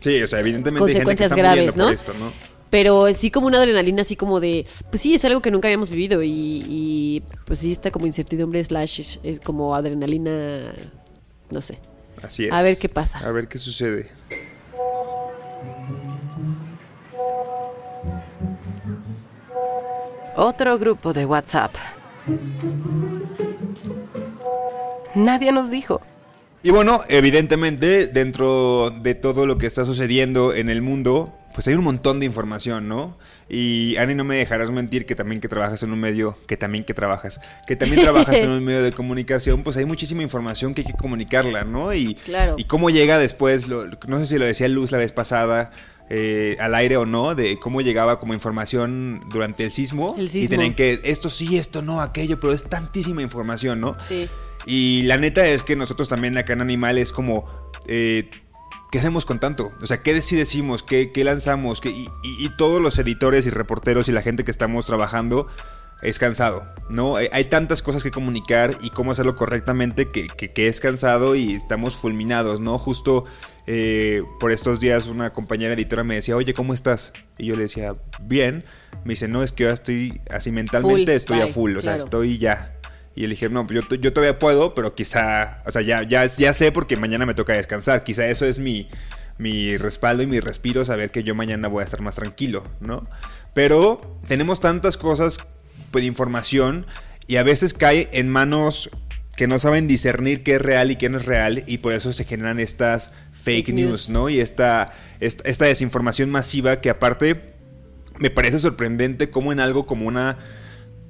Sí, 0.02 0.22
o 0.22 0.28
sea, 0.28 0.40
evidentemente 0.40 0.84
hay 0.92 0.94
gente 0.94 1.00
que 1.00 1.06
consecuencias 1.06 1.32
está 1.32 1.36
graves, 1.36 1.76
por 1.76 1.84
¿no? 1.86 1.90
esto, 1.90 2.14
¿no? 2.20 2.34
pero 2.72 3.14
sí 3.14 3.32
como 3.32 3.48
una 3.48 3.58
adrenalina 3.60 4.02
así 4.02 4.16
como 4.16 4.40
de, 4.40 4.66
pues 4.90 5.02
sí, 5.02 5.14
es 5.14 5.24
algo 5.26 5.42
que 5.42 5.52
nunca 5.52 5.68
habíamos 5.68 5.90
vivido 5.90 6.24
y, 6.24 6.30
y, 6.68 7.24
pues 7.46 7.60
sí 7.60 7.72
está 7.72 7.92
como 7.92 8.08
incertidumbre 8.08 8.64
slash 8.64 9.18
eh, 9.24 9.40
como 9.44 9.76
adrenalina, 9.76 10.74
no 11.50 11.62
sé. 11.62 11.80
Así 12.22 12.46
es. 12.46 12.54
A 12.54 12.62
ver 12.62 12.78
qué 12.78 12.90
pasa. 12.90 13.20
A 13.28 13.32
ver 13.32 13.48
qué 13.48 13.58
sucede. 13.58 14.10
Otro 20.36 20.80
grupo 20.80 21.14
de 21.14 21.26
WhatsApp. 21.26 21.76
Nadie 25.14 25.52
nos 25.52 25.70
dijo. 25.70 26.02
Y 26.64 26.70
bueno, 26.70 27.02
evidentemente, 27.10 28.08
dentro 28.08 28.92
de 29.02 29.16
todo 29.16 29.46
lo 29.46 29.58
que 29.58 29.66
está 29.66 29.84
sucediendo 29.84 30.54
en 30.54 30.70
el 30.70 30.82
mundo, 30.82 31.34
pues 31.54 31.68
hay 31.68 31.74
un 31.76 31.84
montón 31.84 32.20
de 32.20 32.26
información, 32.26 32.88
¿no? 32.88 33.18
Y 33.50 33.96
Ani, 33.98 34.16
no 34.16 34.24
me 34.24 34.38
dejarás 34.38 34.72
mentir 34.72 35.06
que 35.06 35.16
también 35.16 35.42
que 35.42 35.48
trabajas 35.48 35.84
en 35.84 35.92
un 35.92 36.00
medio, 36.00 36.38
que 36.48 36.58
también 36.58 36.84
que 36.84 36.94
trabajas, 36.94 37.40
que 37.68 37.76
también 37.76 38.02
trabajas 38.04 38.38
en 38.38 38.50
un 38.52 38.64
medio 38.64 38.82
de 38.84 38.92
comunicación, 38.94 39.64
pues 39.64 39.78
hay 39.78 39.86
muchísima 39.86 40.24
información 40.24 40.74
que 40.74 40.82
hay 40.82 40.88
que 40.88 40.94
comunicarla, 40.94 41.64
¿no? 41.64 41.94
Y, 41.94 42.16
Claro. 42.16 42.56
y 42.58 42.64
cómo 42.66 42.90
llega 42.90 43.18
después, 43.18 43.68
lo- 43.68 43.86
no 44.08 44.20
sé 44.20 44.26
si 44.28 44.38
lo 44.38 44.46
decía 44.46 44.68
Luz 44.68 44.92
la 44.92 44.98
vez 44.98 45.12
pasada, 45.12 45.72
eh, 46.10 46.58
al 46.60 46.76
aire 46.76 46.98
o 46.98 47.06
no, 47.06 47.36
de 47.36 47.58
cómo 47.58 47.80
llegaba 47.82 48.20
como 48.20 48.34
información 48.34 49.24
durante 49.32 49.64
el 49.64 49.72
sismo. 49.72 50.16
El 50.18 50.26
Y 50.26 50.30
sismo. 50.30 50.50
tenían 50.50 50.74
que, 50.76 51.00
esto 51.06 51.30
sí, 51.30 51.58
esto 51.58 51.82
no, 51.82 52.02
aquello, 52.02 52.40
pero 52.40 52.52
es 52.54 52.66
tantísima 52.66 53.22
información, 53.22 53.80
¿no? 53.80 53.96
Sí. 54.00 54.28
Y 54.66 55.04
la 55.04 55.18
neta 55.18 55.46
es 55.48 55.64
que 55.64 55.76
nosotros 55.76 56.10
también 56.10 56.38
acá 56.38 56.54
en 56.54 56.62
Animal 56.62 56.98
es 56.98 57.12
como, 57.14 57.46
eh, 57.88 58.30
¿qué 58.92 59.00
hacemos 59.00 59.26
con 59.26 59.40
tanto? 59.40 59.70
O 59.82 59.88
sea, 59.88 60.04
¿qué 60.04 60.22
sí 60.22 60.36
decimos? 60.36 60.84
¿Qué, 60.84 61.12
qué 61.12 61.24
lanzamos? 61.24 61.82
¿Qué- 61.82 61.90
y, 61.92 62.08
y- 62.24 62.46
y 62.46 62.50
todos 62.58 62.82
los 62.82 63.00
editores 63.00 63.46
y 63.46 63.50
reporteros 63.50 64.08
y 64.10 64.12
la 64.12 64.22
gente 64.22 64.44
que 64.44 64.52
estamos 64.52 64.86
trabajando 64.86 65.48
es 66.02 66.18
cansado, 66.18 66.66
¿no? 66.90 67.16
Hay, 67.18 67.44
tantas 67.46 67.84
cosas 67.84 68.02
que 68.02 68.10
comunicar 68.10 68.76
y 68.82 68.90
cómo 68.90 69.12
hacerlo 69.12 69.36
correctamente 69.36 70.08
que, 70.10 70.28
que- 70.28 70.50
que 70.50 70.68
es 70.68 70.80
cansado 70.80 71.36
y 71.36 71.54
estamos 71.54 71.96
fulminados, 71.96 72.60
¿no? 72.60 72.78
Justo 72.80 73.24
eh, 73.68 74.24
por 74.40 74.52
estos 74.52 74.80
días 74.80 75.06
una 75.08 75.32
compañera 75.32 75.76
editora 75.76 76.04
me 76.04 76.16
decía, 76.16 76.36
oye, 76.36 76.56
¿cómo 76.56 76.74
estás? 76.74 77.14
Y 77.38 77.46
yo 77.46 77.56
le 77.56 77.64
decía, 77.64 77.94
bien. 78.20 78.64
Me 79.06 79.14
dice, 79.14 79.28
no, 79.28 79.42
es 79.44 79.52
que 79.52 79.64
yo 79.66 79.70
estoy 79.70 80.20
así 80.32 80.52
mentalmente, 80.52 81.04
Full, 81.06 81.16
estoy 81.16 81.38
a 81.42 81.48
full, 81.48 81.78
o 81.78 81.82
sea, 81.82 81.94
estoy 82.06 82.38
ya. 82.40 82.76
Y 83.16 83.22
le 83.22 83.30
dije, 83.30 83.50
no, 83.50 83.68
yo, 83.68 83.82
yo 83.82 84.14
todavía 84.14 84.40
puedo, 84.40 84.74
pero 84.74 84.96
quizá, 84.96 85.58
o 85.66 85.72
sea, 85.72 85.82
ya, 85.82 86.04
ya, 86.04 86.26
ya 86.26 86.54
sé 86.54 86.72
porque 86.72 86.96
mañana 86.96 87.26
me 87.26 87.34
toca 87.34 87.54
descansar. 87.54 88.04
Quizá 88.04 88.28
eso 88.28 88.46
es 88.46 88.58
mi, 88.58 88.88
mi 89.38 89.76
respaldo 89.78 90.24
y 90.24 90.28
mi 90.28 90.40
respiro, 90.40 90.86
saber 90.86 91.12
que 91.12 91.24
yo 91.24 91.36
mañana 91.36 91.68
voy 91.68 91.82
a 91.82 91.86
estar 91.86 92.02
más 92.02 92.16
tranquilo, 92.16 92.64
¿no? 92.80 93.04
Pero 93.54 94.00
tenemos 94.28 94.62
tantas 94.62 94.98
cosas 94.98 95.40
pues, 95.92 96.04
de 96.04 96.08
información 96.08 96.86
y 97.28 97.36
a 97.36 97.44
veces 97.44 97.74
cae 97.74 98.10
en 98.14 98.30
manos 98.30 98.90
que 99.36 99.48
no 99.48 99.60
saben 99.60 99.88
discernir 99.88 100.44
qué 100.44 100.56
es 100.56 100.62
real 100.62 100.92
y 100.92 100.96
qué 100.98 101.10
no 101.10 101.18
es 101.18 101.26
real 101.26 101.64
y 101.66 101.80
por 101.80 101.94
eso 101.94 102.14
se 102.14 102.26
generan 102.26 102.60
estas 102.60 103.12
fake, 103.32 103.68
Fake 103.68 103.74
news, 103.74 103.90
news. 103.90 104.10
¿no? 104.10 104.30
Y 104.30 104.40
esta, 104.40 104.94
esta, 105.20 105.50
esta 105.50 105.66
desinformación 105.66 106.30
masiva 106.30 106.80
que 106.80 106.90
aparte 106.90 107.56
me 108.20 108.30
parece 108.30 108.60
sorprendente 108.60 109.30
cómo 109.30 109.52
en 109.52 109.60
algo 109.60 109.86
como 109.86 110.06
una 110.06 110.38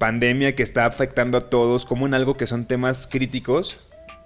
pandemia 0.01 0.55
que 0.55 0.63
está 0.63 0.87
afectando 0.87 1.37
a 1.37 1.41
todos, 1.41 1.85
como 1.85 2.07
en 2.07 2.15
algo 2.15 2.35
que 2.35 2.47
son 2.47 2.65
temas 2.65 3.05
críticos, 3.05 3.77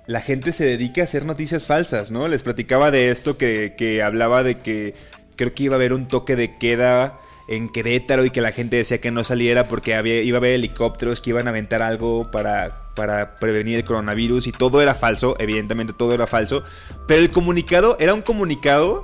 la 0.08 0.22
gente 0.22 0.54
se 0.54 0.64
dedica 0.64 1.02
a 1.02 1.04
hacer 1.04 1.26
noticias 1.26 1.68
falsas, 1.68 2.12
¿no? 2.12 2.30
Les 2.30 2.44
platicaba 2.44 2.92
de 2.92 3.10
esto 3.10 3.38
que, 3.38 3.76
que 3.78 4.02
hablaba 4.02 4.42
de 4.42 4.60
que 4.60 4.94
creo 5.36 5.54
que 5.54 5.64
iba 5.64 5.76
a 5.76 5.76
haber 5.76 5.92
un 5.92 6.08
toque 6.08 6.38
de 6.38 6.58
queda 6.58 7.20
en 7.50 7.68
Querétaro 7.68 8.24
y 8.24 8.30
que 8.30 8.40
la 8.40 8.54
gente 8.54 8.78
decía 8.78 9.02
que 9.02 9.12
no 9.12 9.26
saliera 9.26 9.68
porque 9.68 9.96
había, 9.96 10.22
iba 10.22 10.38
a 10.38 10.40
haber 10.40 10.54
helicópteros 10.54 11.20
que 11.20 11.32
iban 11.32 11.48
a 11.48 11.50
aventar 11.50 11.82
algo 11.82 12.32
para, 12.32 12.78
para 12.96 13.36
prevenir 13.36 13.76
el 13.76 13.84
coronavirus 13.84 14.48
y 14.48 14.54
todo 14.54 14.82
era 14.82 14.96
falso, 14.96 15.36
evidentemente 15.40 15.92
todo 15.92 16.14
era 16.14 16.26
falso, 16.26 16.64
pero 17.06 17.20
el 17.20 17.32
comunicado 17.32 17.98
era 18.00 18.14
un 18.14 18.22
comunicado 18.22 19.04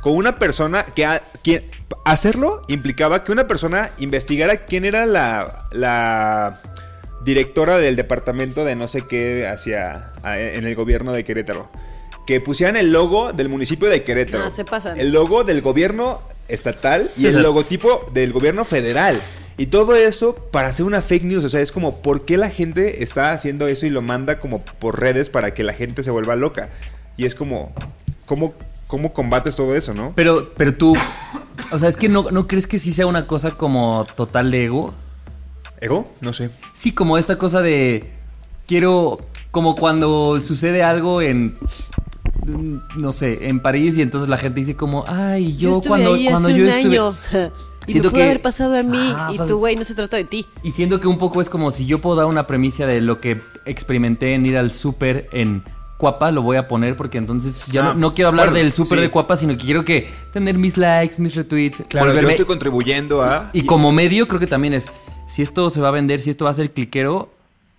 con 0.00 0.14
una 0.14 0.36
persona 0.36 0.84
que, 0.84 1.06
hacerlo 2.04 2.62
implicaba 2.68 3.24
que 3.24 3.32
una 3.32 3.46
persona 3.46 3.90
investigara 3.98 4.64
quién 4.64 4.84
era 4.84 5.06
la, 5.06 5.64
la 5.72 6.60
directora 7.24 7.78
del 7.78 7.96
departamento 7.96 8.64
de 8.64 8.76
no 8.76 8.88
sé 8.88 9.02
qué 9.02 9.46
hacia 9.46 10.12
a- 10.22 10.38
en 10.38 10.64
el 10.66 10.74
gobierno 10.74 11.12
de 11.12 11.24
Querétaro. 11.24 11.70
Que 12.26 12.40
pusieran 12.40 12.76
el 12.76 12.92
logo 12.92 13.32
del 13.32 13.48
municipio 13.48 13.88
de 13.88 14.02
Querétaro. 14.04 14.44
No, 14.44 14.50
se 14.50 14.64
pasan. 14.64 14.98
El 15.00 15.12
logo 15.12 15.44
del 15.44 15.62
gobierno 15.62 16.22
estatal 16.48 17.10
y 17.16 17.20
Sí, 17.20 17.26
el 17.28 17.42
logotipo 17.42 18.04
del 18.12 18.32
gobierno 18.32 18.64
federal. 18.64 19.20
Y 19.56 19.66
todo 19.66 19.96
eso 19.96 20.34
para 20.52 20.68
hacer 20.68 20.84
una 20.86 21.00
fake 21.02 21.24
news. 21.24 21.44
O 21.44 21.48
sea, 21.48 21.60
es 21.60 21.72
como, 21.72 22.00
¿por 22.00 22.24
qué 22.24 22.36
la 22.36 22.50
gente 22.50 23.02
está 23.02 23.32
haciendo 23.32 23.66
eso 23.66 23.86
y 23.86 23.90
lo 23.90 24.02
manda 24.02 24.38
como 24.38 24.62
por 24.64 25.00
redes 25.00 25.30
para 25.30 25.52
que 25.54 25.64
la 25.64 25.72
gente 25.72 26.02
se 26.02 26.10
vuelva 26.10 26.36
loca? 26.36 26.68
Y 27.16 27.24
es 27.24 27.34
como, 27.34 27.72
¿cómo, 28.26 28.54
cómo 28.88 29.12
combates 29.12 29.54
todo 29.54 29.76
eso, 29.76 29.94
no? 29.94 30.12
Pero, 30.16 30.50
pero 30.56 30.74
tú, 30.74 30.96
o 31.70 31.78
sea, 31.78 31.88
es 31.88 31.96
que 31.96 32.08
no, 32.08 32.30
no 32.32 32.48
crees 32.48 32.66
que 32.66 32.78
sí 32.80 32.90
sea 32.90 33.06
una 33.06 33.28
cosa 33.28 33.52
como 33.52 34.04
total 34.16 34.50
de 34.50 34.64
ego. 34.64 34.92
¿Ego? 35.80 36.12
No 36.20 36.32
sé. 36.32 36.50
Sí, 36.72 36.90
como 36.90 37.16
esta 37.18 37.38
cosa 37.38 37.62
de 37.62 38.10
quiero, 38.66 39.18
como 39.52 39.76
cuando 39.76 40.40
sucede 40.40 40.82
algo 40.82 41.22
en, 41.22 41.56
no 42.96 43.12
sé, 43.12 43.48
en 43.48 43.60
París 43.60 43.96
y 43.98 44.02
entonces 44.02 44.28
la 44.28 44.38
gente 44.38 44.60
dice 44.60 44.74
como, 44.76 45.04
ay, 45.06 45.56
yo, 45.56 45.80
cuando, 45.86 46.14
ahí 46.14 46.26
cuando 46.28 46.48
hace 46.48 46.58
yo 46.58 46.64
un 46.64 46.70
estuve... 46.70 46.98
año. 46.98 47.14
y 47.86 47.92
Siento 47.92 48.08
me 48.08 48.12
pudo 48.12 48.18
que- 48.20 48.24
haber 48.24 48.42
pasado 48.42 48.76
a 48.76 48.82
mí 48.82 49.14
o 49.28 49.32
y 49.32 49.36
sea, 49.36 49.46
tú, 49.46 49.58
güey, 49.58 49.76
no 49.76 49.84
se 49.84 49.94
trata 49.94 50.16
de 50.16 50.24
ti. 50.24 50.46
Y 50.62 50.72
siento 50.72 51.00
que 51.00 51.06
un 51.06 51.18
poco 51.18 51.40
es 51.40 51.48
como 51.48 51.70
si 51.70 51.86
yo 51.86 52.00
puedo 52.00 52.16
dar 52.16 52.26
una 52.26 52.46
premisa 52.46 52.86
de 52.86 53.00
lo 53.00 53.20
que 53.20 53.40
experimenté 53.66 54.34
en 54.34 54.44
ir 54.46 54.56
al 54.58 54.72
súper 54.72 55.26
en 55.32 55.62
Cuapa, 55.98 56.30
lo 56.30 56.42
voy 56.42 56.56
a 56.56 56.62
poner 56.62 56.96
porque 56.96 57.18
entonces 57.18 57.66
ya 57.66 57.90
Ah, 57.90 57.94
no, 57.94 58.00
no 58.08 58.14
quiero 58.14 58.28
hablar 58.28 58.46
bueno, 58.50 58.62
del 58.64 58.72
súper 58.72 58.98
sí. 58.98 59.02
de 59.02 59.10
Cuapa, 59.10 59.36
sino 59.36 59.56
que 59.56 59.64
quiero 59.64 59.84
que 59.84 60.08
tener 60.32 60.56
mis 60.56 60.76
likes, 60.78 61.16
mis 61.20 61.34
retweets, 61.34 61.84
Claro, 61.88 62.12
yo 62.14 62.20
volverme- 62.20 62.30
estoy 62.30 62.46
contribuyendo 62.46 63.22
a... 63.22 63.50
y 63.52 63.66
como 63.66 63.92
medio 63.92 64.26
creo 64.28 64.38
que 64.40 64.46
también 64.46 64.74
es, 64.74 64.88
si 65.26 65.42
esto 65.42 65.68
se 65.70 65.80
va 65.80 65.88
a 65.88 65.90
vender, 65.92 66.20
si 66.20 66.30
esto 66.30 66.44
va 66.46 66.52
a 66.52 66.54
ser 66.54 66.70
cliquero, 66.72 67.30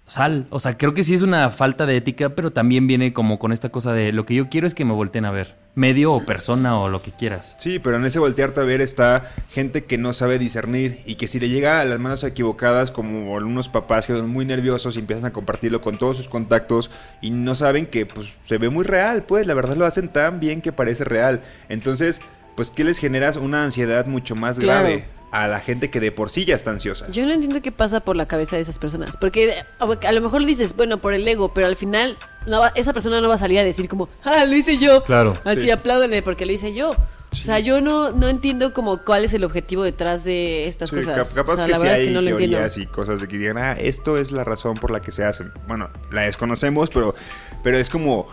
sal. 0.06 0.48
O 0.50 0.60
sea, 0.60 0.78
creo 0.78 0.94
que 0.94 1.04
sí 1.04 1.14
es 1.14 1.22
una 1.22 1.50
falta 1.50 1.86
de 1.86 1.96
ética, 1.98 2.30
pero 2.30 2.52
también 2.52 2.88
viene 2.88 3.14
como 3.14 3.40
con 3.40 3.52
esta 3.52 3.70
cosa 3.70 3.94
de 3.94 4.12
lo 4.12 4.26
que 4.26 4.36
yo 4.36 4.50
quiero 4.50 4.68
es 4.68 4.74
que 4.76 4.84
me 4.86 4.94
volteen 4.94 5.24
a 5.26 5.32
ver. 5.32 5.56
Medio 5.80 6.12
o 6.12 6.26
persona 6.26 6.78
o 6.78 6.90
lo 6.90 7.02
que 7.02 7.12
quieras. 7.12 7.56
Sí, 7.58 7.80
pero 7.80 7.96
en 7.96 8.06
ese 8.06 8.20
voltearte 8.20 8.60
a 8.60 8.64
ver 8.64 8.82
está 8.82 9.32
gente 9.50 9.86
que 9.86 9.98
no 9.98 10.12
sabe 10.12 10.38
discernir 10.38 11.00
y 11.06 11.16
que 11.16 11.30
si 11.30 11.40
le 11.40 11.48
llega 11.48 11.80
a 11.80 11.86
las 11.86 12.00
manos 12.00 12.26
equivocadas, 12.26 12.92
como 12.92 13.38
algunos 13.38 13.70
papás 13.70 14.06
que 14.06 14.12
son 14.12 14.30
muy 14.30 14.44
nerviosos 14.46 14.98
y 14.98 15.00
empiezan 15.00 15.28
a 15.28 15.32
compartirlo 15.32 15.80
con 15.80 15.98
todos 15.98 16.18
sus 16.18 16.28
contactos 16.28 16.92
y 17.22 17.30
no 17.32 17.56
saben 17.56 17.86
que 17.86 18.06
pues 18.06 18.38
se 18.44 18.58
ve 18.58 18.70
muy 18.70 18.84
real, 18.84 19.24
pues 19.24 19.48
la 19.48 19.54
verdad 19.54 19.78
lo 19.78 19.86
hacen 19.86 20.10
tan 20.10 20.42
bien 20.42 20.62
que 20.62 20.74
parece 20.74 21.06
real. 21.06 21.42
Entonces, 21.70 22.20
pues 22.58 22.72
¿qué 22.72 22.84
les 22.84 22.98
generas? 22.98 23.38
Una 23.38 23.64
ansiedad 23.64 24.06
mucho 24.06 24.36
más 24.36 24.60
Claro. 24.60 24.82
grave 24.90 25.19
a 25.32 25.48
la 25.48 25.60
gente 25.60 25.90
que 25.92 26.00
de 26.00 26.12
por 26.12 26.30
sí 26.30 26.46
ya 26.46 26.56
está 26.56 26.72
ansiosa. 26.72 27.10
Yo 27.12 27.26
no 27.26 27.32
entiendo 27.32 27.62
qué 27.62 27.72
pasa 27.72 28.00
por 28.00 28.16
la 28.16 28.28
cabeza 28.28 28.56
de 28.56 28.62
esas 28.64 28.80
personas. 28.80 29.16
Porque 29.18 29.54
a 29.80 30.12
lo 30.12 30.22
mejor 30.22 30.46
dices, 30.46 30.76
bueno, 30.76 30.98
por 31.00 31.14
el 31.14 31.28
ego, 31.28 31.54
pero 31.54 31.68
al 31.68 31.76
final 31.76 32.18
no 32.48 32.60
va- 32.60 32.72
esa 32.76 32.94
persona 32.94 33.22
no 33.22 33.30
va 33.30 33.36
a 33.36 33.38
salir 33.38 33.60
a 33.60 33.64
decir 33.64 33.88
como, 33.88 34.10
ah, 34.24 34.46
lo 34.46 34.56
hice 34.56 34.78
yo. 34.80 35.04
Claro. 35.04 35.38
Así 35.46 35.62
Sí. 35.62 36.22
porque 36.24 36.46
lo 36.46 36.52
hice 36.52 36.74
yo. 36.74 36.92
O 37.32 37.36
sea, 37.36 37.60
yo 37.60 37.80
no, 37.80 38.10
no 38.12 38.28
entiendo 38.28 38.74
como 38.74 38.98
cuál 39.04 39.24
es 39.24 39.34
el 39.36 39.44
objetivo 39.44 39.84
detrás 39.84 40.24
de 40.24 40.68
estas 40.68 40.90
Sí, 40.90 40.96
cosas. 40.96 41.16
cap- 41.16 41.36
capaz 41.36 41.54
o 41.54 41.58
sea, 41.58 41.66
que 41.68 41.72
verdad 41.74 41.94
hay 41.94 42.02
es 42.02 42.08
que 42.08 42.14
no 42.16 42.22
lo 42.22 42.30
entiendo. 42.30 42.58
teorías 42.58 42.78
y 42.80 42.88
cosas 42.88 43.22
de 43.22 43.28
que 43.28 43.38
digan, 43.38 43.60
ah, 43.60 43.74
esto 43.74 44.18
es 44.18 44.32
la 44.32 44.44
razón 44.44 44.78
por 44.78 44.90
la 44.90 45.00
que 45.00 45.12
se 45.12 45.24
hacen. 45.24 45.52
Bueno, 45.68 45.92
la 46.12 46.22
desconocemos, 46.24 46.90
pero, 46.90 47.14
pero 47.62 47.78
es 47.78 47.92
como, 47.92 48.28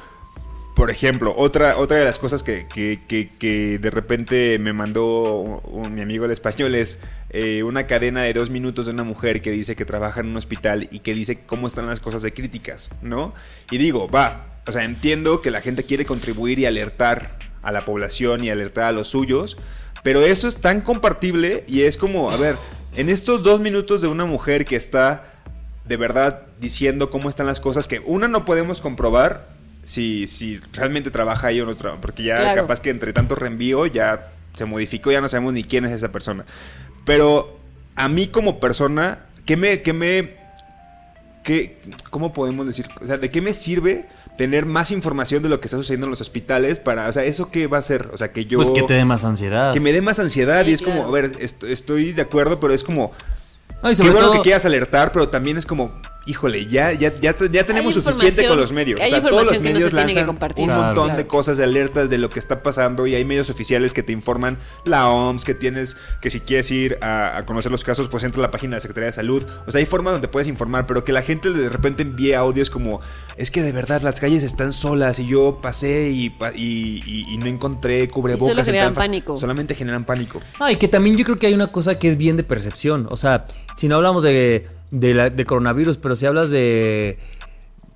por 0.77 0.91
ejemplo, 0.91 1.33
otra, 1.35 1.79
otra 1.79 1.97
de 1.97 2.05
las 2.05 2.19
cosas 2.19 2.43
que, 2.43 2.67
que- 2.69 3.01
que- 3.09 3.79
de 3.79 3.91
repente 3.91 4.59
me 4.59 4.75
mandó 4.75 5.63
mi 5.91 6.03
amigo 6.03 6.27
el 6.27 6.31
español 6.33 6.75
es 6.75 6.99
eh, 7.31 7.63
una 7.63 7.87
cadena 7.87 8.23
de 8.25 8.35
dos 8.35 8.51
minutos 8.51 8.85
de 8.85 8.93
una 8.93 9.03
mujer 9.03 9.41
que 9.41 9.51
dice 9.51 9.75
que 9.75 9.87
trabaja 9.87 10.21
en 10.21 10.27
un 10.27 10.37
hospital 10.37 10.87
y 10.93 10.99
que 10.99 11.15
dice 11.15 11.41
cómo 11.47 11.67
están 11.67 11.87
las 11.87 12.01
cosas 12.01 12.21
de 12.21 12.31
críticas, 12.31 12.91
¿no? 13.01 13.33
Y 13.71 13.79
digo, 13.79 14.07
va, 14.07 14.45
o 14.67 14.71
sea, 14.73 14.85
entiendo 14.85 15.41
que 15.41 15.51
la 15.51 15.63
gente 15.63 15.83
quiere 15.83 16.05
contribuir 16.05 16.59
y 16.59 16.67
alertar 16.67 17.39
a 17.63 17.73
la 17.73 17.87
población 17.87 18.45
y 18.45 18.51
alertar 18.51 18.85
a 18.85 18.93
los 18.93 19.09
suyos, 19.09 19.57
pero 20.03 20.21
eso 20.21 20.47
es 20.47 20.59
tan 20.59 20.83
compartible 20.83 21.65
y 21.67 21.83
es 21.83 21.97
como, 21.97 22.31
a 22.31 22.37
ver, 22.37 22.55
en 22.97 23.09
estos 23.09 23.43
dos 23.43 23.61
minutos 23.61 24.03
de 24.03 24.09
una 24.09 24.27
mujer 24.27 24.67
que 24.67 24.77
está 24.77 25.25
de 25.87 25.97
verdad 25.97 26.43
diciendo 26.61 27.09
cómo 27.09 27.31
están 27.31 27.47
las 27.47 27.61
cosas 27.61 27.89
que 27.89 28.01
una 28.01 28.29
no 28.29 28.45
podemos 28.45 28.83
comprobar 28.83 29.56
si, 29.87 30.29
si 30.29 30.61
realmente 30.75 31.11
trabaja 31.11 31.47
ahí 31.47 31.61
o 31.63 31.65
no 31.67 31.75
trabaja. 31.75 32.01
Porque 32.03 32.23
ya 32.25 32.37
Claro. 32.37 32.63
capaz 32.63 32.81
que 32.81 32.91
entre 32.91 33.15
tanto 33.15 33.35
reenvío 33.35 33.87
ya 33.87 34.27
se 34.55 34.67
modificó, 34.67 35.11
ya 35.11 35.21
no 35.23 35.29
sabemos 35.31 35.55
ni 35.55 35.65
quién 35.65 35.85
es 35.87 35.93
esa 35.93 36.13
persona. 36.13 36.45
Pero 37.07 37.59
a 37.95 38.09
mí 38.11 38.27
como 38.27 38.61
persona, 38.61 39.21
¿qué 39.47 39.57
me... 39.57 39.81
Qué 39.81 39.93
me 39.95 40.35
qué, 41.43 41.79
¿Cómo 42.11 42.33
podemos 42.33 42.67
decir? 42.67 42.87
O 43.01 43.07
sea, 43.07 43.19
¿de 43.19 43.31
qué 43.31 43.41
me 43.41 43.55
sirve 43.55 44.07
tener 44.37 44.67
más 44.67 44.91
información 44.91 45.43
de 45.43 45.49
lo 45.49 45.61
que 45.61 45.67
está 45.67 45.77
sucediendo 45.77 46.07
en 46.07 46.11
los 46.11 46.21
hospitales 46.21 46.79
para... 46.79 47.09
O 47.09 47.13
sea, 47.13 47.25
¿eso 47.25 47.51
qué 47.51 47.67
va 47.69 47.77
a 47.79 47.81
hacer? 47.81 48.11
O 48.13 48.17
sea, 48.17 48.33
que 48.33 48.45
yo... 48.47 48.59
Pues 48.59 48.71
que 48.71 48.83
te 48.83 48.95
dé 48.95 49.05
más 49.05 49.25
ansiedad. 49.25 49.73
que 49.73 49.81
me 49.81 49.93
dé 49.93 50.03
más 50.03 50.19
ansiedad 50.19 50.65
Sí, 50.65 50.71
y 50.71 50.75
es 50.75 50.83
claro. 50.83 51.03
como, 51.05 51.09
a 51.09 51.13
ver, 51.13 51.31
est- 51.39 51.63
estoy 51.65 52.13
de 52.13 52.23
acuerdo, 52.23 52.59
pero 52.61 52.75
es 52.75 52.83
como... 52.85 53.13
No, 53.83 53.91
y 53.93 53.97
Qué 53.97 54.03
bueno 54.03 54.21
todo- 54.21 54.33
que 54.33 54.41
quieras 54.41 54.65
alertar, 54.65 55.13
pero 55.13 55.29
también 55.29 55.57
es 55.57 55.65
como, 55.67 55.93
híjole, 56.27 56.67
ya, 56.67 56.93
ya, 56.93 57.15
ya, 57.15 57.35
ya 57.51 57.65
tenemos 57.67 57.95
suficiente 57.95 58.47
con 58.49 58.59
los 58.59 58.73
medios. 58.73 59.01
o 59.01 59.07
sea, 59.07 59.23
todos 59.23 59.45
los 59.45 59.55
no 59.55 59.61
medios 59.61 59.91
que 59.91 59.97
lanzan 59.97 60.29
un 60.29 60.37
Claro. 60.37 60.55
montón 60.83 61.05
Claro. 61.05 61.17
de 61.19 61.27
cosas 61.27 61.57
de 61.57 61.65
alertas 61.65 62.11
de 62.11 62.19
lo 62.19 62.31
que 62.31 62.39
está 62.39 62.63
pasando 62.63 63.07
y 63.07 63.15
hay 63.15 63.25
medios 63.25 63.49
oficiales 63.51 63.93
que 63.95 64.03
te 64.03 64.13
informan, 64.13 64.59
la 64.85 65.09
OMS, 65.09 65.45
que 65.45 65.55
tienes, 65.55 65.97
que 66.21 66.31
si 66.31 66.41
quieres 66.41 66.71
ir 66.71 66.99
a, 67.01 67.37
a 67.39 67.43
conocer 67.47 67.71
los 67.73 67.85
casos, 67.85 68.09
pues 68.09 68.25
entra 68.25 68.41
a 68.41 68.43
la 68.43 68.51
página 68.51 68.71
de 68.73 68.77
la 68.77 68.81
Secretaría 68.81 69.07
de 69.07 69.13
Salud. 69.13 69.47
O 69.67 69.71
sea, 69.71 69.79
hay 69.79 69.87
formas 69.87 70.13
donde 70.15 70.29
puedes 70.29 70.49
informar, 70.49 70.87
pero 70.87 71.05
que 71.05 71.13
la 71.13 71.23
gente 71.23 71.51
de 71.51 71.69
repente 71.69 72.03
envíe 72.03 72.33
audios 72.35 72.71
como, 72.71 73.01
es 73.37 73.51
que 73.51 73.63
de 73.63 73.73
verdad 73.73 74.03
las 74.03 74.19
calles 74.21 74.43
están 74.43 74.73
solas 74.73 75.19
y 75.19 75.27
yo 75.29 75.61
pasé 75.63 76.11
y, 76.11 76.31
pa- 76.31 76.53
y, 76.55 77.03
y- 77.07 77.25
y 77.35 77.39
no 77.39 77.47
encontré 77.47 78.09
cubrebocas. 78.09 78.47
Y 78.49 78.51
solo 78.51 78.61
en 78.61 78.67
generan 78.67 78.89
tal 78.89 78.95
fa-". 78.95 79.01
pánico. 79.03 79.37
Solamente 79.37 79.75
generan 79.75 80.05
pánico. 80.05 80.41
No, 80.59 80.71
y 80.71 80.77
que 80.77 80.89
también 80.89 81.17
yo 81.17 81.25
creo 81.25 81.39
que 81.39 81.47
hay 81.47 81.55
una 81.55 81.69
cosa 81.69 81.99
que 81.99 82.09
es 82.09 82.17
bien 82.17 82.37
de 82.37 82.43
percepción. 82.45 83.07
O 83.11 83.17
sea, 83.17 83.47
si 83.77 83.87
no 83.89 83.97
hablamos 83.97 84.23
de, 84.25 84.67
de, 84.91 85.15
la- 85.15 85.31
de 85.31 85.45
coronavirus, 85.45 85.97
pero 85.99 86.17
si 86.17 86.27
hablas 86.27 86.51
de, 86.51 87.19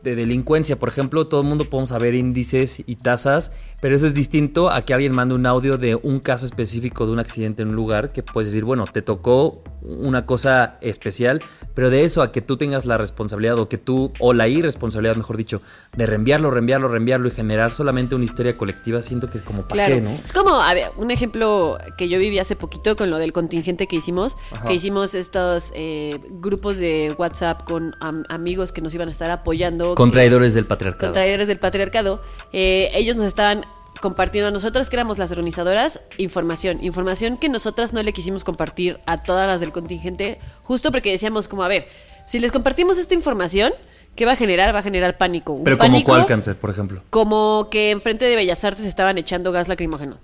de 0.03 0.17
delincuencia, 0.17 0.79
por 0.79 0.89
ejemplo, 0.89 1.27
todo 1.27 1.43
el 1.43 1.47
mundo 1.47 1.69
podemos 1.69 1.91
saber 1.91 2.15
índices 2.15 2.83
y 2.87 2.97
tasas, 2.97 3.53
pero 3.81 3.95
eso 3.95 4.07
es 4.07 4.15
distinto 4.15 4.71
a 4.71 4.83
que 4.85 4.95
alguien 4.95 5.13
mande 5.13 5.35
un 5.35 5.47
audio 5.47 5.77
de 5.79 5.95
un 5.95 6.21
caso 6.21 6.45
específico 6.47 7.07
de 7.07 7.13
un 7.13 7.19
accidente 7.19 7.63
en 7.63 7.69
un 7.71 7.77
lugar, 7.77 8.13
que 8.13 8.23
puedes 8.23 8.51
decir, 8.51 8.65
bueno, 8.65 8.85
te 8.93 9.03
tocó 9.03 9.63
una 9.83 10.25
cosa 10.25 10.79
especial, 10.83 11.41
pero 11.75 11.89
de 11.91 12.05
eso 12.05 12.23
a 12.23 12.33
que 12.33 12.41
tú 12.43 12.57
tengas 12.57 12.85
la 12.87 12.99
responsabilidad 12.99 13.59
o 13.59 13.69
que 13.69 13.79
tú, 13.79 14.13
o 14.21 14.33
la 14.33 14.49
irresponsabilidad, 14.49 15.17
mejor 15.17 15.37
dicho, 15.37 15.61
de 15.97 16.07
reenviarlo, 16.07 16.51
reenviarlo, 16.51 16.89
reenviarlo 16.89 17.29
y 17.29 17.31
generar 17.31 17.73
solamente 17.73 18.15
una 18.15 18.25
histeria 18.25 18.57
colectiva, 18.59 19.01
siento 19.03 19.29
que 19.29 19.39
es 19.39 19.43
como 19.45 19.63
para 19.65 19.87
Claro. 19.87 19.95
qué, 19.97 20.01
¿no? 20.03 20.11
Es 20.23 20.33
como, 20.33 20.61
a 20.61 20.75
ver, 20.75 20.91
un 20.97 21.11
ejemplo 21.11 21.79
que 21.97 22.09
yo 22.09 22.19
viví 22.19 22.39
hace 22.39 22.57
poquito 22.57 22.97
con 22.97 23.11
lo 23.11 23.19
del 23.19 23.33
contingente 23.33 23.87
que 23.87 23.97
hicimos, 23.97 24.37
que 24.67 24.75
hicimos 24.75 25.15
estos 25.15 25.73
eh, 25.75 26.19
grupos 26.33 26.79
de 26.79 27.15
WhatsApp 27.19 27.65
con 27.65 27.93
am- 28.01 28.25
amigos 28.29 28.73
que 28.73 28.83
nos 28.83 28.95
iban 28.95 29.09
a 29.09 29.11
estar 29.11 29.31
apoyando. 29.31 29.89
Con 29.95 30.11
que- 30.11 30.14
traidores 30.14 30.55
del 30.55 30.66
patriarcado. 30.66 31.12
con 31.12 31.14
traidores 31.20 31.49
del 31.49 31.59
patriarcado. 31.59 32.20
Eh, 32.53 32.91
ellos 32.95 33.16
nos 33.16 33.26
estaban 33.26 33.64
compartiendo 34.01 34.49
a 34.49 34.51
nosotras 34.51 34.88
que 34.88 34.97
éramos 34.97 35.18
las 35.18 35.30
organizadoras 35.30 36.01
información, 36.16 36.82
información 36.82 37.36
que 37.36 37.49
nosotras 37.49 37.93
no 37.93 38.03
le 38.03 38.12
quisimos 38.12 38.45
compartir 38.45 38.99
a 39.07 39.20
todas 39.20 39.47
las 39.47 39.61
del 39.61 39.72
contingente, 39.72 40.38
justo 40.62 40.91
porque 40.91 41.11
decíamos 41.11 41.49
como, 41.49 41.64
a 41.64 41.68
ver, 41.68 41.86
si 42.26 42.38
les 42.38 42.51
compartimos 42.53 42.97
esta 42.99 43.12
información, 43.14 43.72
¿qué 44.16 44.24
va 44.24 44.32
a 44.32 44.36
generar? 44.36 44.74
Va 44.74 44.78
a 44.78 44.82
generar 44.82 45.18
pánico. 45.18 45.53
Un 45.53 45.64
Pero 45.64 45.76
como 45.76 46.03
cuál 46.05 46.24
cáncer, 46.26 46.57
por 46.57 46.70
ejemplo. 46.70 47.03
como 47.11 47.68
que 47.70 47.91
enfrente 47.91 48.24
de 48.24 48.36
Bellas 48.36 48.64
Artes 48.64 48.86
estaban 48.86 49.18
echando 49.18 49.53
gas 49.53 49.68
lacrimógeno. 49.68 50.18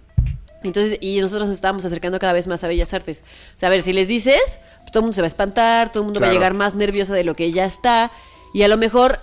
Entonces, 0.63 0.99
y 1.01 1.21
nosotros 1.21 1.49
nos 1.49 1.55
estábamos 1.55 1.85
acercando 1.85 2.19
cada 2.19 2.33
vez 2.33 2.47
más 2.49 2.65
a 2.65 2.69
Bellas 2.69 2.93
Artes. 2.95 3.23
O 3.55 3.59
sea, 3.59 3.69
a 3.69 3.71
ver, 3.71 3.83
si 3.83 3.93
les 3.93 4.09
dices, 4.09 4.59
pues 4.81 4.91
todo 4.91 5.01
el 5.01 5.03
mundo 5.03 5.15
se 5.15 5.21
va 5.21 5.27
a 5.27 5.29
espantar, 5.29 5.93
todo 5.93 6.03
el 6.03 6.07
mundo 6.07 6.19
va 6.21 6.29
a 6.29 6.33
llegar 6.33 6.55
más 6.55 6.75
nervioso 6.75 7.13
de 7.13 7.25
lo 7.25 7.35
que 7.35 7.53
ya 7.53 7.67
está. 7.67 8.11
Y 8.55 8.63
a 8.63 8.69
lo 8.69 8.77
mejor 8.77 9.21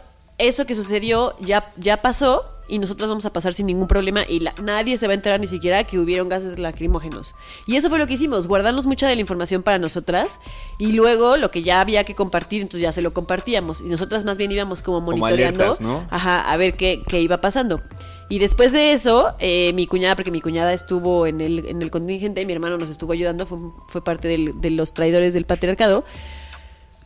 eso 0.48 0.66
que 0.66 0.76
sucedió 0.76 1.36
ya, 1.40 1.72
ya 1.78 2.02
pasó 2.02 2.50
y 2.66 2.80
nosotros 2.80 3.10
vamos 3.10 3.26
a 3.26 3.34
pasar 3.34 3.54
sin 3.54 3.66
ningún 3.68 3.90
problema 3.90 4.24
y 4.28 4.40
la- 4.40 4.56
nadie 4.62 4.98
se 4.98 5.06
va 5.06 5.12
a 5.12 5.16
enterar 5.16 5.40
ni 5.40 5.48
siquiera 5.48 5.84
que 5.84 6.00
hubieron 6.00 6.30
gases 6.30 6.58
lacrimógenos. 6.60 7.34
Y 7.68 7.76
eso 7.76 7.90
fue 7.90 8.00
lo 8.00 8.08
que 8.08 8.14
hicimos, 8.14 8.48
guardarnos 8.48 8.86
mucha 8.86 9.08
de 9.08 9.16
la 9.16 9.22
información 9.22 9.64
para 9.64 9.80
nosotras 9.80 10.40
y 10.80 10.94
luego 10.94 11.36
lo 11.36 11.52
que 11.52 11.62
ya 11.62 11.82
había 11.82 12.06
que 12.06 12.16
compartir, 12.16 12.62
entonces 12.62 12.82
ya 12.82 12.92
se 12.94 13.02
lo 13.02 13.14
compartíamos. 13.14 13.82
Y 13.82 13.86
nosotras 13.86 14.24
más 14.24 14.38
bien 14.38 14.52
íbamos 14.52 14.82
como 14.82 15.00
Como 15.04 15.18
monitoreando. 15.18 15.64
alertas, 15.66 15.82
¿no? 15.82 16.06
Ajá, 16.10 16.40
a 16.50 16.56
ver 16.58 16.76
qué, 16.78 17.04
qué 17.08 17.20
iba 17.22 17.42
pasando. 17.42 17.82
Y 18.30 18.40
después 18.40 18.72
de 18.72 18.94
eso, 18.94 19.36
eh, 19.40 19.74
mi 19.74 19.86
cuñada, 19.86 20.16
porque 20.16 20.32
mi 20.32 20.40
cuñada 20.42 20.74
estuvo 20.74 21.28
en 21.28 21.42
el, 21.42 21.68
en 21.68 21.82
el 21.82 21.92
contingente 21.92 22.42
y 22.42 22.46
mi 22.46 22.54
hermano 22.54 22.78
nos 22.78 22.90
estuvo 22.90 23.12
ayudando, 23.12 23.46
fue, 23.46 23.60
fue 23.90 24.02
parte 24.04 24.30
del- 24.30 24.60
de 24.60 24.70
los 24.72 24.94
traidores 24.94 25.34
del 25.34 25.46
patriarcado. 25.46 26.06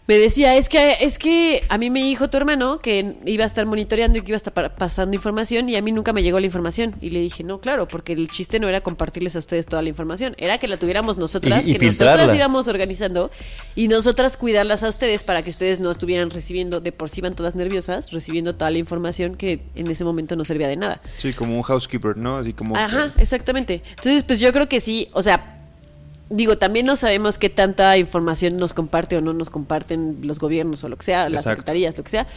Me 0.07 0.17
decía, 0.17 0.55
es 0.55 0.69
que, 0.69 0.97
es 1.01 1.19
que 1.19 1.63
a 1.67 1.77
mí 1.77 1.89
me 1.89 2.01
dijo 2.01 2.29
tu 2.29 2.37
hermano 2.37 2.79
que 2.79 3.17
iba 3.25 3.43
a 3.43 3.47
estar 3.47 3.65
monitoreando 3.65 4.17
y 4.17 4.21
que 4.21 4.27
iba 4.29 4.35
a 4.35 4.37
estar 4.37 4.53
pa- 4.53 4.73
pasando 4.73 5.13
información 5.15 5.67
y 5.67 5.75
a 5.75 5.81
mí 5.81 5.91
nunca 5.91 6.13
me 6.13 6.23
llegó 6.23 6.39
la 6.39 6.45
información. 6.45 6.95
Y 7.01 7.09
le 7.09 7.19
dije, 7.19 7.43
no, 7.43 7.59
claro, 7.59 7.89
porque 7.89 8.13
el 8.13 8.29
chiste 8.29 8.59
no 8.61 8.69
era 8.69 8.79
compartirles 8.79 9.35
a 9.35 9.39
ustedes 9.39 9.65
toda 9.65 9.81
la 9.81 9.89
información, 9.89 10.33
era 10.37 10.59
que 10.59 10.69
la 10.69 10.77
tuviéramos 10.77 11.17
nosotras, 11.17 11.67
Y- 11.67 11.71
y 11.71 11.73
que 11.73 11.79
filtrarla. 11.79 12.13
nosotras 12.23 12.35
íbamos 12.37 12.67
organizando 12.69 13.31
y 13.75 13.89
nosotras 13.89 14.37
cuidarlas 14.37 14.81
a 14.83 14.87
ustedes 14.89 15.23
para 15.23 15.41
que 15.43 15.49
ustedes 15.49 15.81
no 15.81 15.91
estuvieran 15.91 16.29
recibiendo, 16.29 16.79
de 16.79 16.93
por 16.93 17.09
sí 17.09 17.19
iban 17.19 17.35
todas 17.35 17.55
nerviosas, 17.55 18.09
recibiendo 18.11 18.55
toda 18.55 18.71
la 18.71 18.77
información 18.77 19.35
que 19.35 19.59
en 19.75 19.91
ese 19.91 20.05
momento 20.05 20.37
no 20.37 20.45
servía 20.45 20.69
de 20.69 20.77
nada. 20.77 21.01
Sí, 21.17 21.33
como 21.33 21.57
un 21.57 21.63
housekeeper, 21.63 22.15
¿no? 22.15 22.37
Así 22.37 22.53
como... 22.53 22.77
Ajá, 22.77 23.13
exactamente. 23.17 23.81
Entonces, 23.89 24.23
pues 24.23 24.39
yo 24.39 24.53
creo 24.53 24.67
que 24.67 24.79
sí, 24.79 25.09
o 25.11 25.21
sea, 25.21 25.46
digo, 26.29 26.57
también 26.57 26.85
no 26.85 26.95
sabemos 26.95 27.37
qué 27.37 27.49
tanta 27.49 27.97
información 27.97 28.57
nos 28.57 28.73
comparte 28.73 29.17
o 29.17 29.21
no 29.21 29.33
nos 29.33 29.49
comparten 29.49 30.19
los 30.23 30.39
gobiernos 30.39 30.83
o 30.83 30.89
lo 30.89 30.95
que 30.97 31.03
sea, 31.03 31.29
las 31.29 31.43
secretarías, 31.43 31.97
lo 31.97 32.03
que 32.03 32.09
sea. 32.09 32.27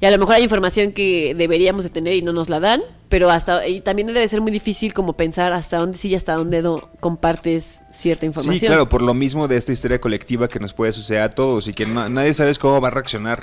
Y 0.00 0.06
a 0.06 0.10
lo 0.12 0.18
mejor 0.18 0.36
hay 0.36 0.44
información 0.44 0.92
que 0.92 1.34
deberíamos 1.36 1.82
de 1.82 1.90
tener 1.90 2.14
y 2.14 2.22
no 2.22 2.32
nos 2.32 2.48
la 2.48 2.60
dan, 2.60 2.80
pero 3.08 3.30
hasta 3.30 3.66
y 3.66 3.80
también 3.80 4.06
debe 4.06 4.28
ser 4.28 4.40
muy 4.40 4.52
difícil 4.52 4.94
como 4.94 5.14
pensar 5.14 5.52
hasta 5.52 5.78
dónde 5.78 5.98
sí 5.98 6.10
y 6.10 6.14
hasta 6.14 6.34
dónde 6.34 6.62
no 6.62 6.88
compartes 7.00 7.80
cierta 7.92 8.24
información. 8.24 8.60
Sí, 8.60 8.66
claro, 8.66 8.88
por 8.88 9.02
lo 9.02 9.12
mismo 9.12 9.48
de 9.48 9.56
esta 9.56 9.72
histeria 9.72 10.00
colectiva 10.00 10.46
que 10.48 10.60
nos 10.60 10.72
puede 10.72 10.92
suceder 10.92 11.22
a 11.22 11.30
todos 11.30 11.66
y 11.66 11.72
que 11.72 11.84
no- 11.84 12.08
nadie 12.08 12.32
sabe 12.32 12.54
cómo 12.56 12.80
va 12.80 12.88
a 12.88 12.90
reaccionar. 12.92 13.42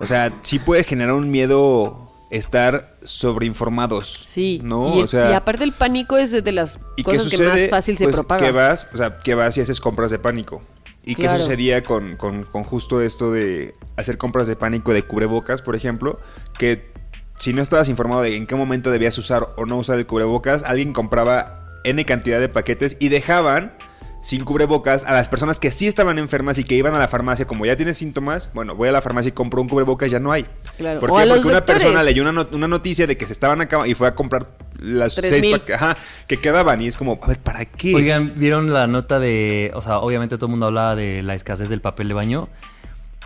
O 0.00 0.04
sea, 0.06 0.34
sí 0.42 0.58
puede 0.58 0.84
generar 0.84 1.14
un 1.14 1.30
miedo 1.30 2.10
estar 2.30 2.96
sobreinformados. 3.02 4.24
Sí, 4.26 4.60
¿no? 4.62 4.96
y, 4.98 5.02
o 5.02 5.06
sea, 5.06 5.30
y 5.30 5.34
aparte 5.34 5.64
el 5.64 5.72
pánico 5.72 6.16
es 6.16 6.32
de 6.32 6.52
las 6.52 6.78
¿y 6.96 7.04
qué 7.04 7.16
cosas 7.16 7.28
que 7.28 7.38
más 7.44 7.68
fácil 7.68 7.96
se 7.96 8.04
Pues, 8.04 8.16
propaga. 8.16 8.44
Que 8.44 8.52
vas, 8.52 8.88
o 8.92 8.96
sea, 8.96 9.10
que 9.10 9.34
vas 9.34 9.56
y 9.56 9.60
haces 9.60 9.80
compras 9.80 10.10
de 10.10 10.18
pánico. 10.18 10.62
¿Y 11.04 11.14
Claro. 11.16 11.36
qué 11.36 11.42
sucedía 11.42 11.84
con, 11.84 12.16
con- 12.16 12.44
con 12.44 12.64
justo 12.64 13.02
esto 13.02 13.30
de 13.30 13.74
hacer 13.96 14.16
compras 14.16 14.46
de 14.46 14.56
pánico 14.56 14.94
de 14.94 15.02
cubrebocas, 15.02 15.60
por 15.60 15.76
ejemplo? 15.76 16.18
Que 16.58 16.92
si 17.38 17.52
no 17.52 17.60
estabas 17.60 17.88
informado 17.90 18.22
de 18.22 18.36
en 18.36 18.46
qué 18.46 18.54
momento 18.54 18.90
debías 18.90 19.18
usar 19.18 19.48
o 19.56 19.66
no 19.66 19.76
usar 19.76 19.98
el 19.98 20.06
cubrebocas, 20.06 20.62
alguien 20.62 20.92
compraba 20.94 21.62
N 21.84 22.02
cantidad 22.06 22.40
de 22.40 22.48
paquetes 22.48 22.96
y 23.00 23.10
dejaban 23.10 23.76
sin 24.24 24.42
cubrebocas 24.42 25.04
a 25.04 25.12
las 25.12 25.28
personas 25.28 25.58
que 25.58 25.70
sí 25.70 25.86
estaban 25.86 26.18
enfermas 26.18 26.56
y 26.58 26.64
que 26.64 26.74
iban 26.74 26.94
a 26.94 26.98
la 26.98 27.08
farmacia, 27.08 27.46
como 27.46 27.66
ya 27.66 27.76
tienes 27.76 27.98
síntomas, 27.98 28.48
bueno, 28.54 28.74
voy 28.74 28.88
a 28.88 28.92
la 28.92 29.02
farmacia 29.02 29.28
y 29.28 29.32
compro 29.32 29.60
un 29.60 29.68
cubrebocas, 29.68 30.10
ya 30.10 30.18
no 30.18 30.32
hay. 30.32 30.46
Claro. 30.78 31.00
¿Por 31.00 31.10
qué? 31.10 31.26
Porque 31.28 31.46
una 31.46 31.54
doctores. 31.56 31.82
persona 31.82 32.02
leyó 32.02 32.22
una, 32.22 32.32
not- 32.32 32.54
una 32.54 32.66
noticia 32.66 33.06
de 33.06 33.18
que 33.18 33.26
se 33.26 33.34
estaban 33.34 33.60
acabando 33.60 33.90
y 33.90 33.94
fue 33.94 34.08
a 34.08 34.14
comprar 34.14 34.46
las 34.80 35.12
seis 35.12 35.54
ajá, 35.74 35.98
que 36.26 36.38
quedaban 36.40 36.80
y 36.80 36.86
es 36.86 36.96
como, 36.96 37.18
a 37.22 37.26
ver, 37.26 37.38
¿para 37.38 37.66
qué? 37.66 37.94
Oigan, 37.94 38.32
¿vieron 38.36 38.72
la 38.72 38.86
nota 38.86 39.20
de, 39.20 39.70
o 39.74 39.82
sea, 39.82 39.98
obviamente 39.98 40.36
todo 40.36 40.46
el 40.46 40.52
mundo 40.52 40.66
hablaba 40.68 40.96
de 40.96 41.22
la 41.22 41.34
escasez 41.34 41.68
del 41.68 41.82
papel 41.82 42.08
de 42.08 42.14
baño 42.14 42.48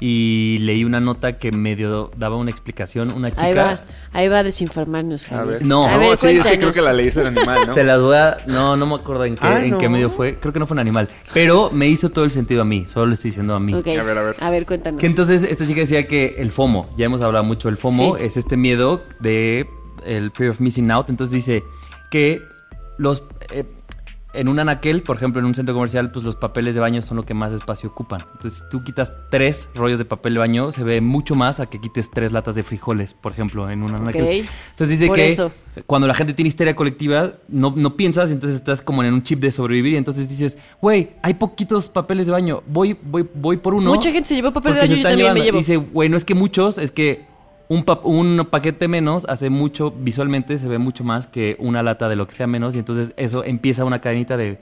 y 0.01 0.59
leí 0.61 0.85
una 0.85 1.01
nota 1.01 1.33
que 1.33 1.51
medio 1.53 2.11
daba 2.17 2.37
una 2.37 2.51
explicación, 2.51 3.11
una 3.11 3.31
chica 3.31 3.43
Ahí 3.43 3.55
va, 3.55 3.81
ahí 4.13 4.29
va 4.29 4.39
a 4.39 4.43
desinformarnos. 4.43 5.27
A 5.33 5.37
Javier. 5.39 5.59
ver. 5.59 5.65
No. 5.67 5.87
a 5.89 5.97
ver, 5.97 6.17
sí, 6.17 6.29
es 6.29 6.47
que 6.47 6.59
creo 6.59 6.73
que 6.73 6.81
la 6.83 6.93
leíste 6.93 7.21
en 7.23 7.29
animal, 7.39 7.59
¿no? 7.67 7.75
Se 7.75 7.83
las 7.85 8.01
voy 8.01 8.17
a... 8.17 8.39
No, 8.47 8.77
no 8.77 8.87
me 8.87 8.95
acuerdo 8.95 9.25
en 9.25 9.35
qué, 9.37 9.47
Ah, 9.47 9.65
en 9.65 9.77
qué 9.79 9.85
¿no? 9.87 9.91
medio 9.91 10.11
fue. 10.11 10.35
Creo 10.37 10.53
que 10.53 10.59
no 10.61 10.67
fue 10.67 10.75
un 10.77 10.81
animal. 10.81 11.09
Pero 11.35 11.71
me 11.73 11.89
hizo 11.89 12.11
todo 12.11 12.25
el 12.25 12.31
sentido 12.31 12.63
a 12.63 12.65
mí. 12.65 12.85
Solo 12.87 13.07
le 13.07 13.15
estoy 13.15 13.31
diciendo 13.31 13.55
a 13.55 13.61
mí. 13.61 13.75
Ok. 13.75 13.87
A 13.89 14.03
ver, 14.03 14.19
a 14.19 14.23
ver. 14.23 14.37
A 14.41 14.51
ver, 14.51 14.67
cuéntanos. 14.67 15.01
Que 15.01 15.07
entonces 15.07 15.43
esta 15.43 15.67
chica 15.67 15.81
decía 15.81 16.05
que 16.05 16.37
el 16.39 16.53
FOMO, 16.53 16.89
ya 16.97 17.07
hemos 17.07 17.21
hablado 17.23 17.45
mucho 17.45 17.69
del 17.69 17.77
FOMO, 17.77 18.17
Sí. 18.17 18.23
es 18.25 18.37
este 18.37 18.57
miedo 18.57 19.03
de 19.21 19.69
el 20.07 20.31
fear 20.31 20.51
of 20.51 20.61
missing 20.61 20.91
out. 20.91 21.11
Entonces 21.11 21.33
dice 21.35 21.63
que 22.11 22.41
los 22.99 23.25
eh, 23.53 23.65
en 24.35 24.49
un 24.49 24.59
anaquel, 24.59 25.03
por 25.03 25.16
ejemplo, 25.16 25.41
en 25.41 25.47
un 25.47 25.55
centro 25.55 25.74
comercial, 25.74 26.11
pues 26.11 26.24
los 26.24 26.37
papeles 26.37 26.74
de 26.74 26.81
baño 26.81 27.01
son 27.03 27.16
lo 27.16 27.22
que 27.22 27.35
más 27.35 27.53
espacio 27.53 27.89
ocupan. 27.91 28.24
Entonces, 28.35 28.62
si 28.62 28.70
tú 28.70 28.81
quitas 28.85 29.12
tres 29.31 29.70
rollos 29.74 29.99
de 29.99 30.05
papel 30.05 30.35
de 30.35 30.41
baño, 30.41 30.70
se 30.70 30.85
ve 30.85 31.01
mucho 31.01 31.35
más 31.35 31.61
a 31.61 31.66
que 31.66 31.79
quites 31.79 32.11
tres 32.11 32.33
latas 32.33 32.55
de 32.55 32.62
frijoles, 32.62 33.14
por 33.14 33.33
ejemplo, 33.33 33.70
en 33.70 33.83
un 33.83 33.95
anaquel. 33.95 34.24
Ok. 34.24 34.49
Entonces 34.70 34.89
dice 34.91 35.07
Por 35.07 35.16
que 35.16 35.29
eso. 35.29 35.51
cuando 35.87 36.07
la 36.07 36.14
gente 36.14 36.35
tiene 36.35 36.49
histeria 36.49 36.76
colectiva, 36.76 37.33
no, 37.49 37.72
no 37.74 37.97
piensas, 37.97 38.29
y 38.31 38.35
entonces 38.35 38.57
estás 38.57 38.83
como 38.83 39.03
en 39.03 39.12
un 39.14 39.22
chip 39.22 39.41
de 39.41 39.51
sobrevivir, 39.51 39.95
y 39.95 39.97
entonces 39.97 40.29
dices, 40.29 40.59
güey, 40.81 41.11
hay 41.22 41.35
poquitos 41.35 41.89
papeles 41.89 42.26
de 42.26 42.33
baño, 42.33 42.62
voy, 42.66 42.99
voy, 43.03 43.26
voy 43.35 43.57
por 43.57 43.74
uno. 43.74 43.91
Mucha 43.91 44.12
gente 44.12 44.29
se 44.29 44.35
llevó 44.35 44.53
papel 44.53 44.74
de 44.74 44.81
baño, 44.81 44.95
yo 44.97 45.03
también 45.03 45.33
me 45.33 45.41
llevo. 45.41 45.59
Dice, 45.59 45.76
güey, 45.76 46.09
no 46.09 46.16
es 46.16 46.24
que 46.24 46.35
muchos, 46.35 46.76
es 46.76 46.91
que 46.91 47.28
un, 47.69 47.85
pa- 47.85 48.01
un 48.05 48.47
paquete 48.51 48.89
menos 48.89 49.27
hace 49.29 49.51
mucho, 49.51 49.91
visualmente 49.91 50.59
se 50.59 50.69
ve 50.69 50.79
mucho 50.79 51.05
más 51.05 51.27
que 51.27 51.57
una 51.59 51.83
lata 51.83 52.09
de 52.09 52.16
lo 52.16 52.27
que 52.27 52.33
sea 52.33 52.47
menos, 52.47 52.75
y 52.75 52.79
entonces 52.79 53.12
eso 53.16 53.45
empieza 53.45 53.85
una 53.85 54.01
cadenita 54.01 54.37
de 54.37 54.59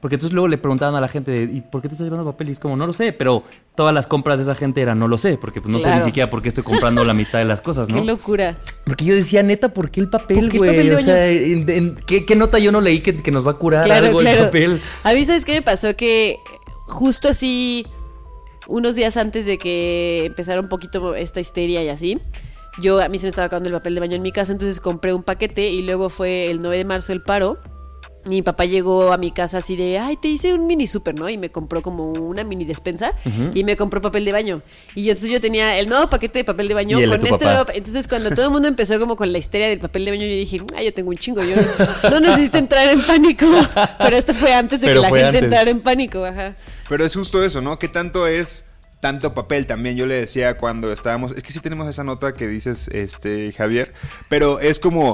Porque 0.00 0.14
entonces 0.14 0.32
luego 0.32 0.46
le 0.48 0.58
preguntaban 0.58 0.94
a 0.94 1.00
la 1.00 1.08
gente, 1.08 1.30
de, 1.32 1.42
¿y 1.52 1.60
por 1.60 1.82
qué 1.82 1.88
te 1.88 1.94
estás 1.94 2.04
llevando 2.06 2.24
papel? 2.30 2.48
Y 2.48 2.52
es 2.52 2.60
como, 2.60 2.76
no 2.76 2.86
lo 2.86 2.92
sé, 2.92 3.12
pero 3.12 3.42
todas 3.74 3.92
las 3.92 4.06
compras 4.06 4.38
de 4.38 4.44
esa 4.44 4.54
gente 4.54 4.80
eran, 4.80 4.98
no 4.98 5.08
lo 5.08 5.18
sé, 5.18 5.38
porque 5.38 5.60
pues, 5.60 5.72
no 5.72 5.80
sé 5.80 5.92
ni 5.92 6.00
siquiera 6.00 6.30
por 6.30 6.40
qué 6.40 6.48
estoy 6.50 6.62
comprando 6.64 7.04
la 7.04 7.14
mitad 7.14 7.38
de 7.40 7.44
las 7.44 7.60
cosas, 7.60 7.88
¿no? 7.88 7.96
Qué 8.00 8.04
locura. 8.04 8.56
Porque 8.86 9.04
yo 9.04 9.14
decía, 9.16 9.42
neta, 9.42 9.72
¿por 9.74 9.90
qué 9.90 10.00
el 10.00 10.08
¿Por 10.08 10.20
papel, 10.20 10.44
el 10.44 10.50
güey? 10.52 10.92
O 10.94 10.98
sea, 10.98 11.28
¿en- 11.28 11.68
en- 11.68 11.94
¿qué, 12.06 12.24
qué 12.24 12.36
nota 12.36 12.58
yo 12.60 12.70
no 12.70 12.80
leí 12.80 13.00
que, 13.00 13.12
que 13.12 13.30
nos 13.32 13.44
va 13.44 13.52
a 13.52 13.54
curar 13.54 13.84
Claro, 13.84 14.06
algo 14.06 14.20
el 14.20 14.26
claro. 14.28 14.44
papel? 14.44 14.80
A 15.02 15.14
mí, 15.14 15.24
¿sabes 15.24 15.44
qué 15.44 15.52
me 15.54 15.62
pasó? 15.62 15.94
Que 15.96 16.36
justo 16.86 17.28
así, 17.28 17.84
unos 18.68 18.94
días 18.94 19.16
antes 19.16 19.46
de 19.46 19.58
que 19.58 20.26
empezara 20.26 20.60
un 20.60 20.68
poquito 20.68 21.14
esta 21.16 21.40
histeria 21.40 21.82
y 21.82 21.88
así, 21.88 22.18
yo 22.80 23.00
a 23.00 23.08
mí 23.08 23.18
se 23.18 23.24
me 23.26 23.30
estaba 23.30 23.46
acabando 23.46 23.68
el 23.68 23.74
papel 23.74 23.94
de 23.94 24.00
baño 24.00 24.16
en 24.16 24.22
mi 24.22 24.32
casa, 24.32 24.52
entonces 24.52 24.80
compré 24.80 25.12
un 25.12 25.22
paquete 25.22 25.68
y 25.70 25.82
luego 25.82 26.08
fue 26.08 26.50
el 26.50 26.60
9 26.60 26.78
de 26.78 26.84
marzo 26.84 27.12
el 27.12 27.22
paro. 27.22 27.58
Y 28.26 28.30
mi 28.30 28.42
papá 28.42 28.64
llegó 28.66 29.12
a 29.12 29.16
mi 29.16 29.30
casa 29.30 29.58
así 29.58 29.74
de, 29.76 29.98
ay, 29.98 30.16
te 30.16 30.28
hice 30.28 30.52
un 30.52 30.66
mini 30.66 30.86
súper, 30.86 31.14
¿no? 31.14 31.30
Y 31.30 31.38
me 31.38 31.50
compró 31.50 31.80
como 31.80 32.10
una 32.12 32.44
mini 32.44 32.64
despensa 32.66 33.12
y 33.54 33.64
me 33.64 33.76
compró 33.76 34.02
papel 34.02 34.24
de 34.24 34.32
baño. 34.32 34.60
Y 34.94 35.04
yo 35.04 35.12
entonces 35.12 35.30
yo 35.30 35.40
tenía 35.40 35.78
el 35.78 35.88
nuevo 35.88 36.10
paquete 36.10 36.40
de 36.40 36.44
papel 36.44 36.68
de 36.68 36.74
baño 36.74 37.00
Y 37.00 37.04
el 37.04 37.10
de 37.10 37.16
con 37.16 37.20
tu 37.28 37.34
este 37.34 37.46
papá. 37.46 37.54
nuevo 37.54 37.70
entonces, 37.72 38.06
cuando 38.08 38.30
todo 38.30 38.44
el 38.46 38.50
mundo 38.50 38.68
empezó 38.68 38.98
como 38.98 39.16
con 39.16 39.32
la 39.32 39.38
histeria 39.38 39.68
del 39.68 39.78
papel 39.78 40.04
de 40.04 40.10
baño, 40.10 40.22
yo 40.24 40.32
dije, 40.32 40.60
ah, 40.76 40.82
yo 40.82 40.92
tengo 40.92 41.10
un 41.10 41.16
chingo, 41.16 41.42
yo 41.42 41.54
no, 41.56 42.10
no 42.10 42.20
necesito 42.20 42.58
entrar 42.58 42.88
en 42.88 43.00
pánico. 43.06 43.46
Pero 43.98 44.16
esto 44.16 44.34
fue 44.34 44.52
antes 44.52 44.80
de 44.82 44.88
Pero 44.88 45.00
que 45.00 45.08
la 45.08 45.08
gente 45.16 45.26
antes. 45.28 45.42
entrara 45.44 45.70
en 45.70 45.80
pánico, 45.80 46.24
ajá. 46.24 46.54
Pero 46.88 47.06
es 47.06 47.14
justo 47.14 47.42
eso, 47.42 47.62
¿no? 47.62 47.78
¿Qué 47.78 47.88
tanto 47.88 48.26
es 48.26 48.67
tanto 49.00 49.34
papel? 49.34 49.66
También 49.66 49.96
yo 49.96 50.06
le 50.06 50.14
decía 50.14 50.56
cuando 50.56 50.92
estábamos. 50.92 51.32
Es 51.32 51.42
que 51.42 51.52
sí 51.52 51.60
tenemos 51.60 51.88
esa 51.88 52.04
nota 52.04 52.32
que 52.32 52.48
dices, 52.48 52.88
este, 52.88 53.52
Javier. 53.52 53.92
Pero 54.28 54.60
es 54.60 54.78
como. 54.80 55.12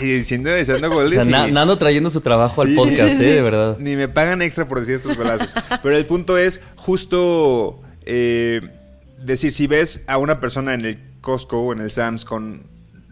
Y 0.00 0.04
diciendo, 0.06 0.54
diciendo 0.54 0.88
O 0.90 0.94
goles. 0.94 1.12
sea, 1.12 1.24
y- 1.24 1.28
Na- 1.28 1.46
Nando 1.48 1.76
trayendo 1.78 2.10
su 2.10 2.20
trabajo 2.20 2.62
al 2.62 2.68
Sí. 2.68 2.74
podcast, 2.74 3.14
¿eh? 3.20 3.34
De 3.34 3.42
verdad. 3.42 3.76
Ni 3.78 3.96
me 3.96 4.08
pagan 4.08 4.40
extra 4.42 4.66
por 4.68 4.78
decir 4.80 4.94
estos 4.94 5.16
golazos. 5.16 5.54
Pero 5.82 5.96
el 5.96 6.06
punto 6.06 6.38
es 6.38 6.60
justo 6.76 7.82
eh, 8.06 8.60
decir, 9.18 9.52
si 9.52 9.66
ves 9.66 10.02
a 10.06 10.16
una 10.18 10.40
persona 10.40 10.74
en 10.74 10.84
el 10.84 10.98
Costco 11.20 11.60
o 11.60 11.72
en 11.72 11.80
el 11.80 11.90
Sam's 11.90 12.24
con 12.24 12.68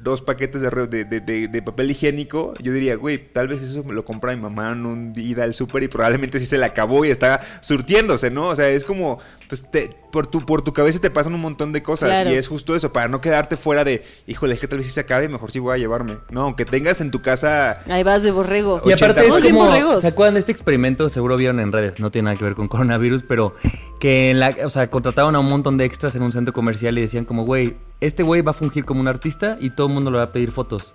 dos 0.08 0.22
paquetes 0.22 0.60
de, 0.60 0.70
de, 0.70 1.04
de- 1.04 1.20
de- 1.20 1.48
de 1.48 1.62
papel 1.62 1.90
higiénico, 1.90 2.54
yo 2.60 2.72
diría, 2.72 2.96
güey, 2.96 3.18
tal 3.32 3.48
vez 3.48 3.62
eso 3.62 3.84
me 3.84 3.92
lo 3.94 4.04
compra 4.04 4.34
mi 4.34 4.42
mamá 4.42 4.72
en 4.72 4.86
un 4.86 5.12
ida 5.16 5.44
al 5.44 5.54
súper 5.54 5.82
y 5.82 5.88
probablemente 5.88 6.40
sí 6.40 6.46
se 6.46 6.58
le 6.58 6.64
acabó 6.64 7.04
y 7.04 7.10
está 7.10 7.40
surtiéndose, 7.60 8.30
¿no? 8.30 8.48
O 8.48 8.56
sea, 8.56 8.68
es 8.68 8.84
como, 8.84 9.18
pues, 9.48 9.70
te- 9.70 9.90
por, 10.10 10.26
tu, 10.26 10.44
por 10.46 10.62
tu 10.62 10.72
cabeza 10.72 10.98
te 11.00 11.10
pasan 11.10 11.34
un 11.34 11.40
montón 11.40 11.72
de 11.72 11.82
cosas 11.82 12.10
Claro. 12.10 12.30
y 12.30 12.34
es 12.34 12.48
justo 12.48 12.74
eso, 12.74 12.92
para 12.92 13.08
no 13.08 13.20
quedarte 13.20 13.56
fuera 13.58 13.84
de, 13.84 14.02
híjole, 14.26 14.54
es 14.54 14.60
que 14.60 14.66
tal 14.68 14.78
vez 14.78 14.86
sí 14.86 14.92
se 14.92 15.00
acabe, 15.00 15.28
mejor 15.28 15.50
sí 15.52 15.58
voy 15.58 15.74
a 15.74 15.78
llevarme. 15.78 16.16
No, 16.30 16.42
aunque 16.44 16.64
tengas 16.64 17.00
en 17.02 17.10
tu 17.10 17.20
casa... 17.20 17.82
Ahí 17.88 18.02
vas 18.02 18.22
de 18.22 18.30
borrego. 18.30 18.80
Y 18.86 18.92
aparte 18.92 19.20
80 19.20 19.46
es 19.46 19.52
como. 19.52 20.00
¿se 20.00 20.06
acuerdan 20.06 20.34
de 20.34 20.40
este 20.40 20.52
experimento? 20.52 21.08
Seguro 21.10 21.36
vieron 21.36 21.60
en 21.60 21.72
redes, 21.72 21.98
no 22.00 22.10
tiene 22.10 22.26
nada 22.26 22.36
que 22.38 22.44
ver 22.44 22.54
con 22.54 22.68
coronavirus, 22.68 23.22
pero 23.22 23.52
que 24.00 24.30
en 24.30 24.40
la, 24.40 24.56
o 24.64 24.70
sea, 24.70 24.88
contrataban 24.88 25.34
a 25.34 25.40
un 25.40 25.46
montón 25.48 25.76
de 25.76 25.84
extras 25.84 26.14
en 26.16 26.22
un 26.22 26.32
centro 26.32 26.54
comercial 26.54 26.96
y 26.96 27.02
decían 27.02 27.24
como, 27.24 27.44
güey, 27.44 27.76
este 28.00 28.22
güey 28.22 28.42
va 28.42 28.50
a 28.50 28.54
fungir 28.54 28.84
como 28.84 29.00
un 29.00 29.08
artista 29.08 29.58
y 29.60 29.70
todo 29.70 29.88
el 29.88 29.94
mundo 29.94 30.10
le 30.10 30.18
va 30.18 30.24
a 30.24 30.32
pedir 30.32 30.52
fotos. 30.52 30.94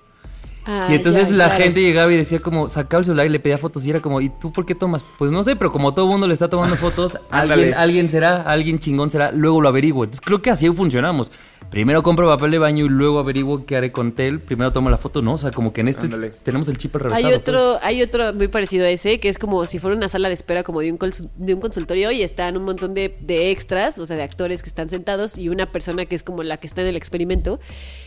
Ah, 0.66 0.88
y 0.89 0.95
entonces 0.95 1.30
ya, 1.30 1.36
la 1.36 1.45
claro. 1.47 1.64
gente 1.64 1.82
llegaba 1.82 2.11
y 2.14 2.18
decía 2.18 2.39
como, 2.39 2.70
sacaba 2.70 2.99
el 2.99 3.05
celular 3.05 3.26
y 3.26 3.30
le 3.30 3.39
pedía 3.39 3.57
fotos 3.57 3.86
y 3.86 3.89
era 3.89 4.01
como, 4.01 4.22
¿y 4.22 4.30
tú 4.30 4.51
por 4.53 4.66
qué 4.66 4.76
tomas? 4.76 5.03
Pues 5.18 5.32
no 5.32 5.43
sé, 5.43 5.55
pero 5.55 5.72
como 5.72 5.93
todo 5.93 6.05
el 6.05 6.11
mundo 6.11 6.28
le 6.28 6.34
está 6.34 6.49
tomando 6.49 6.76
fotos, 6.76 7.18
alguien, 7.32 7.74
alguien 7.74 8.09
será, 8.09 8.43
alguien 8.43 8.80
chingón 8.80 9.11
será, 9.11 9.32
luego 9.32 9.61
lo 9.61 9.70
averiguo. 9.70 10.05
Entonces 10.05 10.22
creo 10.26 10.41
que 10.41 10.49
así 10.49 10.70
funcionamos. 10.70 11.32
Primero 11.70 12.03
compro 12.03 12.28
papel 12.28 12.51
de 12.51 12.59
baño 12.59 12.86
y 12.86 12.89
luego 12.89 13.20
averiguo 13.20 13.66
qué 13.66 13.76
haré 13.76 13.91
con 13.91 14.11
tel. 14.11 14.39
Primero 14.39 14.72
tomo 14.72 14.89
la 14.89 14.97
foto, 14.97 15.22
¿no? 15.22 15.34
O 15.34 15.38
sea, 15.38 15.51
como 15.51 15.74
que 15.74 15.82
en 15.82 15.88
este 15.88 16.05
Ándale. 16.05 16.30
tenemos 16.30 16.70
el 16.70 16.78
chip 16.78 16.95
al 16.95 17.01
revés. 17.01 17.18
Hay 17.18 17.34
otro, 17.34 17.80
hay 17.82 18.01
otro 18.03 18.32
muy 18.34 18.47
parecido 18.47 18.86
a 18.86 18.89
ese, 18.89 19.20
que 19.20 19.28
es 19.28 19.39
como 19.39 19.66
si 19.66 19.80
fuera 19.80 19.97
una 19.97 20.07
sala 20.07 20.28
de 20.28 20.36
espera 20.36 20.64
como 20.64 20.82
de 20.82 20.91
un, 20.91 20.99
de 21.38 21.53
un 21.53 21.59
consultorio 21.59 22.11
y 22.11 22.22
están 22.22 22.57
un 22.57 22.64
montón 22.64 22.93
de, 22.93 23.16
de 23.22 23.51
extras, 23.51 23.97
o 23.97 24.05
sea, 24.05 24.16
de 24.16 24.24
actores 24.24 24.61
que 24.61 24.70
están 24.70 24.89
sentados 24.89 25.38
y 25.38 25.49
una 25.49 25.66
persona 25.66 26.05
que 26.05 26.16
es 26.16 26.22
como 26.22 26.43
la 26.43 26.57
que 26.57 26.68
está 26.68 26.82
en 26.82 26.88
el 26.88 26.95
experimento. 26.95 27.59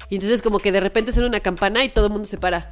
Y 0.09 0.15
entonces 0.15 0.43
como 0.43 0.61
que 0.61 0.71
de 0.71 0.79
repente 0.79 1.11
suena 1.11 1.29
una 1.29 1.41
campana 1.41 1.83
y 1.83 1.89
todo 1.89 2.07
el 2.07 2.13
mundo 2.13 2.29
se 2.29 2.39
para. 2.39 2.46
voilà, 2.47 2.63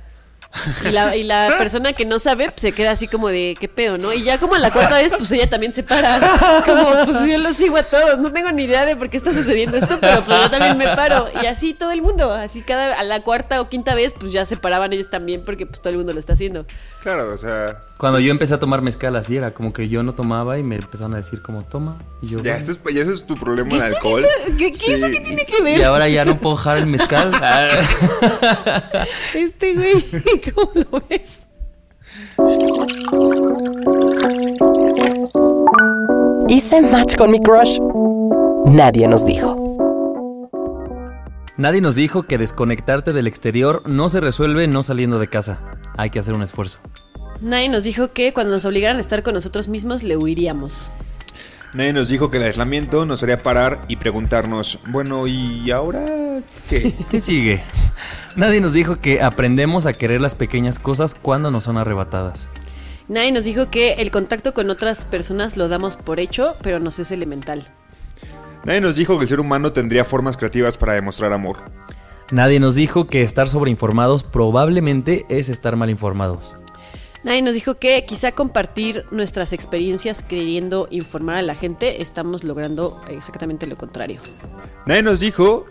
Y 0.89 0.93
la, 0.93 1.17
y 1.17 1.23
la 1.25 1.53
persona 1.59 1.93
que 1.93 2.05
no 2.05 2.19
sabe 2.19 2.47
pues, 2.51 2.61
se 2.61 2.73
queda 2.73 2.93
así 2.93 3.09
como 3.09 3.29
de 3.29 3.57
qué 3.59 3.69
pedo, 3.69 3.99
¿no? 3.99 4.13
Y 4.13 4.23
ya 4.23 4.39
como 4.39 4.55
a 4.55 4.59
la 4.59 4.71
cuarta 4.71 4.97
vez, 4.99 5.13
pues 5.17 5.31
ella 5.33 5.49
también 5.51 5.73
se 5.73 5.83
para. 5.83 6.63
Como, 6.65 7.05
pues 7.07 7.27
yo 7.29 7.39
los 7.39 7.57
sigo 7.57 7.77
a 7.77 7.83
todos. 7.83 8.19
No 8.19 8.33
tengo 8.33 8.51
ni 8.53 8.65
idea 8.65 8.85
de 8.87 8.97
por 8.97 9.11
qué 9.11 9.17
está 9.17 9.33
sucediendo 9.35 9.77
esto, 9.77 9.99
pero 10.01 10.25
pues 10.25 10.43
yo 10.43 10.51
también 10.51 10.79
me 10.79 10.85
paro. 10.97 11.29
Y 11.43 11.47
así 11.47 11.75
todo 11.75 11.91
el 11.93 12.03
mundo. 12.03 12.33
Así 12.33 12.63
cada 12.63 12.95
a 12.99 13.03
la 13.05 13.21
cuarta 13.23 13.61
o 13.61 13.69
quinta 13.69 13.95
vez, 13.95 14.15
pues 14.19 14.33
ya 14.33 14.45
se 14.47 14.57
paraban 14.57 14.93
ellos 14.93 15.11
también 15.11 15.43
porque 15.45 15.67
pues 15.67 15.81
todo 15.81 15.91
el 15.91 15.97
mundo 15.97 16.13
lo 16.13 16.21
está 16.21 16.35
haciendo. 16.35 16.67
Claro, 17.03 17.33
o 17.35 17.39
sea... 17.39 17.83
Cuando 17.99 18.19
yo 18.19 18.31
empecé 18.33 18.55
a 18.55 18.59
tomar 18.59 18.83
mezcal 18.83 19.15
así 19.17 19.37
era 19.37 19.55
como 19.55 19.73
que 19.73 19.89
yo 19.89 20.03
no 20.03 20.15
tomaba 20.15 20.59
y 20.59 20.63
me 20.65 20.77
empezaron 20.77 21.15
a 21.15 21.19
decir 21.19 21.41
como 21.41 21.63
toma 21.63 21.97
y 22.21 22.27
yo 22.27 22.39
Ya 22.43 22.55
"Bueno". 22.55 22.59
ese, 22.59 22.73
es, 22.73 22.79
ya 22.95 23.03
ese 23.03 23.13
es 23.13 23.25
tu 23.27 23.37
problema 23.39 23.71
¿Qué, 23.71 23.77
en 23.77 23.83
alcohol. 23.83 24.27
qué- 24.59 24.71
qué- 24.73 24.95
eso 24.95 25.07
Sí. 25.07 25.13
qué 25.13 25.21
tiene 25.21 25.47
que 25.47 25.63
ver? 25.63 25.79
y 25.79 25.83
ahora 25.85 26.09
ya 26.09 26.25
no 26.25 26.37
puedo 26.39 26.57
dejar 26.57 26.79
el 26.79 26.87
mezcal. 26.87 27.31
Este 29.35 29.75
güey, 29.75 30.05
¿cómo 30.53 30.71
lo 30.75 31.03
ves? 31.09 31.43
Hice 36.49 36.83
match 36.83 37.17
con 37.17 37.31
mi 37.31 37.41
crush. 37.41 37.79
Nadie 38.67 39.09
nos 39.09 39.25
dijo. 39.25 39.57
Nadie 41.57 41.81
nos 41.81 41.95
dijo 41.95 42.25
que 42.25 42.39
desconectarte 42.39 43.13
del 43.13 43.27
exterior 43.27 43.89
no 43.89 44.09
se 44.09 44.21
resuelve 44.21 44.67
no 44.67 44.83
saliendo 44.83 45.19
de 45.19 45.29
casa. 45.29 45.61
Hay 45.97 46.11
que 46.11 46.19
hacer 46.19 46.35
un 46.35 46.43
esfuerzo. 46.43 46.79
Nadie 47.41 47.69
nos 47.69 47.85
dijo 47.85 48.13
que 48.13 48.33
cuando 48.33 48.55
nos 48.55 48.65
obligaran 48.65 48.97
a 48.97 49.01
estar 49.01 49.23
con 49.23 49.35
nosotros 49.35 49.69
mismos 49.69 50.03
le 50.03 50.17
huiríamos. 50.17 50.91
Nadie 51.75 51.93
nos 51.93 52.07
dijo 52.07 52.31
que 52.31 52.37
el 52.37 52.45
aislamiento 52.45 53.05
nos 53.05 53.25
haría 53.25 53.43
parar 53.43 53.85
y 53.89 53.97
preguntarnos, 53.97 54.79
bueno, 54.87 55.27
¿y 55.27 55.73
ahora 55.73 56.41
qué? 56.71 56.95
¿Qué 57.11 57.21
sigue? 57.21 57.65
Nadie 58.37 58.61
nos 58.61 58.75
dijo 58.75 59.01
que 59.01 59.21
aprendemos 59.21 59.85
a 59.87 59.93
querer 59.93 60.21
las 60.21 60.37
pequeñas 60.37 60.79
cosas 60.79 61.17
cuando 61.21 61.51
nos 61.51 61.65
son 61.65 61.77
arrebatadas. 61.77 62.49
Nadie 63.09 63.33
nos 63.33 63.43
dijo 63.43 63.71
que 63.71 63.95
el 63.95 64.13
contacto 64.13 64.55
con 64.55 64.71
otras 64.71 65.05
personas 65.05 65.57
lo 65.57 65.69
damos 65.69 65.97
por 65.97 66.21
hecho, 66.21 66.55
pero 66.63 66.79
nos 66.79 67.01
es 67.01 67.11
elemental. 67.11 67.69
Nadie 68.65 68.81
nos 68.81 68.95
dijo 68.95 69.19
que 69.19 69.25
el 69.25 69.29
ser 69.29 69.41
humano 69.41 69.73
tendría 69.73 70.05
formas 70.05 70.37
creativas 70.37 70.79
para 70.79 70.93
demostrar 70.93 71.33
amor. 71.33 71.57
Nadie 72.31 72.61
nos 72.61 72.77
dijo 72.77 73.09
que 73.09 73.23
estar 73.23 73.49
sobreinformados 73.49 74.23
probablemente 74.23 75.27
es 75.29 75.49
estar 75.49 75.75
mal 75.75 75.91
informados. 75.91 76.57
Nadie 77.25 77.41
nos 77.41 77.55
dijo 77.55 77.75
que 77.75 78.05
quizá 78.05 78.33
compartir 78.33 79.07
nuestras 79.11 79.55
experiencias 79.55 80.23
queriendo 80.23 80.89
informar 80.91 81.37
a 81.37 81.43
la 81.43 81.55
gente 81.55 82.03
estamos 82.03 82.45
logrando 82.45 83.01
exactamente 83.09 83.67
lo 83.67 83.77
contrario. 83.77 84.21
Nadie 84.85 85.03
nos 85.03 85.21
dijo 85.21 85.65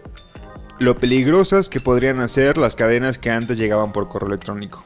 lo 0.79 0.97
peligrosas 0.97 1.69
que 1.69 1.79
podrían 1.79 2.19
hacer 2.21 2.57
las 2.57 2.75
cadenas 2.75 3.19
que 3.19 3.29
antes 3.29 3.59
llegaban 3.59 3.91
por 3.91 4.09
correo 4.09 4.29
electrónico. 4.29 4.83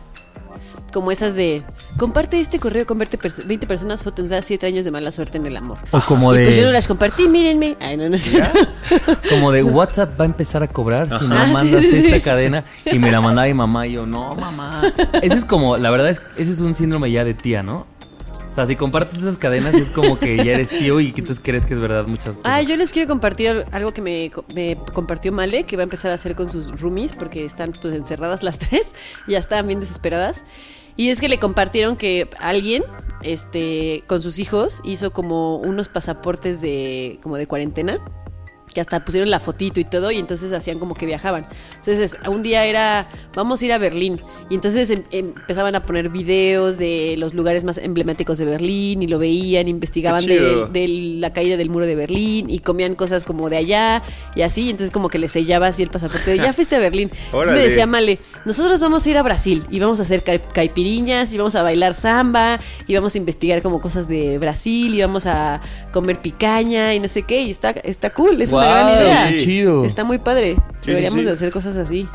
Como 0.93 1.11
esas 1.11 1.35
de 1.35 1.63
comparte 1.97 2.39
este 2.39 2.59
correo 2.59 2.85
con 2.88 2.97
20, 2.97 3.19
perso- 3.19 3.45
20 3.45 3.67
personas 3.67 4.05
o 4.07 4.11
tendrás 4.13 4.45
7 4.45 4.65
años 4.67 4.85
de 4.85 4.91
mala 4.91 5.11
suerte 5.11 5.38
en 5.38 5.45
el 5.45 5.55
amor. 5.57 5.77
O 5.91 5.99
como 6.01 6.33
Y 6.33 6.43
pues 6.43 6.55
yo 6.55 6.61
no 6.63 6.67
de, 6.69 6.73
las 6.73 6.88
compartí, 6.88 7.27
mírenme. 7.27 7.75
Ay, 7.81 7.97
no, 7.97 8.09
no 8.09 8.17
como 9.29 9.51
de 9.51 9.63
WhatsApp 9.63 10.19
va 10.19 10.23
a 10.23 10.27
empezar 10.27 10.63
a 10.63 10.67
cobrar 10.67 11.07
si 11.19 11.27
no 11.27 11.35
Ajá. 11.35 11.47
mandas 11.47 11.81
Sí, 11.85 11.95
esta 11.97 12.17
sí. 12.17 12.23
cadena. 12.23 12.63
Y 12.91 12.99
me 12.99 13.11
la 13.11 13.21
mandaba 13.21 13.47
mi 13.47 13.53
mamá 13.53 13.85
y 13.88 13.93
yo, 13.93 14.05
no, 14.05 14.33
mamá. 14.35 14.81
Ese 15.21 15.35
es 15.35 15.45
como, 15.45 15.77
la 15.77 15.89
verdad 15.89 16.09
es, 16.09 16.21
ese 16.38 16.51
es 16.51 16.59
un 16.59 16.73
síndrome 16.73 17.11
ya 17.11 17.23
de 17.23 17.33
tía, 17.33 17.63
¿no? 17.63 17.85
O 18.57 18.59
sea, 18.59 18.65
si 18.65 18.75
compartes 18.75 19.19
esas 19.19 19.37
cadenas 19.37 19.75
es 19.75 19.91
como 19.91 20.17
que 20.17 20.35
ya 20.37 20.53
eres 20.53 20.69
tío 20.69 20.99
y 20.99 21.11
que 21.11 21.21
tú 21.21 21.31
crees 21.43 21.67
que 21.67 21.75
es 21.75 21.79
verdad 21.79 22.07
muchas 22.07 22.37
cosas. 22.37 22.51
Ah, 22.51 22.63
yo 22.63 22.75
les 22.75 22.91
quiero 22.91 23.07
compartir 23.07 23.49
al- 23.49 23.65
algo 23.71 23.93
que 23.93 24.01
me, 24.01 24.31
me 24.55 24.75
compartió 24.95 25.31
Male, 25.31 25.63
que 25.65 25.75
va 25.77 25.83
a 25.83 25.85
empezar 25.85 26.09
a 26.09 26.15
hacer 26.15 26.33
con 26.35 26.49
sus 26.49 26.81
roomies, 26.81 27.13
porque 27.13 27.45
están 27.45 27.71
pues 27.79 27.93
encerradas 27.93 28.41
las 28.41 28.57
tres, 28.67 28.81
y 29.27 29.33
ya 29.33 29.37
están 29.37 29.67
bien 29.67 29.79
desesperadas. 29.79 30.43
Y 30.95 31.09
es 31.09 31.21
que 31.21 31.29
le 31.29 31.37
compartieron 31.37 31.95
que 31.97 32.27
alguien, 32.39 32.83
este, 33.21 34.03
con 34.07 34.23
sus 34.23 34.39
hijos, 34.39 34.81
hizo 34.83 35.11
como 35.11 35.57
unos 35.57 35.87
pasaportes 35.87 36.59
de, 36.59 37.19
como 37.21 37.37
de 37.37 37.45
cuarentena. 37.45 37.99
Que 38.78 38.82
hasta 38.82 39.03
pusieron 39.03 39.32
la 39.32 39.39
fotito 39.39 39.80
y 39.80 39.86
todo, 39.86 40.11
y 40.11 40.19
entonces 40.19 40.51
hacían 40.53 40.78
como 40.78 40.93
que 40.93 41.07
viajaban. 41.07 41.47
Entonces, 41.80 42.15
un 42.30 42.43
día 42.43 42.63
era, 42.65 43.09
vamos 43.34 43.59
a 43.59 43.65
ir 43.65 43.73
a 43.73 43.80
Berlín. 43.80 44.21
Y 44.51 44.53
entonces 44.53 44.88
em- 44.91 45.03
em- 45.09 45.34
empezaban 45.36 45.73
a 45.73 45.84
poner 45.84 46.09
videos 46.09 46.78
de 46.78 47.15
los 47.17 47.34
lugares 47.34 47.63
más 47.63 47.80
emblemáticos 47.80 48.38
de 48.38 48.45
Berlín, 48.45 49.01
y 49.01 49.07
lo 49.07 49.17
veían, 49.17 49.67
investigaban 49.67 50.21
de, 50.71 50.88
la 51.19 51.34
caída 51.34 51.57
del 51.57 51.71
muro 51.71 51.88
de 51.88 51.95
Berlín 51.95 52.51
y 52.51 52.59
comían 52.59 52.93
cosas 52.93 53.25
como 53.25 53.49
de 53.49 53.57
allá 53.57 54.03
y 54.36 54.43
así, 54.43 54.65
y 54.65 54.69
entonces 54.69 54.91
como 54.91 55.09
que 55.09 55.17
le 55.17 55.28
sellaba 55.28 55.65
así 55.65 55.82
el 55.82 55.89
pasaporte 55.89 56.30
de 56.30 56.38
ya 56.38 56.53
fuiste 56.53 56.75
a 56.75 56.80
Berlín. 56.80 57.09
Entonces 57.25 57.53
me 57.55 57.61
decía 57.69 57.88
Male, 57.88 58.19
nosotros 58.45 58.80
vamos 58.80 59.03
a 59.03 59.09
ir 59.09 59.17
a 59.17 59.23
Brasil 59.23 59.63
y 59.71 59.80
vamos 59.80 59.99
a 59.99 60.03
hacer 60.03 60.23
cai- 60.23 60.41
caipiriñas 60.53 61.34
y 61.34 61.39
vamos 61.39 61.55
a 61.55 61.63
bailar 61.63 61.95
samba 61.95 62.59
y 62.86 62.93
vamos 62.93 63.15
a 63.15 63.17
investigar 63.17 63.63
como 63.63 63.82
cosas 63.82 64.07
de 64.07 64.38
Brasil 64.38 64.93
y 64.93 65.01
vamos 65.01 65.25
a 65.25 65.61
comer 65.91 66.19
picaña 66.21 66.93
y 66.93 66.99
no 66.99 67.07
sé 67.07 67.23
qué, 67.23 67.41
y 67.41 67.49
está, 67.49 67.71
está 67.71 68.11
cool, 68.13 68.39
es 68.39 68.51
una 68.51 68.66
Gran 68.74 68.89
idea. 68.89 69.38
chido. 69.38 69.86
Está 69.86 70.03
muy 70.03 70.18
padre. 70.18 70.55
sí, 70.80 70.91
Deberíamos 70.91 71.20
sí. 71.20 71.26
de 71.26 71.32
hacer 71.32 71.51
cosas 71.51 71.76
así. 71.78 72.07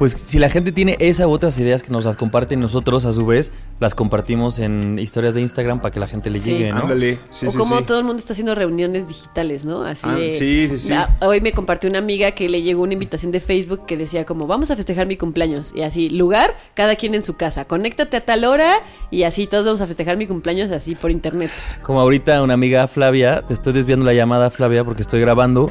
Pues 0.00 0.12
si 0.12 0.38
la 0.38 0.48
gente 0.48 0.72
tiene 0.72 0.96
esa 0.98 1.28
u 1.28 1.30
otras 1.30 1.58
ideas 1.58 1.82
que 1.82 1.92
nos 1.92 2.06
las 2.06 2.16
comparten 2.16 2.58
nosotros, 2.58 3.04
a 3.04 3.12
su 3.12 3.26
vez, 3.26 3.52
las 3.80 3.94
compartimos 3.94 4.58
en 4.58 4.98
historias 4.98 5.34
de 5.34 5.42
Instagram 5.42 5.80
para 5.82 5.92
que 5.92 6.00
la 6.00 6.08
gente 6.08 6.30
le 6.30 6.40
Sí. 6.40 6.52
llegue, 6.52 6.72
¿no? 6.72 6.80
Ándale, 6.80 7.18
sí, 7.28 7.46
o 7.46 7.50
sí, 7.50 7.58
como 7.58 7.76
sí. 7.78 7.84
todo 7.84 7.98
el 7.98 8.04
mundo 8.04 8.18
está 8.18 8.32
haciendo 8.32 8.54
reuniones 8.54 9.06
digitales, 9.06 9.66
¿no? 9.66 9.82
Así 9.82 10.06
Ah, 10.08 10.14
de- 10.14 10.30
sí, 10.30 10.68
sí, 10.70 10.78
sí. 10.78 10.92
Hoy 11.20 11.42
me 11.42 11.52
compartió 11.52 11.90
una 11.90 11.98
amiga 11.98 12.30
que 12.32 12.48
le 12.48 12.62
llegó 12.62 12.82
una 12.82 12.94
invitación 12.94 13.30
de 13.30 13.40
Facebook 13.40 13.84
que 13.86 13.98
decía 13.98 14.24
como 14.24 14.46
vamos 14.46 14.70
a 14.70 14.76
festejar 14.76 15.06
mi 15.06 15.18
cumpleaños 15.18 15.72
y 15.74 15.82
así 15.82 16.08
lugar 16.08 16.54
cada 16.72 16.96
quien 16.96 17.14
en 17.14 17.22
su 17.22 17.36
casa, 17.36 17.66
conéctate 17.66 18.16
a 18.16 18.24
tal 18.24 18.44
hora 18.46 18.72
y 19.10 19.24
así 19.24 19.46
todos 19.46 19.66
vamos 19.66 19.82
a 19.82 19.86
festejar 19.86 20.16
mi 20.16 20.26
cumpleaños 20.26 20.70
así 20.70 20.94
por 20.94 21.10
internet. 21.10 21.50
Como 21.82 22.00
ahorita 22.00 22.42
una 22.42 22.54
amiga 22.54 22.86
Flavia, 22.88 23.42
te 23.46 23.52
estoy 23.52 23.74
desviando 23.74 24.06
la 24.06 24.14
llamada 24.14 24.48
Flavia 24.50 24.82
porque 24.82 25.02
estoy 25.02 25.20
grabando, 25.20 25.70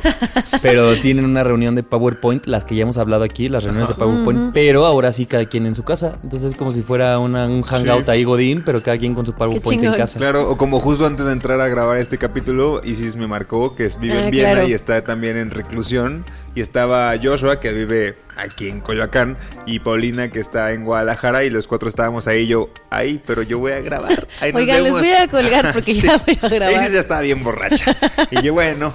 pero 0.62 0.94
tienen 1.02 1.26
una 1.26 1.44
reunión 1.44 1.74
de 1.74 1.82
PowerPoint, 1.82 2.46
las 2.46 2.64
que 2.64 2.76
ya 2.76 2.84
hemos 2.84 3.00
hablado 3.00 3.24
aquí, 3.24 3.50
las 3.50 3.64
reuniones 3.64 3.90
de 3.90 3.96
PowerPoint, 3.96 4.19
pero 4.54 4.86
ahora 4.86 5.12
sí 5.12 5.26
cada 5.26 5.46
quien 5.46 5.66
en 5.66 5.76
su 5.76 5.84
casa. 5.84 6.18
Entonces 6.24 6.52
es 6.54 6.58
como 6.58 6.72
si 6.72 6.82
fuera 6.82 7.20
una- 7.20 7.46
un 7.48 7.62
hangout 7.64 8.06
Sí. 8.06 8.12
ahí 8.12 8.24
Godín, 8.24 8.64
pero 8.66 8.82
cada 8.84 8.98
quien 8.98 9.16
con 9.16 9.26
su 9.26 9.34
PowerPoint 9.34 9.84
en 9.84 9.94
casa. 9.94 10.20
Claro, 10.20 10.50
o 10.50 10.58
como 10.58 10.80
justo 10.80 11.06
antes 11.06 11.26
de 11.26 11.32
entrar 11.34 11.60
a 11.62 11.68
grabar 11.68 11.98
este 11.98 12.18
capítulo, 12.18 12.82
Isis 12.84 13.16
me 13.16 13.28
marcó 13.28 13.76
que 13.76 13.86
es- 13.86 14.00
vive 14.00 14.18
Ah, 14.20 14.26
en 14.26 14.32
Viena 14.32 14.52
claro. 14.54 14.68
y 14.68 14.74
está 14.74 15.04
también 15.04 15.38
en 15.38 15.52
reclusión. 15.52 16.26
Y 16.56 16.62
estaba 16.62 17.14
Joshua, 17.22 17.60
que 17.60 17.72
vive 17.74 18.18
aquí 18.36 18.70
en 18.70 18.80
Coyoacán, 18.82 19.38
y 19.66 19.80
Paulina, 19.80 20.30
que 20.30 20.40
está 20.40 20.72
en 20.74 20.84
Guadalajara, 20.84 21.44
y 21.44 21.50
los 21.50 21.68
cuatro 21.68 21.88
estábamos 21.90 22.28
ahí. 22.28 22.48
Yo, 22.48 22.70
ahí, 22.90 23.22
pero 23.26 23.44
yo 23.44 23.60
voy 23.60 23.74
a 23.74 23.82
grabar. 23.82 24.28
Ahí 24.42 24.52
nos 24.52 24.62
Oigan, 24.62 24.78
les 24.84 24.94
vemos". 24.94 25.00
voy 25.02 25.12
a 25.12 25.28
colgar 25.28 25.72
porque 25.74 25.94
ya 25.94 26.18
voy 26.18 26.40
a 26.42 26.48
grabar. 26.50 26.82
Isis 26.82 26.94
ya 26.94 27.00
estaba 27.00 27.22
bien 27.22 27.44
borracha. 27.44 27.96
Y 28.32 28.42
yo, 28.42 28.54
bueno, 28.54 28.94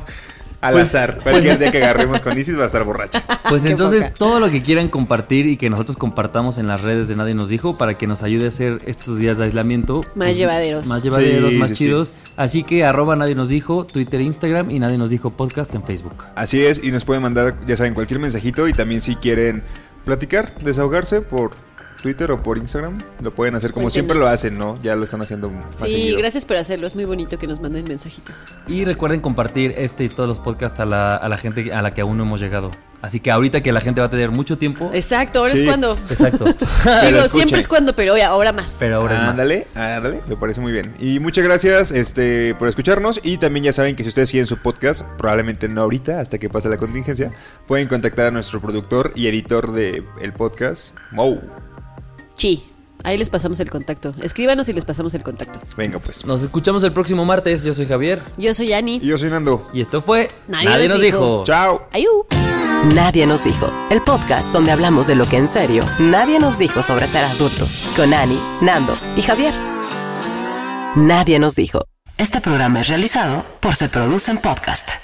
al 0.61 0.73
Pues- 0.73 0.87
azar. 0.95 1.21
Cualquier 1.23 1.59
día 1.59 1.71
que 1.71 1.79
agarremos 1.85 2.21
con 2.21 2.37
Isis 2.39 2.59
va 2.59 2.63
a 2.63 2.67
estar 2.67 2.85
borracha. 2.85 3.23
Pues 3.49 3.65
entonces 3.65 4.05
poca. 4.05 4.15
todo 4.15 4.41
lo 4.41 4.51
que 4.51 4.63
quieran 4.63 4.89
compartir 4.89 5.47
y 5.47 5.57
que 5.57 5.69
nosotros 5.71 5.97
compartamos 5.97 6.59
en 6.59 6.67
las 6.67 6.81
redes 6.83 7.09
de 7.09 7.17
Nadie 7.17 7.35
nos 7.35 7.49
dijo 7.49 7.77
para 7.77 7.99
que 7.99 8.07
nos 8.07 8.23
ayude 8.23 8.47
a 8.47 8.49
hacer 8.49 8.81
estos 8.87 9.19
días 9.19 9.39
de 9.39 9.45
aislamiento 9.45 9.99
Más 10.15 10.29
pues, 10.29 10.37
llevaderos. 10.37 10.87
Más 10.87 11.03
llevaderos, 11.03 11.51
Sí, 11.51 11.57
más 11.59 11.69
sí, 11.71 11.75
sí. 11.77 11.85
chidos. 11.85 12.15
Así 12.37 12.63
que 12.63 12.85
arroba 12.85 13.15
Nadie 13.17 13.35
nos 13.35 13.49
dijo, 13.51 13.85
Twitter, 13.87 14.21
Instagram 14.21 14.71
y 14.71 14.79
Nadie 14.79 14.99
nos 14.99 15.11
dijo 15.11 15.31
podcast 15.31 15.75
en 15.75 15.85
Facebook. 15.85 16.25
Así 16.35 16.65
es, 16.65 16.83
y 16.83 16.91
nos 16.93 17.05
pueden 17.05 17.23
mandar, 17.23 17.57
ya 17.67 17.77
saben, 17.77 17.95
cualquier 17.95 18.21
mensajito 18.21 18.67
y 18.69 18.73
también 18.73 19.01
si 19.01 19.17
quieren 19.17 19.63
platicar, 20.05 20.59
desahogarse 20.61 21.21
por 21.21 21.53
Twitter 22.05 22.31
o 22.33 22.43
por 22.43 22.59
Instagram, 22.59 22.99
lo 23.23 23.35
pueden 23.35 23.55
hacer 23.55 23.71
como 23.73 23.85
Cuéntenos. 23.85 23.93
siempre 23.95 24.19
lo 24.19 24.27
hacen, 24.29 24.59
¿no? 24.59 24.79
Ya 24.83 24.95
lo 24.95 25.05
están 25.05 25.23
haciendo 25.23 25.49
más 25.49 25.73
Sí, 25.77 25.89
seguido. 25.91 26.19
gracias 26.19 26.45
por 26.45 26.59
hacerlo, 26.59 26.87
es 26.87 26.95
muy 26.95 27.07
bonito 27.07 27.39
que 27.39 27.47
nos 27.47 27.63
manden 27.63 27.85
mensajitos. 27.89 28.45
Y 28.69 28.85
recuerden 28.85 29.21
compartir 29.21 29.73
este 29.79 30.05
y 30.05 30.11
todos 30.11 30.29
los 30.29 30.39
podcasts 30.39 30.79
a 30.81 30.85
la, 30.85 31.17
a 31.17 31.27
la 31.31 31.39
gente 31.39 31.73
a 31.73 31.81
la 31.81 31.95
que 31.95 32.03
aún 32.03 32.19
no 32.19 32.25
hemos 32.25 32.41
llegado. 32.41 32.71
Así 33.01 33.21
que 33.21 33.31
ahorita 33.31 33.63
que 33.63 33.73
la 33.73 33.81
gente 33.81 34.01
va 34.03 34.07
a 34.09 34.11
tener 34.11 34.31
mucho 34.31 34.57
tiempo. 34.59 34.91
Exacto, 34.93 35.39
ahora 35.41 35.53
Sí. 35.53 35.61
es 35.61 35.65
cuando. 35.67 35.93
Exacto. 36.11 36.45
Digo, 37.07 37.29
siempre 37.29 37.61
es 37.61 37.69
cuando, 37.69 37.95
pero 37.97 38.13
oye, 38.15 38.23
ahora 38.23 38.53
más. 38.53 38.77
Pero 38.79 38.97
ahora 38.97 39.15
es 39.15 39.21
más. 39.21 39.31
Ándale, 39.31 39.67
ándale, 39.75 40.21
me 40.29 40.37
parece 40.37 40.61
muy 40.61 40.73
bien. 40.73 40.93
Y 41.01 41.21
muchas 41.21 41.43
gracias 41.45 41.91
este, 41.91 42.55
por 42.55 42.69
escucharnos. 42.69 43.21
Y 43.23 43.39
también 43.39 43.65
ya 43.65 43.73
saben 43.73 43.97
que 43.97 44.03
si 44.05 44.11
ustedes 44.11 44.29
siguen 44.29 44.47
su 44.47 44.59
podcast, 44.59 45.03
probablemente 45.19 45.69
no 45.69 45.83
ahorita, 45.83 46.21
hasta 46.21 46.39
que 46.39 46.49
pase 46.51 46.69
la 46.69 46.77
contingencia, 46.77 47.31
pueden 47.67 47.89
contactar 47.89 48.27
a 48.27 48.31
nuestro 48.31 48.61
productor 48.61 49.13
y 49.15 49.27
editor 49.27 49.73
del 49.73 50.05
el 50.23 50.33
podcast, 50.35 50.97
Mou. 51.13 51.41
Sí, 52.37 52.65
ahí 53.03 53.17
les 53.19 53.31
pasamos 53.31 53.61
el 53.61 53.71
contacto. 53.71 54.15
Escríbanos 54.23 54.69
y 54.69 54.73
les 54.73 54.85
pasamos 54.85 55.15
el 55.15 55.23
contacto. 55.23 55.61
Venga, 55.77 55.99
pues. 55.99 56.25
Nos 56.25 56.43
escuchamos 56.43 56.85
el 56.85 56.93
próximo 56.93 57.25
martes. 57.25 57.63
Yo 57.65 57.75
soy 57.75 57.87
Javier. 57.87 58.23
Yo 58.37 58.55
soy 58.55 58.73
Ani. 58.73 58.97
Y 58.97 59.07
yo 59.07 59.19
soy 59.19 59.31
Nando. 59.31 59.69
Y 59.73 59.81
esto 59.81 60.03
fue 60.03 60.31
Nadie 60.49 60.89
nos 60.89 61.01
dijo. 61.01 61.45
Chao. 61.45 61.89
Ayú. 61.93 62.27
Nadie 62.93 63.27
nos 63.27 63.43
dijo, 63.43 63.73
el 63.89 64.03
podcast 64.03 64.53
donde 64.53 64.71
hablamos 64.71 65.07
de 65.07 65.15
lo 65.15 65.27
que 65.27 65.39
en 65.39 65.47
serio 65.47 65.87
nadie 65.99 66.39
nos 66.39 66.59
dijo 66.59 66.83
sobre 66.83 67.07
ser 67.07 67.25
adultos, 67.25 67.83
con 67.97 68.13
Ani, 68.13 68.39
Nando 68.61 68.95
y 69.17 69.23
Javier. 69.23 69.55
Nadie 70.95 71.39
nos 71.39 71.57
dijo. 71.57 71.87
Este 72.19 72.43
programa 72.43 72.83
es 72.83 72.89
realizado 72.89 73.45
por 73.61 73.75
Se 73.75 73.89
Producen 73.89 74.37
Podcast. 74.37 75.04